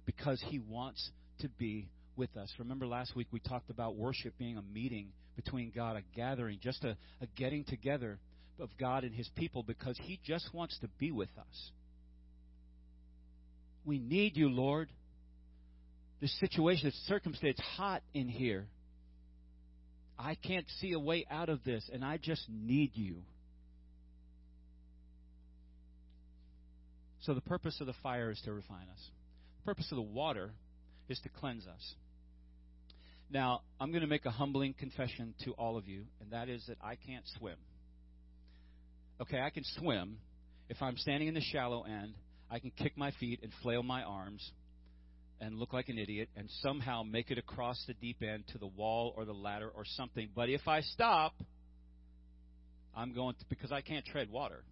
because 0.04 0.42
He 0.48 0.58
wants 0.58 1.10
to 1.40 1.48
be 1.48 1.88
with 2.16 2.36
us. 2.36 2.52
Remember 2.58 2.86
last 2.86 3.16
week 3.16 3.28
we 3.30 3.40
talked 3.40 3.70
about 3.70 3.96
worship 3.96 4.34
being 4.38 4.58
a 4.58 4.62
meeting 4.62 5.08
between 5.36 5.72
God, 5.74 5.96
a 5.96 6.02
gathering, 6.16 6.58
just 6.60 6.84
a, 6.84 6.96
a 7.22 7.26
getting 7.36 7.64
together 7.64 8.18
of 8.60 8.68
God 8.78 9.04
and 9.04 9.14
His 9.14 9.30
people 9.36 9.62
because 9.62 9.96
He 10.02 10.20
just 10.24 10.52
wants 10.52 10.78
to 10.80 10.88
be 10.98 11.10
with 11.10 11.30
us. 11.38 11.70
We 13.88 13.98
need 13.98 14.36
you, 14.36 14.50
Lord. 14.50 14.90
This 16.20 16.38
situation, 16.40 16.88
this 16.88 17.06
circumstance, 17.06 17.58
hot 17.78 18.02
in 18.12 18.28
here. 18.28 18.66
I 20.18 20.34
can't 20.34 20.66
see 20.78 20.92
a 20.92 20.98
way 20.98 21.24
out 21.30 21.48
of 21.48 21.64
this, 21.64 21.88
and 21.90 22.04
I 22.04 22.18
just 22.18 22.44
need 22.50 22.90
you. 22.92 23.22
So, 27.20 27.32
the 27.32 27.40
purpose 27.40 27.80
of 27.80 27.86
the 27.86 27.94
fire 28.02 28.30
is 28.30 28.38
to 28.44 28.52
refine 28.52 28.88
us. 28.92 29.00
The 29.60 29.64
purpose 29.64 29.86
of 29.90 29.96
the 29.96 30.02
water 30.02 30.50
is 31.08 31.18
to 31.20 31.30
cleanse 31.30 31.66
us. 31.66 31.94
Now, 33.30 33.62
I'm 33.80 33.90
going 33.90 34.02
to 34.02 34.06
make 34.06 34.26
a 34.26 34.30
humbling 34.30 34.74
confession 34.74 35.32
to 35.46 35.52
all 35.52 35.78
of 35.78 35.88
you, 35.88 36.02
and 36.20 36.32
that 36.32 36.50
is 36.50 36.62
that 36.68 36.76
I 36.82 36.96
can't 36.96 37.24
swim. 37.38 37.56
Okay, 39.18 39.40
I 39.40 39.48
can 39.48 39.64
swim 39.78 40.18
if 40.68 40.82
I'm 40.82 40.98
standing 40.98 41.28
in 41.28 41.34
the 41.34 41.40
shallow 41.40 41.84
end 41.84 42.12
I 42.50 42.58
can 42.58 42.70
kick 42.70 42.96
my 42.96 43.12
feet 43.20 43.40
and 43.42 43.52
flail 43.62 43.82
my 43.82 44.02
arms 44.02 44.50
and 45.40 45.58
look 45.58 45.72
like 45.72 45.88
an 45.88 45.98
idiot 45.98 46.28
and 46.36 46.48
somehow 46.62 47.02
make 47.02 47.30
it 47.30 47.38
across 47.38 47.82
the 47.86 47.94
deep 47.94 48.22
end 48.22 48.44
to 48.48 48.58
the 48.58 48.66
wall 48.66 49.14
or 49.16 49.24
the 49.24 49.32
ladder 49.32 49.68
or 49.68 49.84
something. 49.84 50.28
But 50.34 50.48
if 50.48 50.66
I 50.66 50.80
stop, 50.80 51.34
I'm 52.96 53.14
going 53.14 53.34
to, 53.36 53.44
because 53.48 53.70
I 53.70 53.80
can't 53.80 54.04
tread 54.04 54.30
water. 54.30 54.64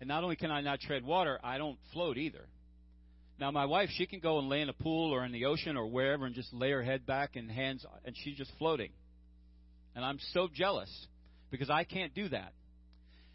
And 0.00 0.08
not 0.08 0.22
only 0.22 0.36
can 0.36 0.50
I 0.50 0.60
not 0.60 0.80
tread 0.80 1.04
water, 1.04 1.38
I 1.42 1.58
don't 1.58 1.78
float 1.92 2.18
either. 2.18 2.46
Now, 3.40 3.50
my 3.52 3.66
wife, 3.66 3.88
she 3.96 4.06
can 4.06 4.18
go 4.18 4.38
and 4.38 4.48
lay 4.48 4.60
in 4.60 4.68
a 4.68 4.72
pool 4.72 5.14
or 5.14 5.24
in 5.24 5.32
the 5.32 5.44
ocean 5.46 5.76
or 5.76 5.86
wherever 5.86 6.26
and 6.26 6.34
just 6.34 6.52
lay 6.52 6.72
her 6.72 6.82
head 6.82 7.06
back 7.06 7.36
and 7.36 7.50
hands, 7.50 7.86
and 8.04 8.14
she's 8.24 8.36
just 8.36 8.50
floating. 8.58 8.90
And 9.94 10.04
I'm 10.04 10.18
so 10.32 10.48
jealous 10.52 10.90
because 11.50 11.70
I 11.70 11.84
can't 11.84 12.14
do 12.14 12.28
that. 12.30 12.52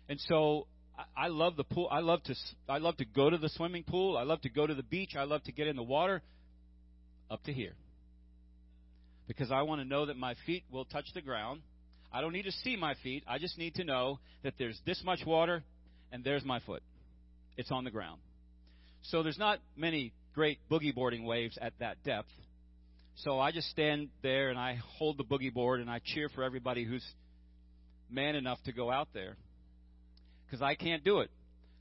And 0.09 0.20
so 0.28 0.68
I 1.17 1.27
love 1.27 1.55
the 1.55 1.63
pool. 1.63 1.87
I 1.91 1.99
love 1.99 2.21
to 2.23 2.35
I 2.69 2.77
love 2.77 2.97
to 2.97 3.05
go 3.05 3.29
to 3.29 3.37
the 3.37 3.49
swimming 3.49 3.83
pool. 3.83 4.17
I 4.17 4.23
love 4.23 4.41
to 4.41 4.49
go 4.49 4.67
to 4.67 4.75
the 4.75 4.83
beach. 4.83 5.15
I 5.17 5.23
love 5.23 5.43
to 5.43 5.51
get 5.51 5.67
in 5.67 5.75
the 5.75 5.83
water 5.83 6.21
up 7.31 7.43
to 7.45 7.53
here. 7.53 7.73
Because 9.27 9.51
I 9.51 9.63
want 9.63 9.81
to 9.81 9.87
know 9.87 10.05
that 10.05 10.17
my 10.17 10.35
feet 10.45 10.63
will 10.71 10.85
touch 10.85 11.05
the 11.13 11.21
ground. 11.21 11.61
I 12.11 12.21
don't 12.21 12.33
need 12.33 12.43
to 12.43 12.51
see 12.51 12.75
my 12.75 12.93
feet. 13.01 13.23
I 13.27 13.39
just 13.39 13.57
need 13.57 13.75
to 13.75 13.83
know 13.83 14.19
that 14.43 14.53
there's 14.59 14.79
this 14.85 15.01
much 15.03 15.25
water 15.25 15.63
and 16.11 16.23
there's 16.23 16.45
my 16.45 16.59
foot. 16.59 16.83
It's 17.57 17.71
on 17.71 17.85
the 17.85 17.91
ground. 17.91 18.19
So 19.03 19.23
there's 19.23 19.39
not 19.39 19.59
many 19.75 20.13
great 20.35 20.59
boogie 20.69 20.93
boarding 20.93 21.25
waves 21.25 21.57
at 21.59 21.73
that 21.79 22.03
depth. 22.03 22.29
So 23.15 23.39
I 23.39 23.51
just 23.51 23.69
stand 23.69 24.09
there 24.21 24.49
and 24.49 24.59
I 24.59 24.79
hold 24.97 25.17
the 25.17 25.23
boogie 25.23 25.53
board 25.53 25.79
and 25.79 25.89
I 25.89 26.01
cheer 26.03 26.29
for 26.29 26.43
everybody 26.43 26.83
who's 26.83 27.05
man 28.11 28.35
enough 28.35 28.59
to 28.65 28.71
go 28.71 28.91
out 28.91 29.07
there 29.13 29.37
because 30.53 30.61
I 30.61 30.75
can't 30.75 31.03
do 31.03 31.21
it. 31.21 31.31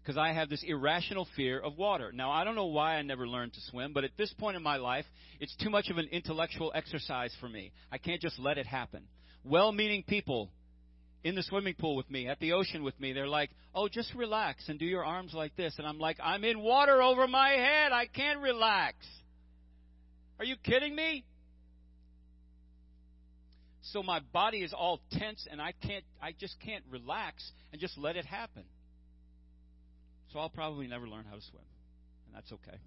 Because 0.03 0.17
I 0.17 0.33
have 0.33 0.49
this 0.49 0.65
irrational 0.67 1.29
fear 1.37 1.61
of 1.61 1.77
water. 1.77 2.11
Now, 2.11 2.31
I 2.31 2.43
don't 2.43 2.55
know 2.55 2.69
why 2.69 2.97
I 2.97 3.03
never 3.03 3.29
learned 3.29 3.53
to 3.53 3.61
swim, 3.71 3.93
but 3.93 4.03
at 4.03 4.17
this 4.17 4.33
point 4.33 4.57
in 4.57 4.63
my 4.63 4.77
life, 4.77 5.05
it's 5.41 5.55
too 5.57 5.69
much 5.69 5.91
of 5.91 5.99
an 5.99 6.09
intellectual 6.11 6.73
exercise 6.75 7.37
for 7.39 7.51
me. 7.51 7.71
I 7.93 7.99
can't 7.99 8.23
just 8.23 8.39
let 8.39 8.57
it 8.57 8.67
happen. 8.67 9.03
Well 9.45 9.73
meaning 9.73 10.05
people 10.05 10.49
in 11.23 11.35
the 11.35 11.43
swimming 11.43 11.75
pool 11.79 11.97
with 11.97 12.11
me, 12.11 12.29
at 12.29 12.41
the 12.41 12.55
ocean 12.55 12.83
with 12.83 12.99
me, 12.99 13.13
they're 13.13 13.29
like, 13.29 13.51
oh, 13.75 13.89
just 13.89 14.15
relax 14.15 14.71
and 14.71 14.79
do 14.79 14.87
your 14.87 15.05
arms 15.05 15.35
like 15.35 15.55
this. 15.55 15.75
And 15.77 15.87
I'm 15.87 15.99
like, 15.99 16.17
I'm 16.25 16.43
in 16.43 16.59
water 16.59 17.03
over 17.03 17.29
my 17.29 17.51
head. 17.51 17.93
I 17.93 18.07
can't 18.07 18.41
relax. 18.41 18.97
Are 20.39 20.47
you 20.47 20.57
kidding 20.65 20.97
me? 20.97 21.27
So 23.83 24.03
my 24.03 24.21
body 24.33 24.59
is 24.59 24.73
all 24.73 25.01
tense 25.13 25.47
and 25.51 25.61
I 25.61 25.73
can't 25.73 26.05
I 26.21 26.33
just 26.39 26.57
can't 26.65 26.85
relax 26.91 27.51
and 27.73 27.81
just 27.81 27.99
let 27.99 28.17
it 28.17 28.25
happen. 28.25 28.65
So 30.33 30.39
I'll 30.39 30.49
probably 30.49 30.87
never 30.87 31.09
learn 31.09 31.25
how 31.25 31.35
to 31.35 31.43
swim. 31.43 31.63
And 32.27 32.37
that's 32.37 32.53
okay. 32.53 32.79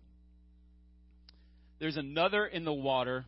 There's 1.80 1.98
another 1.98 2.46
in 2.46 2.64
the 2.64 2.74
water 2.74 3.26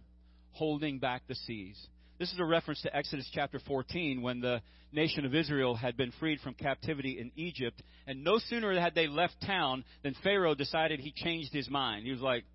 holding 0.51 0.99
back 0.99 1.23
the 1.27 1.35
seas. 1.35 1.77
This 2.17 2.31
is 2.31 2.39
a 2.39 2.45
reference 2.45 2.81
to 2.81 2.95
Exodus 2.95 3.29
chapter 3.31 3.59
14 3.59 4.21
when 4.21 4.39
the 4.39 4.61
nation 4.91 5.25
of 5.25 5.35
Israel 5.35 5.75
had 5.75 5.97
been 5.97 6.11
freed 6.19 6.39
from 6.39 6.55
captivity 6.55 7.19
in 7.19 7.31
Egypt. 7.35 7.81
And 8.07 8.23
no 8.23 8.39
sooner 8.39 8.79
had 8.79 8.95
they 8.95 9.07
left 9.07 9.35
town 9.45 9.83
than 10.01 10.15
Pharaoh 10.23 10.55
decided 10.55 10.99
he 10.99 11.11
changed 11.15 11.53
his 11.53 11.69
mind. 11.69 12.05
He 12.05 12.11
was 12.11 12.21
like, 12.21 12.45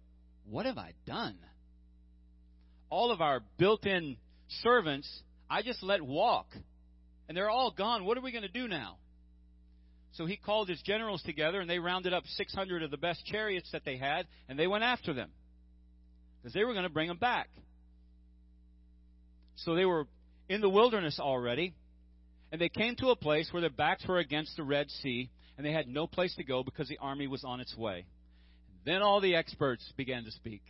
What 0.51 0.67
have 0.67 0.79
I 0.79 0.95
done? 1.07 1.39
All 2.91 3.13
of 3.13 3.21
our 3.21 3.41
built 3.59 3.87
in 3.87 4.17
servants 4.63 5.09
I 5.53 5.61
just 5.61 5.83
let 5.83 6.01
walk. 6.01 6.47
And 7.29 7.37
they're 7.37 7.51
all 7.51 7.71
gone. 7.71 8.07
What 8.07 8.17
are 8.17 8.23
we 8.23 8.33
going 8.33 8.43
to 8.43 8.49
do 8.49 8.69
now? 8.69 8.97
So 10.13 10.25
he 10.25 10.37
called 10.37 10.69
his 10.69 10.81
generals 10.83 11.23
together, 11.23 11.61
and 11.61 11.69
they 11.69 11.79
rounded 11.79 12.15
up 12.15 12.25
600 12.27 12.83
of 12.83 12.91
the 12.91 12.97
best 12.97 13.25
chariots 13.27 13.71
that 13.73 13.85
they 13.85 13.99
had, 13.99 14.27
and 14.49 14.59
they 14.59 14.67
went 14.67 14.83
after 14.83 15.13
them. 15.13 15.31
Because 16.41 16.55
they 16.55 16.65
were 16.65 16.73
going 16.73 16.85
to 16.85 16.91
bring 16.91 17.09
them 17.09 17.19
back. 17.19 17.49
So 19.57 19.75
they 19.75 19.85
were 19.85 20.07
in 20.49 20.63
the 20.63 20.71
wilderness 20.71 21.19
already, 21.21 21.75
and 22.51 22.61
they 22.61 22.71
came 22.71 22.97
to 22.97 23.11
a 23.11 23.17
place 23.17 23.49
where 23.53 23.61
their 23.61 23.71
backs 23.71 24.07
were 24.07 24.19
against 24.19 24.57
the 24.57 24.63
Red 24.63 24.91
Sea, 25.03 25.31
and 25.57 25.67
they 25.67 25.73
had 25.73 25.87
no 25.87 26.07
place 26.07 26.35
to 26.37 26.45
go 26.45 26.63
because 26.63 26.89
the 26.89 26.99
army 26.99 27.27
was 27.27 27.45
on 27.45 27.61
its 27.61 27.77
way. 27.77 28.07
Then 28.85 29.03
all 29.03 29.21
the 29.21 29.35
experts 29.35 29.85
began 29.97 30.25
to 30.25 30.31
speak. 30.33 30.63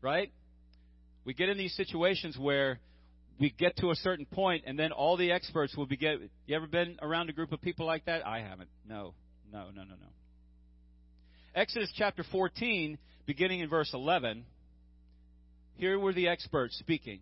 Right? 0.00 0.32
We 1.24 1.34
get 1.34 1.48
in 1.48 1.56
these 1.56 1.74
situations 1.76 2.36
where 2.38 2.80
we 3.38 3.50
get 3.50 3.76
to 3.78 3.90
a 3.90 3.96
certain 3.96 4.26
point, 4.26 4.64
and 4.66 4.78
then 4.78 4.92
all 4.92 5.16
the 5.16 5.32
experts 5.32 5.76
will 5.76 5.86
begin. 5.86 6.30
You 6.46 6.56
ever 6.56 6.66
been 6.66 6.98
around 7.00 7.30
a 7.30 7.32
group 7.32 7.52
of 7.52 7.60
people 7.60 7.86
like 7.86 8.04
that? 8.06 8.26
I 8.26 8.40
haven't. 8.40 8.68
No, 8.86 9.14
no, 9.52 9.66
no, 9.74 9.82
no, 9.82 9.94
no. 9.94 10.06
Exodus 11.54 11.92
chapter 11.96 12.24
14, 12.30 12.98
beginning 13.26 13.60
in 13.60 13.68
verse 13.68 13.90
11. 13.92 14.44
Here 15.74 15.98
were 15.98 16.12
the 16.12 16.28
experts 16.28 16.78
speaking. 16.78 17.20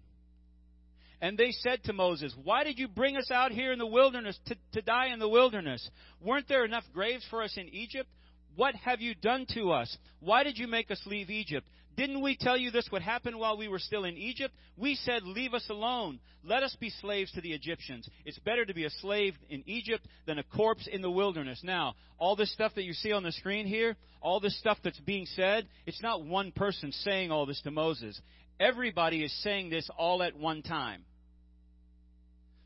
And 1.20 1.36
they 1.36 1.50
said 1.50 1.84
to 1.84 1.92
Moses, 1.92 2.34
Why 2.44 2.64
did 2.64 2.78
you 2.78 2.88
bring 2.88 3.16
us 3.16 3.30
out 3.30 3.52
here 3.52 3.72
in 3.72 3.78
the 3.78 3.86
wilderness 3.86 4.38
to, 4.46 4.56
to 4.72 4.82
die 4.82 5.08
in 5.12 5.18
the 5.18 5.28
wilderness? 5.28 5.88
Weren't 6.20 6.48
there 6.48 6.64
enough 6.64 6.84
graves 6.94 7.24
for 7.28 7.42
us 7.42 7.56
in 7.56 7.68
Egypt? 7.68 8.08
What 8.56 8.74
have 8.74 9.00
you 9.00 9.14
done 9.14 9.46
to 9.54 9.72
us? 9.72 9.96
Why 10.20 10.44
did 10.44 10.58
you 10.58 10.66
make 10.66 10.90
us 10.90 11.00
leave 11.06 11.30
Egypt? 11.30 11.66
Didn't 11.96 12.22
we 12.22 12.36
tell 12.36 12.56
you 12.56 12.70
this 12.70 12.88
would 12.92 13.02
happen 13.02 13.38
while 13.38 13.58
we 13.58 13.68
were 13.68 13.78
still 13.78 14.04
in 14.04 14.16
Egypt? 14.16 14.54
We 14.76 14.94
said, 14.94 15.22
Leave 15.24 15.54
us 15.54 15.66
alone. 15.68 16.20
Let 16.42 16.62
us 16.62 16.74
be 16.80 16.90
slaves 16.90 17.32
to 17.32 17.40
the 17.40 17.52
Egyptians. 17.52 18.08
It's 18.24 18.38
better 18.38 18.64
to 18.64 18.72
be 18.72 18.84
a 18.84 18.90
slave 18.90 19.34
in 19.48 19.62
Egypt 19.66 20.06
than 20.26 20.38
a 20.38 20.44
corpse 20.44 20.88
in 20.90 21.02
the 21.02 21.10
wilderness. 21.10 21.60
Now, 21.62 21.94
all 22.18 22.36
this 22.36 22.52
stuff 22.52 22.72
that 22.76 22.84
you 22.84 22.92
see 22.92 23.12
on 23.12 23.22
the 23.22 23.32
screen 23.32 23.66
here, 23.66 23.96
all 24.22 24.40
this 24.40 24.58
stuff 24.58 24.78
that's 24.82 25.00
being 25.00 25.26
said, 25.26 25.66
it's 25.84 26.02
not 26.02 26.24
one 26.24 26.52
person 26.52 26.92
saying 26.92 27.30
all 27.30 27.44
this 27.44 27.60
to 27.62 27.70
Moses. 27.70 28.20
Everybody 28.58 29.24
is 29.24 29.42
saying 29.42 29.70
this 29.70 29.88
all 29.98 30.22
at 30.22 30.36
one 30.36 30.62
time. 30.62 31.04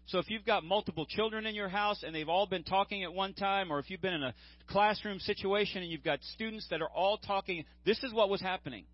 So 0.07 0.19
if 0.19 0.29
you've 0.29 0.45
got 0.45 0.65
multiple 0.65 1.07
children 1.07 1.47
in 1.47 1.55
your 1.55 1.69
house 1.69 2.03
and 2.03 2.15
they've 2.15 2.29
all 2.29 2.47
been 2.47 2.65
talking 2.65 3.05
at 3.05 3.13
one 3.13 3.33
time, 3.33 3.73
or 3.73 3.79
if 3.79 3.89
you've 3.89 4.03
been 4.03 4.13
in 4.13 4.23
a 4.23 4.35
classroom 4.69 5.19
situation 5.19 5.83
and 5.83 5.91
you've 5.91 6.05
got 6.05 6.19
students 6.35 6.67
that 6.71 6.83
are 6.83 6.91
all 6.91 7.17
talking, 7.17 7.65
this 7.87 8.03
is 8.03 8.13
what 8.13 8.29
was 8.29 8.41
happening. 8.41 8.85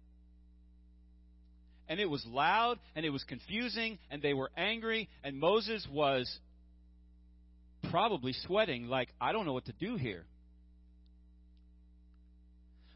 And 1.91 2.01
it 2.01 2.09
was 2.09 2.25
loud 2.27 2.79
and 2.97 3.05
it 3.05 3.11
was 3.11 3.23
confusing 3.25 3.99
and 4.11 4.23
they 4.23 4.33
were 4.33 4.51
angry 4.57 5.11
and 5.23 5.39
Moses 5.39 5.87
was 5.93 6.35
probably 7.91 8.33
sweating 8.47 8.87
like, 8.87 9.11
I 9.21 9.33
don't 9.33 9.45
know 9.45 9.53
what 9.53 9.67
to 9.67 9.75
do 9.75 9.97
here. 9.97 10.25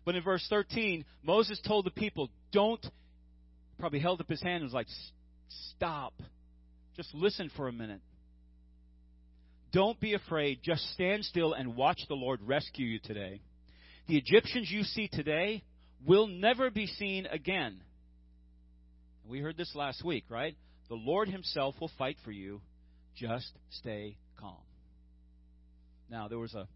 But 0.06 0.14
in 0.14 0.22
verse 0.22 0.46
13, 0.48 1.04
Moses 1.22 1.60
told 1.66 1.84
the 1.84 1.90
people, 1.90 2.30
don't, 2.52 2.84
probably 3.78 4.00
held 4.00 4.22
up 4.22 4.28
his 4.28 4.42
hand 4.42 4.62
and 4.62 4.64
was 4.64 4.72
like, 4.72 4.86
stop 5.74 6.14
just 6.96 7.12
listen 7.14 7.50
for 7.56 7.68
a 7.68 7.72
minute. 7.72 8.00
Don't 9.72 9.98
be 9.98 10.14
afraid. 10.14 10.60
Just 10.62 10.88
stand 10.92 11.24
still 11.24 11.52
and 11.52 11.74
watch 11.74 12.00
the 12.08 12.14
Lord 12.14 12.40
rescue 12.42 12.86
you 12.86 12.98
today. 13.00 13.40
The 14.06 14.16
Egyptians 14.16 14.70
you 14.70 14.84
see 14.84 15.08
today 15.08 15.64
will 16.06 16.28
never 16.28 16.70
be 16.70 16.86
seen 16.86 17.26
again. 17.26 17.80
We 19.28 19.40
heard 19.40 19.56
this 19.56 19.74
last 19.74 20.04
week, 20.04 20.24
right? 20.28 20.54
The 20.88 20.94
Lord 20.94 21.28
Himself 21.28 21.74
will 21.80 21.90
fight 21.98 22.16
for 22.24 22.30
you. 22.30 22.60
Just 23.16 23.50
stay 23.70 24.16
calm. 24.38 24.56
Now, 26.10 26.28
there 26.28 26.38
was 26.38 26.54
a 26.54 26.68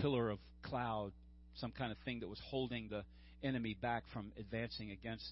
pillar 0.00 0.30
of 0.30 0.38
cloud, 0.62 1.12
some 1.56 1.72
kind 1.72 1.92
of 1.92 1.98
thing 2.04 2.20
that 2.20 2.28
was 2.28 2.40
holding 2.50 2.88
the 2.88 3.04
enemy 3.42 3.76
back 3.80 4.04
from 4.12 4.32
advancing 4.38 4.90
against. 4.90 5.24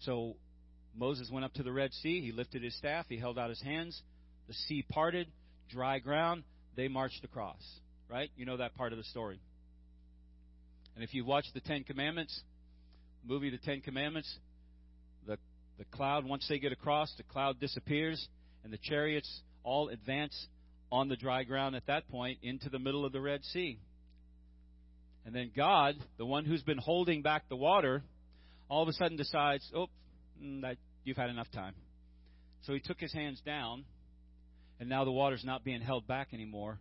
So 0.00 0.36
Moses 0.96 1.30
went 1.30 1.44
up 1.44 1.52
to 1.54 1.62
the 1.62 1.72
Red 1.72 1.92
Sea. 1.94 2.20
He 2.20 2.32
lifted 2.32 2.62
his 2.62 2.76
staff. 2.76 3.06
He 3.08 3.18
held 3.18 3.38
out 3.38 3.50
his 3.50 3.62
hands. 3.62 4.00
The 4.48 4.54
sea 4.54 4.84
parted, 4.88 5.28
dry 5.68 5.98
ground. 5.98 6.44
They 6.74 6.88
marched 6.88 7.24
across. 7.24 7.62
Right? 8.08 8.30
You 8.36 8.46
know 8.46 8.56
that 8.58 8.74
part 8.74 8.92
of 8.92 8.98
the 8.98 9.04
story. 9.04 9.40
And 10.94 11.04
if 11.04 11.14
you've 11.14 11.26
watched 11.26 11.54
the 11.54 11.60
Ten 11.60 11.84
Commandments, 11.84 12.38
movie 13.24 13.50
The 13.50 13.58
Ten 13.58 13.80
Commandments, 13.80 14.32
the, 15.78 15.84
cloud, 15.84 16.24
once 16.24 16.46
they 16.48 16.58
get 16.58 16.72
across, 16.72 17.12
the 17.16 17.22
cloud 17.24 17.60
disappears, 17.60 18.28
and 18.64 18.72
the 18.72 18.78
chariots 18.78 19.40
all 19.64 19.88
advance 19.88 20.46
on 20.90 21.08
the 21.08 21.16
dry 21.16 21.44
ground 21.44 21.74
at 21.74 21.86
that 21.86 22.08
point 22.08 22.38
into 22.42 22.68
the 22.68 22.78
middle 22.78 23.04
of 23.04 23.12
the 23.12 23.20
Red 23.20 23.44
Sea. 23.44 23.78
And 25.24 25.34
then 25.34 25.50
God, 25.56 25.94
the 26.18 26.26
one 26.26 26.44
who's 26.44 26.62
been 26.62 26.78
holding 26.78 27.22
back 27.22 27.48
the 27.48 27.56
water, 27.56 28.02
all 28.68 28.82
of 28.82 28.88
a 28.88 28.92
sudden 28.92 29.16
decides, 29.16 29.68
oh, 29.74 29.86
mm, 30.42 30.62
that 30.62 30.76
you've 31.04 31.16
had 31.16 31.30
enough 31.30 31.50
time. 31.52 31.74
So 32.62 32.74
he 32.74 32.80
took 32.80 33.00
his 33.00 33.12
hands 33.12 33.40
down, 33.44 33.84
and 34.80 34.88
now 34.88 35.04
the 35.04 35.12
water's 35.12 35.44
not 35.44 35.64
being 35.64 35.80
held 35.80 36.06
back 36.06 36.28
anymore. 36.32 36.78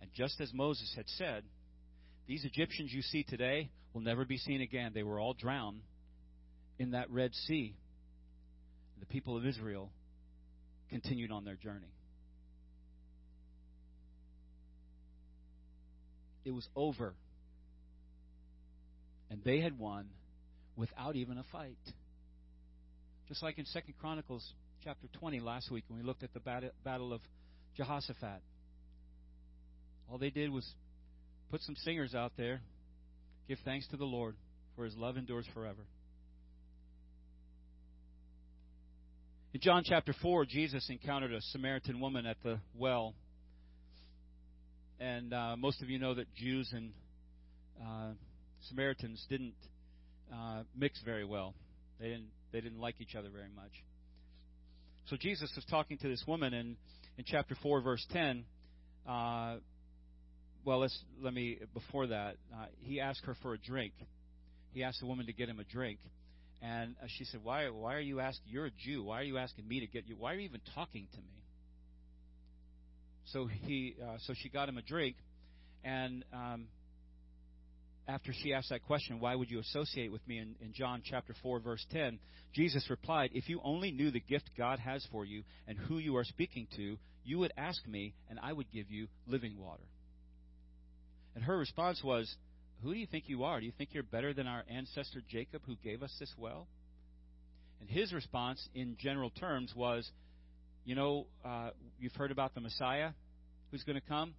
And 0.00 0.10
just 0.14 0.40
as 0.40 0.52
Moses 0.52 0.92
had 0.96 1.08
said, 1.08 1.44
these 2.26 2.44
Egyptians 2.44 2.92
you 2.92 3.02
see 3.02 3.22
today 3.22 3.70
will 3.92 4.00
never 4.00 4.24
be 4.24 4.38
seen 4.38 4.60
again. 4.60 4.92
They 4.94 5.02
were 5.02 5.20
all 5.20 5.34
drowned 5.34 5.80
in 6.78 6.92
that 6.92 7.10
Red 7.10 7.34
Sea. 7.46 7.74
The 9.02 9.06
people 9.06 9.36
of 9.36 9.44
Israel 9.44 9.90
continued 10.88 11.32
on 11.32 11.44
their 11.44 11.56
journey. 11.56 11.92
It 16.44 16.52
was 16.52 16.68
over. 16.76 17.14
And 19.28 19.42
they 19.42 19.60
had 19.60 19.76
won 19.76 20.06
without 20.76 21.16
even 21.16 21.36
a 21.36 21.42
fight. 21.50 21.76
Just 23.26 23.42
like 23.42 23.58
in 23.58 23.64
Second 23.66 23.94
Chronicles 24.00 24.54
chapter 24.84 25.08
20 25.18 25.40
last 25.40 25.68
week 25.72 25.82
when 25.88 25.98
we 25.98 26.06
looked 26.06 26.22
at 26.22 26.32
the 26.32 26.70
battle 26.84 27.12
of 27.12 27.20
Jehoshaphat. 27.76 28.40
All 30.08 30.18
they 30.18 30.30
did 30.30 30.50
was 30.50 30.68
put 31.50 31.60
some 31.62 31.74
singers 31.74 32.14
out 32.14 32.32
there, 32.36 32.60
give 33.48 33.58
thanks 33.64 33.88
to 33.88 33.96
the 33.96 34.04
Lord, 34.04 34.36
for 34.76 34.84
his 34.84 34.96
love 34.96 35.16
endures 35.16 35.46
forever. 35.52 35.82
In 39.54 39.60
John 39.60 39.82
chapter 39.84 40.14
4, 40.22 40.46
Jesus 40.46 40.88
encountered 40.88 41.34
a 41.34 41.40
Samaritan 41.42 42.00
woman 42.00 42.24
at 42.24 42.38
the 42.42 42.58
well. 42.74 43.12
And 44.98 45.34
uh, 45.34 45.56
most 45.58 45.82
of 45.82 45.90
you 45.90 45.98
know 45.98 46.14
that 46.14 46.34
Jews 46.34 46.70
and 46.72 46.92
uh, 47.78 48.12
Samaritans 48.70 49.26
didn't 49.28 49.52
uh, 50.32 50.62
mix 50.74 51.02
very 51.04 51.26
well. 51.26 51.54
They 52.00 52.06
didn't 52.06 52.30
they 52.50 52.62
didn't 52.62 52.80
like 52.80 52.94
each 53.00 53.14
other 53.14 53.28
very 53.28 53.50
much. 53.54 53.72
So 55.08 55.16
Jesus 55.16 55.50
was 55.54 55.66
talking 55.66 55.98
to 55.98 56.08
this 56.08 56.24
woman 56.26 56.54
in, 56.54 56.76
in 57.18 57.24
chapter 57.26 57.54
4, 57.62 57.82
verse 57.82 58.06
10. 58.10 58.44
Uh, 59.06 59.56
well, 60.64 60.78
let's, 60.78 60.98
let 61.20 61.34
me, 61.34 61.58
before 61.74 62.06
that, 62.06 62.36
uh, 62.54 62.66
he 62.78 63.00
asked 63.00 63.24
her 63.24 63.36
for 63.42 63.52
a 63.52 63.58
drink. 63.58 63.92
He 64.72 64.82
asked 64.82 65.00
the 65.00 65.06
woman 65.06 65.26
to 65.26 65.32
get 65.32 65.48
him 65.48 65.58
a 65.60 65.64
drink. 65.64 65.98
And 66.62 66.94
uh, 67.02 67.06
she 67.18 67.24
said, 67.24 67.40
why, 67.42 67.68
why 67.70 67.94
are 67.94 68.00
you 68.00 68.20
asking, 68.20 68.52
you're 68.52 68.66
a 68.66 68.70
Jew, 68.70 69.02
why 69.02 69.20
are 69.20 69.24
you 69.24 69.36
asking 69.36 69.66
me 69.66 69.80
to 69.80 69.86
get 69.88 70.06
you, 70.06 70.14
why 70.16 70.32
are 70.32 70.36
you 70.36 70.42
even 70.42 70.60
talking 70.74 71.08
to 71.10 71.18
me? 71.18 71.44
So 73.26 73.46
he, 73.46 73.96
uh, 74.00 74.18
so 74.26 74.34
she 74.36 74.48
got 74.48 74.68
him 74.68 74.78
a 74.78 74.82
drink, 74.82 75.16
and 75.82 76.24
um, 76.32 76.66
after 78.06 78.32
she 78.32 78.52
asked 78.52 78.70
that 78.70 78.84
question, 78.84 79.18
why 79.18 79.34
would 79.34 79.50
you 79.50 79.58
associate 79.58 80.12
with 80.12 80.26
me 80.28 80.38
in, 80.38 80.54
in, 80.60 80.72
John 80.72 81.02
chapter 81.04 81.34
4, 81.42 81.60
verse 81.60 81.84
10, 81.90 82.18
Jesus 82.52 82.88
replied, 82.90 83.30
If 83.32 83.48
you 83.48 83.60
only 83.64 83.90
knew 83.90 84.10
the 84.10 84.20
gift 84.20 84.50
God 84.56 84.78
has 84.78 85.06
for 85.10 85.24
you 85.24 85.42
and 85.66 85.78
who 85.78 85.98
you 85.98 86.16
are 86.16 86.24
speaking 86.24 86.66
to, 86.76 86.96
you 87.24 87.38
would 87.38 87.52
ask 87.56 87.84
me, 87.86 88.14
and 88.28 88.38
I 88.40 88.52
would 88.52 88.70
give 88.72 88.90
you 88.90 89.06
living 89.26 89.58
water. 89.58 89.82
And 91.34 91.44
her 91.44 91.56
response 91.56 92.02
was, 92.04 92.32
Who 92.82 92.92
do 92.92 92.98
you 92.98 93.06
think 93.06 93.24
you 93.28 93.44
are? 93.44 93.60
Do 93.60 93.66
you 93.66 93.72
think 93.76 93.90
you're 93.92 94.02
better 94.02 94.32
than 94.34 94.46
our 94.46 94.64
ancestor 94.68 95.20
Jacob 95.28 95.62
who 95.66 95.76
gave 95.76 96.02
us 96.02 96.14
this 96.18 96.32
well? 96.36 96.66
And 97.80 97.88
his 97.88 98.12
response, 98.12 98.68
in 98.74 98.96
general 98.98 99.30
terms, 99.30 99.72
was, 99.74 100.10
You 100.84 100.94
know, 100.94 101.26
uh, 101.44 101.70
you've 101.98 102.14
heard 102.14 102.30
about 102.30 102.54
the 102.54 102.60
Messiah 102.60 103.10
who's 103.70 103.84
going 103.84 104.00
to 104.00 104.06
come? 104.06 104.34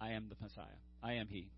I 0.00 0.12
am 0.12 0.28
the 0.28 0.36
Messiah. 0.40 0.66
I 1.02 1.14
am 1.14 1.28
he. 1.28 1.48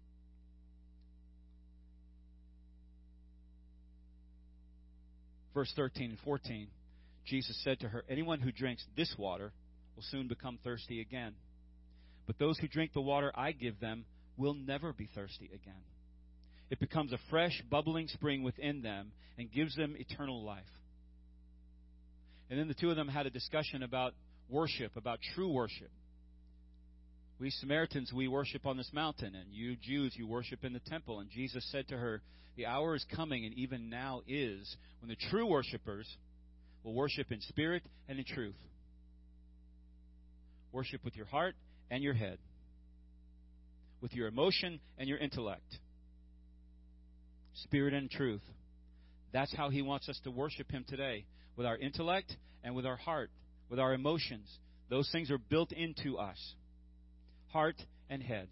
verse 5.56 5.72
13 5.74 6.10
and 6.10 6.18
14, 6.20 6.68
Jesus 7.24 7.58
said 7.64 7.80
to 7.80 7.88
her, 7.88 8.04
Anyone 8.10 8.40
who 8.40 8.52
drinks 8.52 8.84
this 8.94 9.14
water 9.18 9.52
will 9.96 10.04
soon 10.10 10.28
become 10.28 10.58
thirsty 10.62 11.00
again. 11.00 11.32
But 12.26 12.38
those 12.38 12.58
who 12.58 12.68
drink 12.68 12.92
the 12.92 13.00
water 13.00 13.32
I 13.34 13.52
give 13.52 13.80
them 13.80 14.04
will 14.36 14.54
never 14.54 14.92
be 14.92 15.08
thirsty 15.14 15.46
again. 15.46 15.74
It 16.70 16.80
becomes 16.80 17.12
a 17.12 17.18
fresh, 17.30 17.62
bubbling 17.70 18.08
spring 18.08 18.42
within 18.42 18.82
them 18.82 19.12
and 19.38 19.52
gives 19.52 19.76
them 19.76 19.96
eternal 19.98 20.42
life. 20.44 20.64
And 22.50 22.58
then 22.58 22.68
the 22.68 22.74
two 22.74 22.90
of 22.90 22.96
them 22.96 23.08
had 23.08 23.26
a 23.26 23.30
discussion 23.30 23.82
about 23.82 24.14
worship, 24.48 24.96
about 24.96 25.18
true 25.34 25.52
worship. 25.52 25.90
We 27.38 27.50
Samaritans, 27.50 28.12
we 28.14 28.28
worship 28.28 28.64
on 28.66 28.76
this 28.76 28.90
mountain, 28.92 29.34
and 29.34 29.52
you 29.52 29.76
Jews, 29.76 30.14
you 30.16 30.26
worship 30.26 30.64
in 30.64 30.72
the 30.72 30.80
temple. 30.80 31.20
And 31.20 31.28
Jesus 31.30 31.68
said 31.70 31.88
to 31.88 31.96
her, 31.96 32.22
The 32.56 32.66
hour 32.66 32.94
is 32.94 33.04
coming, 33.14 33.44
and 33.44 33.54
even 33.54 33.90
now 33.90 34.22
is, 34.26 34.76
when 35.00 35.10
the 35.10 35.28
true 35.30 35.46
worshippers 35.46 36.08
will 36.82 36.94
worship 36.94 37.30
in 37.30 37.40
spirit 37.42 37.82
and 38.08 38.18
in 38.18 38.24
truth. 38.24 38.56
Worship 40.72 41.04
with 41.04 41.14
your 41.14 41.26
heart 41.26 41.54
and 41.90 42.02
your 42.02 42.14
head, 42.14 42.38
with 44.00 44.12
your 44.14 44.28
emotion 44.28 44.80
and 44.98 45.08
your 45.08 45.18
intellect. 45.18 45.78
Spirit 47.54 47.94
and 47.94 48.10
truth. 48.10 48.42
That's 49.32 49.54
how 49.54 49.70
He 49.70 49.82
wants 49.82 50.08
us 50.08 50.20
to 50.24 50.30
worship 50.30 50.70
Him 50.70 50.84
today, 50.86 51.24
with 51.56 51.66
our 51.66 51.76
intellect 51.76 52.36
and 52.62 52.74
with 52.74 52.86
our 52.86 52.96
heart, 52.96 53.30
with 53.68 53.78
our 53.78 53.94
emotions. 53.94 54.48
Those 54.88 55.08
things 55.10 55.30
are 55.30 55.38
built 55.38 55.72
into 55.72 56.18
us 56.18 56.38
heart, 57.56 57.80
and 58.10 58.22
head. 58.22 58.48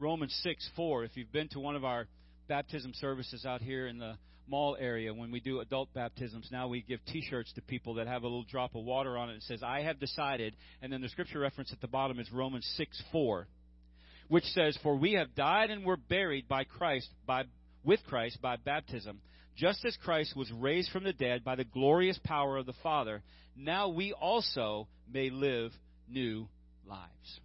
Romans 0.00 0.36
6 0.42 0.68
4. 0.74 1.04
If 1.04 1.16
you've 1.16 1.30
been 1.30 1.48
to 1.50 1.60
one 1.60 1.76
of 1.76 1.84
our 1.84 2.08
baptism 2.48 2.92
services 2.94 3.46
out 3.46 3.62
here 3.62 3.86
in 3.86 3.98
the 3.98 4.14
mall 4.48 4.76
area 4.78 5.14
when 5.14 5.30
we 5.30 5.38
do 5.40 5.60
adult 5.60 5.92
baptisms. 5.94 6.48
Now 6.50 6.66
we 6.66 6.82
give 6.82 7.00
T-shirts 7.06 7.52
to 7.54 7.62
people 7.62 7.94
that 7.94 8.06
have 8.06 8.22
a 8.22 8.26
little 8.26 8.44
drop 8.50 8.74
of 8.74 8.84
water 8.84 9.16
on 9.16 9.30
it. 9.30 9.36
It 9.36 9.42
says, 9.42 9.62
"I 9.62 9.82
have 9.82 9.98
decided," 10.00 10.56
and 10.82 10.92
then 10.92 11.00
the 11.00 11.08
scripture 11.08 11.40
reference 11.40 11.72
at 11.72 11.80
the 11.80 11.88
bottom 11.88 12.18
is 12.18 12.30
Romans 12.32 12.66
six 12.76 13.00
four, 13.12 13.48
which 14.28 14.44
says, 14.44 14.76
"For 14.82 14.96
we 14.96 15.12
have 15.12 15.34
died 15.34 15.70
and 15.70 15.84
were 15.84 15.96
buried 15.96 16.48
by 16.48 16.64
Christ 16.64 17.08
by 17.24 17.44
with 17.84 18.04
Christ 18.04 18.40
by 18.40 18.56
baptism, 18.56 19.20
just 19.54 19.84
as 19.84 19.96
Christ 19.96 20.34
was 20.34 20.50
raised 20.52 20.90
from 20.90 21.04
the 21.04 21.12
dead 21.12 21.44
by 21.44 21.54
the 21.54 21.64
glorious 21.64 22.18
power 22.24 22.56
of 22.56 22.66
the 22.66 22.72
Father. 22.74 23.22
Now 23.54 23.88
we 23.88 24.12
also 24.12 24.88
may 25.08 25.30
live 25.30 25.72
new 26.08 26.48
lives." 26.84 27.40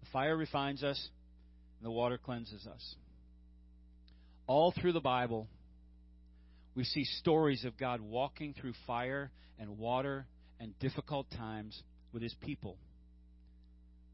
The 0.00 0.06
fire 0.06 0.36
refines 0.36 0.82
us, 0.82 1.10
and 1.78 1.86
the 1.86 1.90
water 1.90 2.18
cleanses 2.18 2.66
us. 2.66 2.96
All 4.46 4.72
through 4.72 4.92
the 4.92 5.00
Bible, 5.00 5.48
we 6.74 6.84
see 6.84 7.04
stories 7.04 7.64
of 7.64 7.76
God 7.76 8.00
walking 8.00 8.54
through 8.54 8.74
fire 8.86 9.30
and 9.58 9.78
water 9.78 10.26
and 10.58 10.78
difficult 10.78 11.30
times 11.30 11.82
with 12.12 12.22
his 12.22 12.34
people. 12.34 12.78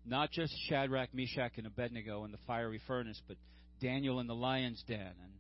Not 0.05 0.31
just 0.31 0.53
Shadrach, 0.69 1.15
Meshach, 1.15 1.53
and 1.57 1.67
Abednego 1.67 2.25
in 2.25 2.33
the 2.33 2.39
fiery 2.47 2.81
furnace, 2.87 3.21
but 3.29 3.37
Daniel 3.81 4.21
in 4.21 4.27
the 4.27 4.35
lion's 4.35 4.83
den. 4.87 4.99
And 5.01 5.33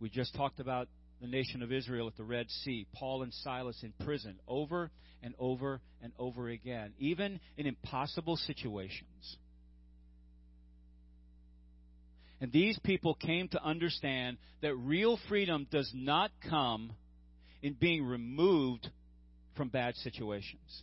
we 0.00 0.08
just 0.08 0.34
talked 0.34 0.60
about 0.60 0.88
the 1.20 1.26
nation 1.26 1.62
of 1.62 1.72
Israel 1.72 2.06
at 2.06 2.16
the 2.16 2.24
Red 2.24 2.50
Sea, 2.50 2.86
Paul 2.94 3.22
and 3.22 3.32
Silas 3.32 3.82
in 3.82 3.92
prison 4.04 4.38
over 4.46 4.90
and 5.22 5.34
over 5.38 5.80
and 6.02 6.12
over 6.18 6.48
again, 6.48 6.92
even 6.98 7.40
in 7.56 7.66
impossible 7.66 8.36
situations. 8.36 9.38
And 12.40 12.52
these 12.52 12.78
people 12.84 13.14
came 13.14 13.48
to 13.48 13.62
understand 13.62 14.36
that 14.60 14.74
real 14.74 15.18
freedom 15.28 15.66
does 15.70 15.90
not 15.94 16.30
come 16.48 16.92
in 17.62 17.72
being 17.72 18.04
removed 18.04 18.88
from 19.56 19.68
bad 19.68 19.94
situations. 19.96 20.82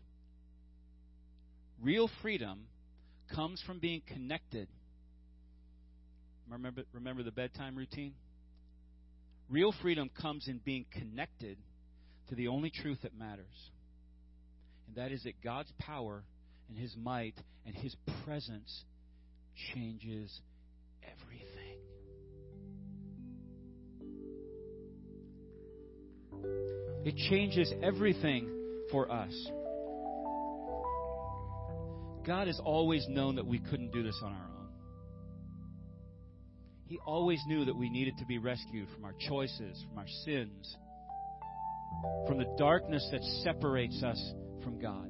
Real 1.79 2.09
freedom 2.23 2.65
comes 3.33 3.61
from 3.65 3.79
being 3.79 4.01
connected. 4.07 4.67
Remember, 6.49 6.83
remember 6.93 7.23
the 7.23 7.31
bedtime 7.31 7.75
routine? 7.75 8.13
Real 9.49 9.73
freedom 9.81 10.09
comes 10.21 10.47
in 10.47 10.59
being 10.63 10.85
connected 10.91 11.57
to 12.29 12.35
the 12.35 12.47
only 12.47 12.69
truth 12.69 12.99
that 13.03 13.17
matters. 13.17 13.71
And 14.87 14.95
that 14.97 15.11
is 15.11 15.23
that 15.23 15.41
God's 15.43 15.71
power 15.79 16.23
and 16.69 16.77
His 16.77 16.95
might 16.95 17.35
and 17.65 17.75
His 17.75 17.95
presence 18.25 18.83
changes 19.73 20.39
everything. 21.03 21.79
It 27.05 27.17
changes 27.29 27.71
everything 27.81 28.49
for 28.91 29.11
us. 29.11 29.33
God 32.25 32.47
has 32.47 32.59
always 32.63 33.05
known 33.09 33.35
that 33.35 33.45
we 33.45 33.59
couldn't 33.59 33.91
do 33.91 34.03
this 34.03 34.19
on 34.23 34.31
our 34.31 34.47
own. 34.59 34.67
He 36.87 36.99
always 37.05 37.41
knew 37.47 37.65
that 37.65 37.75
we 37.75 37.89
needed 37.89 38.13
to 38.19 38.25
be 38.25 38.37
rescued 38.37 38.87
from 38.93 39.03
our 39.05 39.15
choices, 39.27 39.83
from 39.89 39.97
our 39.97 40.07
sins, 40.25 40.77
from 42.27 42.37
the 42.37 42.55
darkness 42.57 43.07
that 43.11 43.23
separates 43.43 44.03
us 44.03 44.21
from 44.63 44.79
God. 44.79 45.09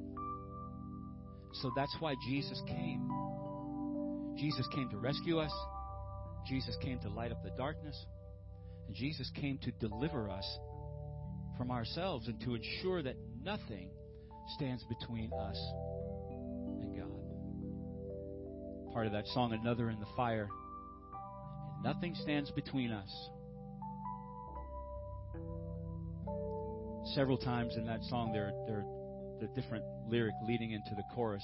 So 1.62 1.70
that's 1.76 1.94
why 2.00 2.14
Jesus 2.28 2.60
came. 2.66 3.08
Jesus 4.36 4.66
came 4.74 4.88
to 4.90 4.96
rescue 4.98 5.38
us. 5.38 5.52
Jesus 6.48 6.76
came 6.82 6.98
to 7.00 7.08
light 7.08 7.32
up 7.32 7.42
the 7.44 7.50
darkness. 7.56 7.96
And 8.86 8.96
Jesus 8.96 9.30
came 9.40 9.58
to 9.58 9.70
deliver 9.72 10.28
us 10.28 10.58
from 11.56 11.70
ourselves 11.70 12.28
and 12.28 12.40
to 12.40 12.54
ensure 12.54 13.02
that 13.02 13.16
nothing 13.42 13.90
stands 14.56 14.84
between 14.84 15.32
us. 15.32 15.56
Part 18.94 19.06
of 19.06 19.12
that 19.12 19.26
song, 19.26 19.52
Another 19.52 19.90
in 19.90 19.98
the 19.98 20.06
Fire. 20.16 20.48
Nothing 21.82 22.14
stands 22.14 22.52
between 22.52 22.92
us. 22.92 23.10
Several 27.16 27.36
times 27.36 27.74
in 27.76 27.86
that 27.86 28.04
song, 28.04 28.32
there, 28.32 28.52
there 28.68 28.78
are 28.78 29.40
the 29.40 29.48
different 29.60 29.84
lyric 30.08 30.34
leading 30.46 30.70
into 30.70 30.94
the 30.94 31.02
chorus. 31.12 31.42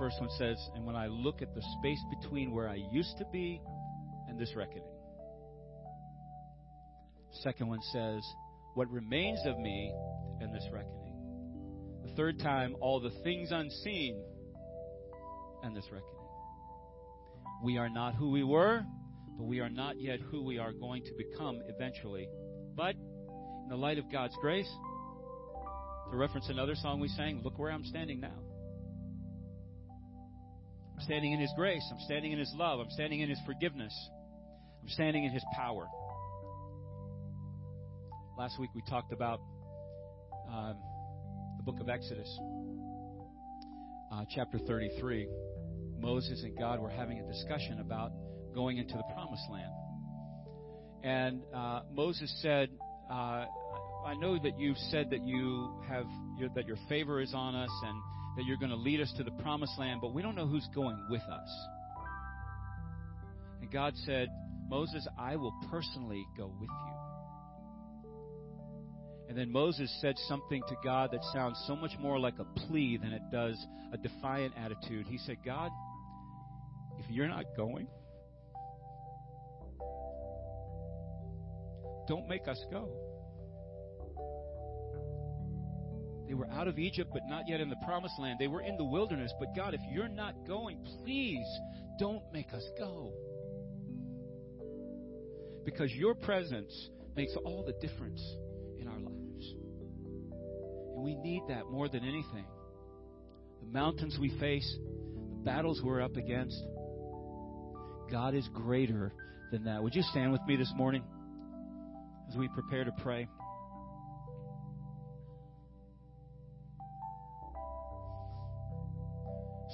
First 0.00 0.16
one 0.18 0.28
says, 0.38 0.58
And 0.74 0.84
when 0.84 0.96
I 0.96 1.06
look 1.06 1.40
at 1.40 1.54
the 1.54 1.62
space 1.78 2.00
between 2.20 2.52
where 2.52 2.68
I 2.68 2.80
used 2.90 3.16
to 3.18 3.24
be 3.32 3.60
and 4.28 4.36
this 4.36 4.52
reckoning. 4.56 4.82
Second 7.44 7.68
one 7.68 7.80
says, 7.92 8.24
What 8.74 8.90
remains 8.90 9.38
of 9.46 9.56
me 9.56 9.94
and 10.40 10.52
this 10.52 10.66
reckoning. 10.72 11.14
The 12.06 12.12
third 12.16 12.40
time, 12.40 12.74
all 12.80 12.98
the 12.98 13.12
things 13.22 13.52
unseen 13.52 14.20
and 15.62 15.76
this 15.76 15.84
reckoning. 15.92 16.19
We 17.62 17.76
are 17.76 17.90
not 17.90 18.14
who 18.14 18.30
we 18.30 18.42
were, 18.42 18.82
but 19.36 19.44
we 19.44 19.60
are 19.60 19.68
not 19.68 20.00
yet 20.00 20.20
who 20.20 20.42
we 20.42 20.58
are 20.58 20.72
going 20.72 21.04
to 21.04 21.12
become 21.16 21.60
eventually. 21.68 22.28
But 22.74 22.94
in 22.94 23.66
the 23.68 23.76
light 23.76 23.98
of 23.98 24.10
God's 24.10 24.34
grace, 24.40 24.70
to 26.10 26.16
reference 26.16 26.48
another 26.48 26.74
song 26.74 27.00
we 27.00 27.08
sang, 27.08 27.42
look 27.44 27.58
where 27.58 27.70
I'm 27.70 27.84
standing 27.84 28.20
now. 28.20 28.32
I'm 30.96 31.04
standing 31.04 31.32
in 31.32 31.40
His 31.40 31.52
grace. 31.56 31.82
I'm 31.92 32.00
standing 32.06 32.32
in 32.32 32.38
His 32.38 32.52
love. 32.56 32.80
I'm 32.80 32.90
standing 32.90 33.20
in 33.20 33.28
His 33.28 33.38
forgiveness. 33.44 33.94
I'm 34.82 34.88
standing 34.88 35.24
in 35.24 35.32
His 35.32 35.44
power. 35.54 35.86
Last 38.38 38.58
week 38.58 38.70
we 38.74 38.82
talked 38.88 39.12
about 39.12 39.40
um, 40.50 40.76
the 41.58 41.62
book 41.62 41.80
of 41.80 41.88
Exodus, 41.90 42.28
uh, 44.12 44.24
chapter 44.34 44.58
33. 44.58 45.28
Moses 46.00 46.42
and 46.42 46.56
God 46.58 46.80
were 46.80 46.90
having 46.90 47.18
a 47.20 47.26
discussion 47.26 47.80
about 47.80 48.12
going 48.54 48.78
into 48.78 48.94
the 48.94 49.04
promised 49.14 49.44
land. 49.50 49.72
And 51.02 51.42
uh, 51.54 51.80
Moses 51.92 52.32
said, 52.42 52.68
uh, 53.10 53.44
I 54.06 54.14
know 54.18 54.38
that 54.42 54.58
you've 54.58 54.78
said 54.90 55.10
that 55.10 55.22
you 55.24 55.70
have 55.88 56.06
that 56.54 56.66
your 56.66 56.78
favor 56.88 57.20
is 57.20 57.34
on 57.34 57.54
us 57.54 57.70
and 57.84 58.00
that 58.36 58.44
you're 58.46 58.56
going 58.56 58.70
to 58.70 58.76
lead 58.76 59.00
us 59.00 59.12
to 59.18 59.24
the 59.24 59.30
promised 59.42 59.78
land, 59.78 60.00
but 60.00 60.14
we 60.14 60.22
don't 60.22 60.34
know 60.34 60.46
who's 60.46 60.66
going 60.74 60.98
with 61.10 61.22
us. 61.22 61.66
And 63.60 63.70
God 63.70 63.92
said, 64.06 64.28
Moses, 64.68 65.06
I 65.18 65.36
will 65.36 65.52
personally 65.70 66.24
go 66.36 66.46
with 66.46 66.70
you. 66.70 67.00
And 69.28 69.38
then 69.38 69.52
Moses 69.52 69.94
said 70.00 70.16
something 70.28 70.62
to 70.68 70.74
God 70.82 71.10
that 71.12 71.20
sounds 71.32 71.62
so 71.66 71.76
much 71.76 71.92
more 72.00 72.18
like 72.18 72.34
a 72.38 72.44
plea 72.66 72.96
than 72.96 73.12
it 73.12 73.22
does 73.30 73.56
a 73.92 73.96
defiant 73.96 74.54
attitude. 74.56 75.06
He 75.08 75.18
said, 75.18 75.36
God, 75.44 75.70
if 77.00 77.10
you're 77.10 77.28
not 77.28 77.44
going, 77.56 77.88
don't 82.06 82.28
make 82.28 82.46
us 82.46 82.62
go. 82.70 82.88
They 86.28 86.34
were 86.34 86.48
out 86.52 86.68
of 86.68 86.78
Egypt, 86.78 87.10
but 87.12 87.22
not 87.26 87.48
yet 87.48 87.60
in 87.60 87.68
the 87.68 87.76
promised 87.84 88.14
land. 88.20 88.38
They 88.38 88.46
were 88.46 88.62
in 88.62 88.76
the 88.76 88.84
wilderness. 88.84 89.32
But 89.40 89.48
God, 89.56 89.74
if 89.74 89.80
you're 89.90 90.08
not 90.08 90.46
going, 90.46 90.78
please 91.02 91.46
don't 91.98 92.22
make 92.32 92.52
us 92.52 92.62
go. 92.78 93.12
Because 95.64 95.92
your 95.92 96.14
presence 96.14 96.72
makes 97.16 97.34
all 97.44 97.64
the 97.64 97.72
difference 97.86 98.22
in 98.78 98.86
our 98.86 99.00
lives. 99.00 99.54
And 100.94 101.02
we 101.02 101.16
need 101.16 101.42
that 101.48 101.66
more 101.66 101.88
than 101.88 102.04
anything. 102.04 102.46
The 103.60 103.72
mountains 103.72 104.16
we 104.20 104.30
face, 104.38 104.78
the 105.30 105.44
battles 105.44 105.80
we're 105.82 106.00
up 106.00 106.16
against, 106.16 106.62
God 108.10 108.34
is 108.34 108.48
greater 108.52 109.12
than 109.52 109.64
that. 109.64 109.82
Would 109.82 109.94
you 109.94 110.02
stand 110.02 110.32
with 110.32 110.40
me 110.46 110.56
this 110.56 110.72
morning 110.76 111.04
as 112.28 112.36
we 112.36 112.48
prepare 112.48 112.84
to 112.84 112.92
pray? 113.02 113.28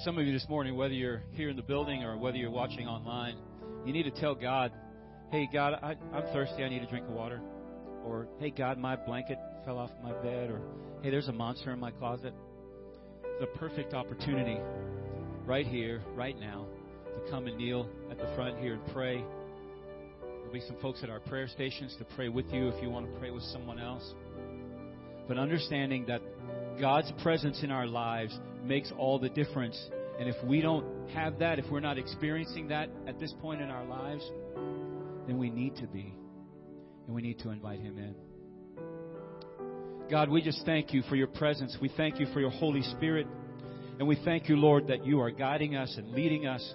Some 0.03 0.19
of 0.19 0.25
you 0.27 0.33
this 0.33 0.45
morning, 0.47 0.75
whether 0.75 0.93
you're 0.93 1.23
here 1.31 1.49
in 1.49 1.55
the 1.55 1.63
building 1.63 2.03
or 2.03 2.17
whether 2.17 2.37
you're 2.37 2.51
watching 2.51 2.87
online, 2.87 3.37
you 3.85 3.91
need 3.91 4.03
to 4.03 4.11
tell 4.11 4.35
God, 4.35 4.71
hey, 5.31 5.49
God, 5.51 5.73
I, 5.81 5.95
I'm 6.13 6.23
thirsty. 6.31 6.63
I 6.63 6.69
need 6.69 6.83
a 6.83 6.87
drink 6.87 7.07
of 7.07 7.13
water. 7.13 7.41
Or, 8.05 8.27
hey, 8.39 8.51
God, 8.51 8.77
my 8.77 8.95
blanket 8.95 9.39
fell 9.65 9.79
off 9.79 9.89
my 10.03 10.13
bed. 10.13 10.51
Or, 10.51 10.61
hey, 11.01 11.09
there's 11.09 11.27
a 11.27 11.33
monster 11.33 11.71
in 11.71 11.79
my 11.79 11.89
closet. 11.89 12.33
The 13.39 13.47
perfect 13.47 13.95
opportunity 13.95 14.57
right 15.45 15.65
here, 15.65 16.03
right 16.13 16.39
now, 16.39 16.67
to 17.23 17.31
come 17.31 17.47
and 17.47 17.57
kneel 17.57 17.87
at 18.11 18.17
the 18.17 18.31
front 18.35 18.59
here 18.59 18.73
and 18.73 18.93
pray. 18.93 19.23
There'll 20.21 20.53
be 20.53 20.61
some 20.61 20.77
folks 20.81 21.01
at 21.03 21.09
our 21.09 21.19
prayer 21.19 21.47
stations 21.47 21.95
to 21.99 22.05
pray 22.15 22.29
with 22.29 22.45
you 22.53 22.69
if 22.69 22.81
you 22.81 22.89
want 22.89 23.11
to 23.11 23.19
pray 23.19 23.31
with 23.31 23.43
someone 23.43 23.79
else. 23.79 24.13
But 25.27 25.37
understanding 25.37 26.05
that 26.07 26.21
God's 26.79 27.11
presence 27.21 27.63
in 27.63 27.71
our 27.71 27.85
lives 27.85 28.37
makes 28.63 28.91
all 28.97 29.19
the 29.19 29.29
difference 29.29 29.77
And 30.19 30.27
if 30.27 30.35
we 30.43 30.61
don't 30.61 31.09
have 31.09 31.39
that, 31.39 31.59
if 31.59 31.65
we're 31.69 31.79
not 31.79 31.97
experiencing 31.97 32.69
that 32.69 32.89
at 33.07 33.19
this 33.19 33.33
point 33.39 33.61
in 33.61 33.69
our 33.69 33.85
lives, 33.85 34.23
then 35.27 35.37
we 35.37 35.49
need 35.49 35.75
to 35.77 35.87
be. 35.87 36.13
And 37.05 37.15
we 37.15 37.21
need 37.21 37.39
to 37.39 37.51
invite 37.51 37.79
Him 37.79 37.97
in. 37.97 38.15
God, 40.09 40.29
we 40.29 40.41
just 40.41 40.65
thank 40.65 40.93
you 40.93 41.03
for 41.03 41.15
your 41.15 41.27
presence. 41.27 41.77
We 41.81 41.91
thank 41.95 42.19
you 42.19 42.25
for 42.33 42.39
your 42.39 42.49
Holy 42.49 42.81
Spirit. 42.81 43.27
And 43.99 44.07
we 44.07 44.17
thank 44.23 44.49
you, 44.49 44.55
Lord, 44.55 44.87
that 44.87 45.05
you 45.05 45.19
are 45.21 45.31
guiding 45.31 45.75
us 45.75 45.93
and 45.97 46.11
leading 46.13 46.47
us. 46.47 46.73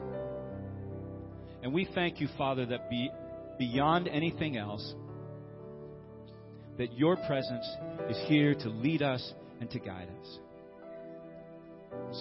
And 1.62 1.72
we 1.72 1.88
thank 1.94 2.20
you, 2.20 2.28
Father, 2.36 2.66
that 2.66 2.90
be, 2.90 3.10
beyond 3.58 4.08
anything 4.08 4.56
else, 4.56 4.94
that 6.78 6.92
your 6.98 7.16
presence 7.16 7.66
is 8.10 8.18
here 8.26 8.54
to 8.54 8.68
lead 8.68 9.02
us 9.02 9.32
and 9.60 9.70
to 9.70 9.78
guide 9.78 10.08
us. 10.20 10.38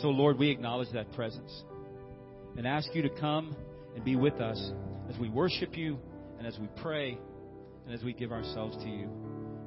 So, 0.02 0.10
Lord, 0.10 0.38
we 0.38 0.50
acknowledge 0.50 0.92
that 0.94 1.12
presence 1.14 1.64
and 2.56 2.68
ask 2.68 2.94
you 2.94 3.02
to 3.02 3.10
come 3.10 3.56
and 3.96 4.04
be 4.04 4.16
with 4.16 4.36
us 4.36 4.72
as 5.10 5.18
we 5.18 5.30
worship 5.30 5.76
you 5.76 5.98
and 6.38 6.46
as 6.46 6.58
we 6.60 6.68
pray 6.82 7.18
and 7.86 7.96
as 7.96 8.04
we 8.04 8.14
give 8.14 8.32
ourselves 8.32 8.78
to 8.78 8.90
you. 8.90 9.10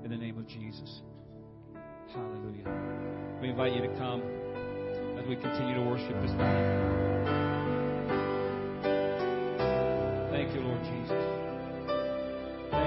In 0.05 0.10
the 0.10 0.16
name 0.16 0.38
of 0.38 0.46
Jesus. 0.46 1.01
Hallelujah. 2.12 3.38
We 3.40 3.48
invite 3.48 3.74
you 3.74 3.82
to 3.82 3.96
come 3.96 4.22
as 5.18 5.26
we 5.26 5.36
continue 5.36 5.74
to 5.74 5.82
worship 5.82 6.20
this 6.22 6.30
morning. 6.32 7.23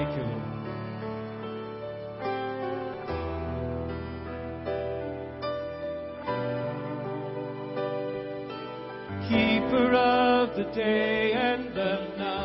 Thank 0.08 0.20
you, 0.20 0.24
Lord. 0.24 0.44
Keeper 9.28 9.94
of 9.94 10.56
the 10.56 10.64
day 10.74 11.34
and 11.34 11.74
the 11.76 12.08
night, 12.18 12.37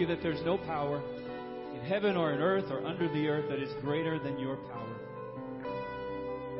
you 0.00 0.06
that 0.06 0.22
there's 0.22 0.42
no 0.44 0.56
power 0.58 1.02
in 1.74 1.80
heaven 1.82 2.16
or 2.16 2.32
in 2.32 2.40
earth 2.40 2.64
or 2.70 2.84
under 2.86 3.06
the 3.08 3.28
earth 3.28 3.48
that 3.50 3.60
is 3.60 3.70
greater 3.82 4.18
than 4.18 4.38
your 4.38 4.56
power. 4.56 4.96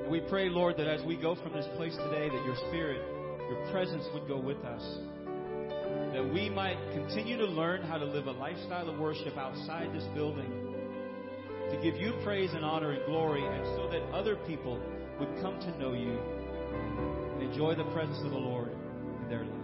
And 0.03 0.11
we 0.11 0.21
pray, 0.21 0.49
Lord, 0.49 0.77
that 0.77 0.87
as 0.87 1.05
we 1.05 1.17
go 1.17 1.35
from 1.35 1.53
this 1.55 1.67
place 1.77 1.97
today, 1.97 2.29
that 2.29 2.45
your 2.45 2.57
spirit, 2.69 3.01
your 3.49 3.71
presence 3.73 4.05
would 4.13 4.29
go 4.29 4.39
with 4.39 4.59
us. 4.59 4.83
That 6.13 6.31
we 6.33 6.51
might 6.51 6.77
continue 6.93 7.39
to 7.39 7.47
learn 7.47 7.83
how 7.83 7.99
to 7.99 8.05
live 8.05 8.27
a 8.27 8.33
lifestyle 8.33 8.89
of 8.89 8.99
worship 8.99 9.37
outside 9.37 9.93
this 9.95 10.05
building. 10.15 10.53
to 11.71 11.77
give 11.83 11.97
you 11.97 12.13
praise 12.25 12.51
and 12.53 12.65
honor 12.65 12.91
and 12.91 13.05
glory, 13.07 13.45
and 13.45 13.65
so 13.77 13.89
that 13.91 14.03
other 14.13 14.37
people 14.47 14.81
would 15.21 15.29
come 15.41 15.59
to 15.61 15.79
know 15.79 15.93
you 15.93 16.19
and 17.35 17.43
enjoy 17.43 17.75
the 17.75 17.85
presence 17.93 18.19
of 18.25 18.31
the 18.31 18.37
Lord 18.37 18.73
in 19.23 19.29
their 19.29 19.45
lives. 19.45 19.60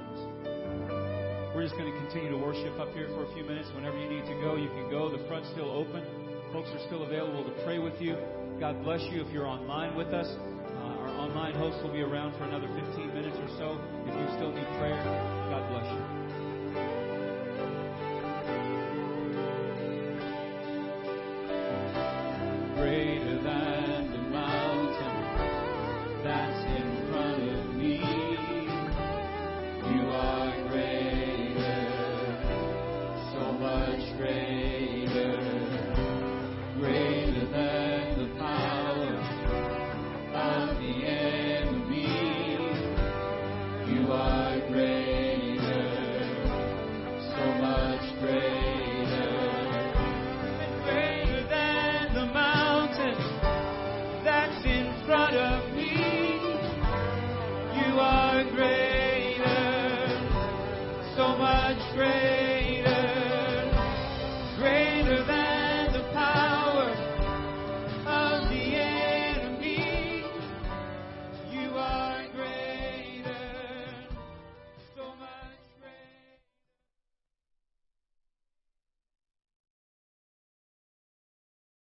We're 1.56 1.62
just 1.62 1.78
going 1.78 1.90
to 1.90 1.98
continue 2.00 2.28
to 2.28 2.36
worship 2.36 2.78
up 2.78 2.92
here 2.92 3.08
for 3.16 3.24
a 3.24 3.32
few 3.32 3.42
minutes. 3.42 3.70
Whenever 3.74 3.96
you 3.96 4.10
need 4.10 4.26
to 4.28 4.36
go, 4.44 4.56
you 4.56 4.68
can 4.68 4.90
go. 4.90 5.08
The 5.08 5.24
front's 5.26 5.48
still 5.52 5.70
open. 5.70 6.04
Folks 6.52 6.68
are 6.68 6.86
still 6.86 7.04
available 7.04 7.44
to 7.44 7.64
pray 7.64 7.78
with 7.78 7.98
you. 7.98 8.14
God 8.60 8.84
bless 8.84 9.00
you 9.10 9.24
if 9.24 9.32
you're 9.32 9.46
online 9.46 9.96
with 9.96 10.08
us. 10.08 10.26
Uh, 10.28 11.00
our 11.00 11.08
online 11.08 11.54
host 11.54 11.82
will 11.82 11.94
be 11.94 12.02
around 12.02 12.36
for 12.36 12.44
another 12.44 12.68
15 12.68 13.08
minutes 13.08 13.38
or 13.40 13.48
so. 13.56 13.80
If 14.04 14.12
you 14.12 14.36
still 14.36 14.52
need 14.52 14.68
prayer, 14.76 15.00
God 15.48 15.66
bless 15.72 15.88
you. 15.96 16.15